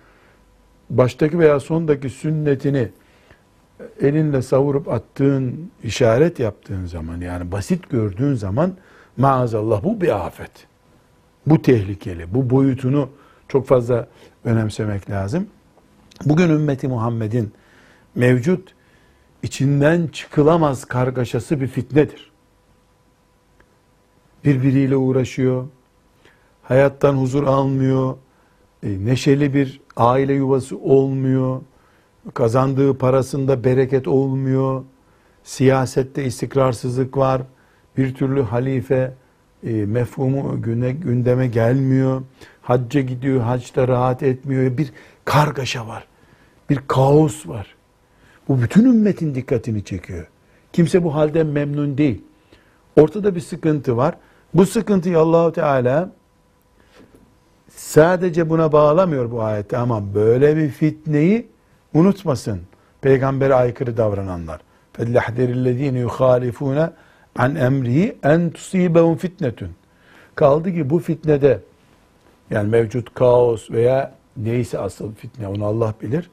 baştaki 0.89 1.39
veya 1.39 1.59
sondaki 1.59 2.09
sünnetini 2.09 2.89
elinle 4.01 4.41
savurup 4.41 4.89
attığın, 4.89 5.71
işaret 5.83 6.39
yaptığın 6.39 6.85
zaman 6.85 7.21
yani 7.21 7.51
basit 7.51 7.89
gördüğün 7.89 8.33
zaman 8.33 8.73
maazallah 9.17 9.83
bu 9.83 10.01
bir 10.01 10.25
afet. 10.25 10.51
Bu 11.45 11.61
tehlikeli. 11.61 12.33
Bu 12.33 12.49
boyutunu 12.49 13.09
çok 13.47 13.67
fazla 13.67 14.07
önemsemek 14.43 15.09
lazım. 15.09 15.47
Bugün 16.25 16.49
ümmeti 16.49 16.87
Muhammed'in 16.87 17.53
mevcut 18.15 18.73
içinden 19.43 20.07
çıkılamaz 20.07 20.85
kargaşası 20.85 21.61
bir 21.61 21.67
fitnedir. 21.67 22.31
Birbiriyle 24.45 24.95
uğraşıyor, 24.95 25.67
hayattan 26.63 27.13
huzur 27.13 27.43
almıyor, 27.43 28.17
e, 28.83 29.05
neşeli 29.05 29.53
bir 29.53 29.81
aile 29.95 30.33
yuvası 30.33 30.77
olmuyor, 30.77 31.61
kazandığı 32.33 32.97
parasında 32.97 33.63
bereket 33.63 34.07
olmuyor, 34.07 34.83
siyasette 35.43 36.25
istikrarsızlık 36.25 37.17
var, 37.17 37.41
bir 37.97 38.15
türlü 38.15 38.41
halife 38.41 39.13
e, 39.63 39.71
mefhumu 39.71 40.61
güne, 40.61 40.91
gündeme 40.91 41.47
gelmiyor, 41.47 42.21
hacca 42.61 43.01
gidiyor, 43.01 43.41
haçta 43.41 43.87
rahat 43.87 44.23
etmiyor, 44.23 44.77
bir 44.77 44.91
kargaşa 45.25 45.87
var, 45.87 46.07
bir 46.69 46.79
kaos 46.87 47.47
var. 47.47 47.75
Bu 48.47 48.61
bütün 48.61 48.85
ümmetin 48.85 49.35
dikkatini 49.35 49.83
çekiyor. 49.83 50.27
Kimse 50.73 51.03
bu 51.03 51.15
halden 51.15 51.47
memnun 51.47 51.97
değil. 51.97 52.21
Ortada 52.95 53.35
bir 53.35 53.41
sıkıntı 53.41 53.97
var. 53.97 54.15
Bu 54.53 54.65
sıkıntıyı 54.65 55.19
Allahu 55.19 55.51
Teala 55.51 56.11
sadece 57.69 58.49
buna 58.49 58.71
bağlamıyor 58.71 59.31
bu 59.31 59.41
ayette 59.41 59.77
ama 59.77 60.15
böyle 60.15 60.57
bir 60.57 60.69
fitneyi 60.69 61.47
unutmasın. 61.94 62.60
Peygamber'e 63.00 63.54
aykırı 63.54 63.96
davrananlar. 63.96 64.60
فَالْلَحْدَرِ 64.98 65.52
الَّذ۪ينَ 65.54 66.06
يُخَالِفُونَ 66.06 66.90
an 67.38 67.56
emrihi 67.56 68.16
en 68.22 68.50
tusibehum 68.50 69.16
fitnetun. 69.16 69.70
Kaldı 70.34 70.74
ki 70.74 70.90
bu 70.90 70.98
fitnede 70.98 71.60
yani 72.50 72.68
mevcut 72.68 73.14
kaos 73.14 73.70
veya 73.70 74.12
neyse 74.36 74.78
asıl 74.78 75.14
fitne 75.14 75.48
onu 75.48 75.64
Allah 75.64 75.94
bilir. 76.02 76.30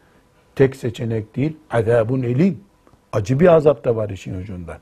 Tek 0.56 0.76
seçenek 0.76 1.36
değil. 1.36 1.58
Azabun 1.72 2.24
elim. 2.24 2.60
Acı 3.14 3.40
bir 3.40 3.48
azap 3.48 3.86
da 3.86 3.96
var 3.96 4.10
işin 4.10 4.42
ucunda. 4.42 4.80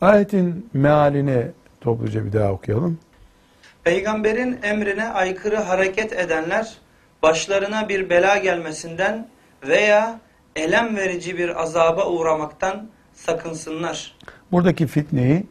Ayetin 0.00 0.70
mealini 0.72 1.46
topluca 1.80 2.24
bir 2.24 2.32
daha 2.32 2.52
okuyalım. 2.52 2.98
Peygamberin 3.84 4.58
emrine 4.62 5.08
aykırı 5.08 5.56
hareket 5.56 6.12
edenler 6.12 6.74
başlarına 7.22 7.88
bir 7.88 8.10
bela 8.10 8.36
gelmesinden 8.36 9.28
veya 9.67 10.19
elem 10.55 10.95
verici 10.95 11.37
bir 11.37 11.61
azaba 11.61 12.07
uğramaktan 12.07 12.87
sakınsınlar. 13.13 14.15
Buradaki 14.51 14.87
fitneyi 14.87 15.43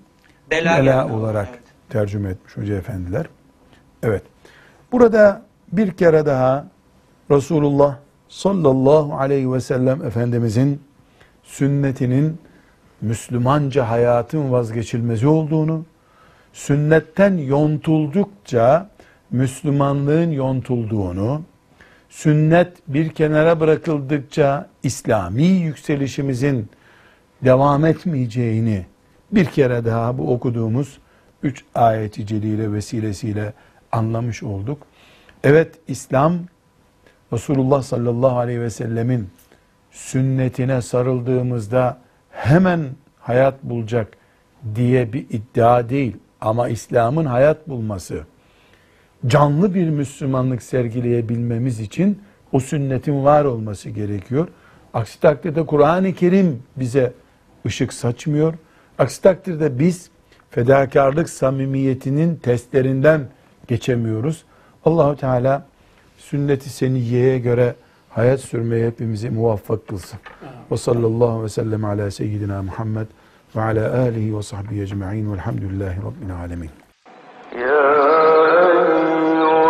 Bela, 0.50 0.78
bela 0.78 1.14
olarak 1.14 1.48
Evet. 1.50 1.60
tercüme 1.88 2.30
etmiş 2.30 2.56
hoca 2.56 2.74
efendiler. 2.76 3.26
Evet. 4.02 4.22
Burada 4.92 5.42
bir 5.72 5.92
kere 5.92 6.26
daha 6.26 6.66
Resulullah 7.30 7.96
sallallahu 8.28 9.16
aleyhi 9.16 9.52
ve 9.52 9.60
sellem 9.60 10.04
Efendimizin 10.04 10.82
sünnetinin 11.42 12.38
Müslümanca 13.00 13.88
hayatın 13.88 14.52
vazgeçilmezi 14.52 15.26
olduğunu, 15.26 15.84
sünnetten 16.52 17.36
yontuldukça 17.38 18.88
Müslümanlığın 19.30 20.30
yontulduğunu, 20.30 21.42
sünnet 22.10 22.76
bir 22.88 23.08
kenara 23.08 23.60
bırakıldıkça 23.60 24.68
İslami 24.82 25.42
yükselişimizin 25.42 26.70
devam 27.44 27.84
etmeyeceğini 27.84 28.86
bir 29.32 29.44
kere 29.44 29.84
daha 29.84 30.18
bu 30.18 30.32
okuduğumuz 30.32 30.98
üç 31.42 31.64
ayeti 31.74 32.26
celile 32.26 32.72
vesilesiyle 32.72 33.52
anlamış 33.92 34.42
olduk. 34.42 34.82
Evet 35.44 35.74
İslam 35.88 36.38
Resulullah 37.32 37.82
sallallahu 37.82 38.38
aleyhi 38.38 38.60
ve 38.60 38.70
sellemin 38.70 39.28
sünnetine 39.90 40.82
sarıldığımızda 40.82 41.98
hemen 42.30 42.80
hayat 43.20 43.62
bulacak 43.62 44.08
diye 44.74 45.12
bir 45.12 45.26
iddia 45.30 45.88
değil. 45.88 46.16
Ama 46.40 46.68
İslam'ın 46.68 47.24
hayat 47.24 47.68
bulması, 47.68 48.24
canlı 49.26 49.74
bir 49.74 49.90
Müslümanlık 49.90 50.62
sergileyebilmemiz 50.62 51.80
için 51.80 52.22
o 52.52 52.60
sünnetin 52.60 53.24
var 53.24 53.44
olması 53.44 53.90
gerekiyor. 53.90 54.48
Aksi 54.94 55.20
takdirde 55.20 55.66
Kur'an-ı 55.66 56.12
Kerim 56.14 56.62
bize 56.76 57.12
ışık 57.66 57.92
saçmıyor. 57.92 58.54
Aksi 58.98 59.22
takdirde 59.22 59.78
biz 59.78 60.10
fedakarlık 60.50 61.30
samimiyetinin 61.30 62.36
testlerinden 62.36 63.28
geçemiyoruz. 63.68 64.44
Allahu 64.84 65.16
Teala 65.16 65.66
sünneti 66.18 66.70
seniyeye 66.70 67.38
göre 67.38 67.74
hayat 68.08 68.40
sürmeye 68.40 68.86
hepimizi 68.86 69.30
muvaffak 69.30 69.88
kılsın. 69.88 70.18
Ve 70.72 70.76
sallallahu 70.76 71.44
ve 71.44 71.48
sellem 71.48 71.84
ala 71.84 72.10
seyyidina 72.10 72.62
Muhammed 72.62 73.06
ve 73.56 73.60
ala 73.60 73.98
alihi 74.00 74.36
ve 74.36 74.42
sahbihi 74.42 74.82
ecma'in 74.82 75.32
velhamdülillahi 75.32 75.98
rabbil 75.98 76.36
alemin. 76.36 76.70
يا 77.55 77.85
أيها 78.67 79.68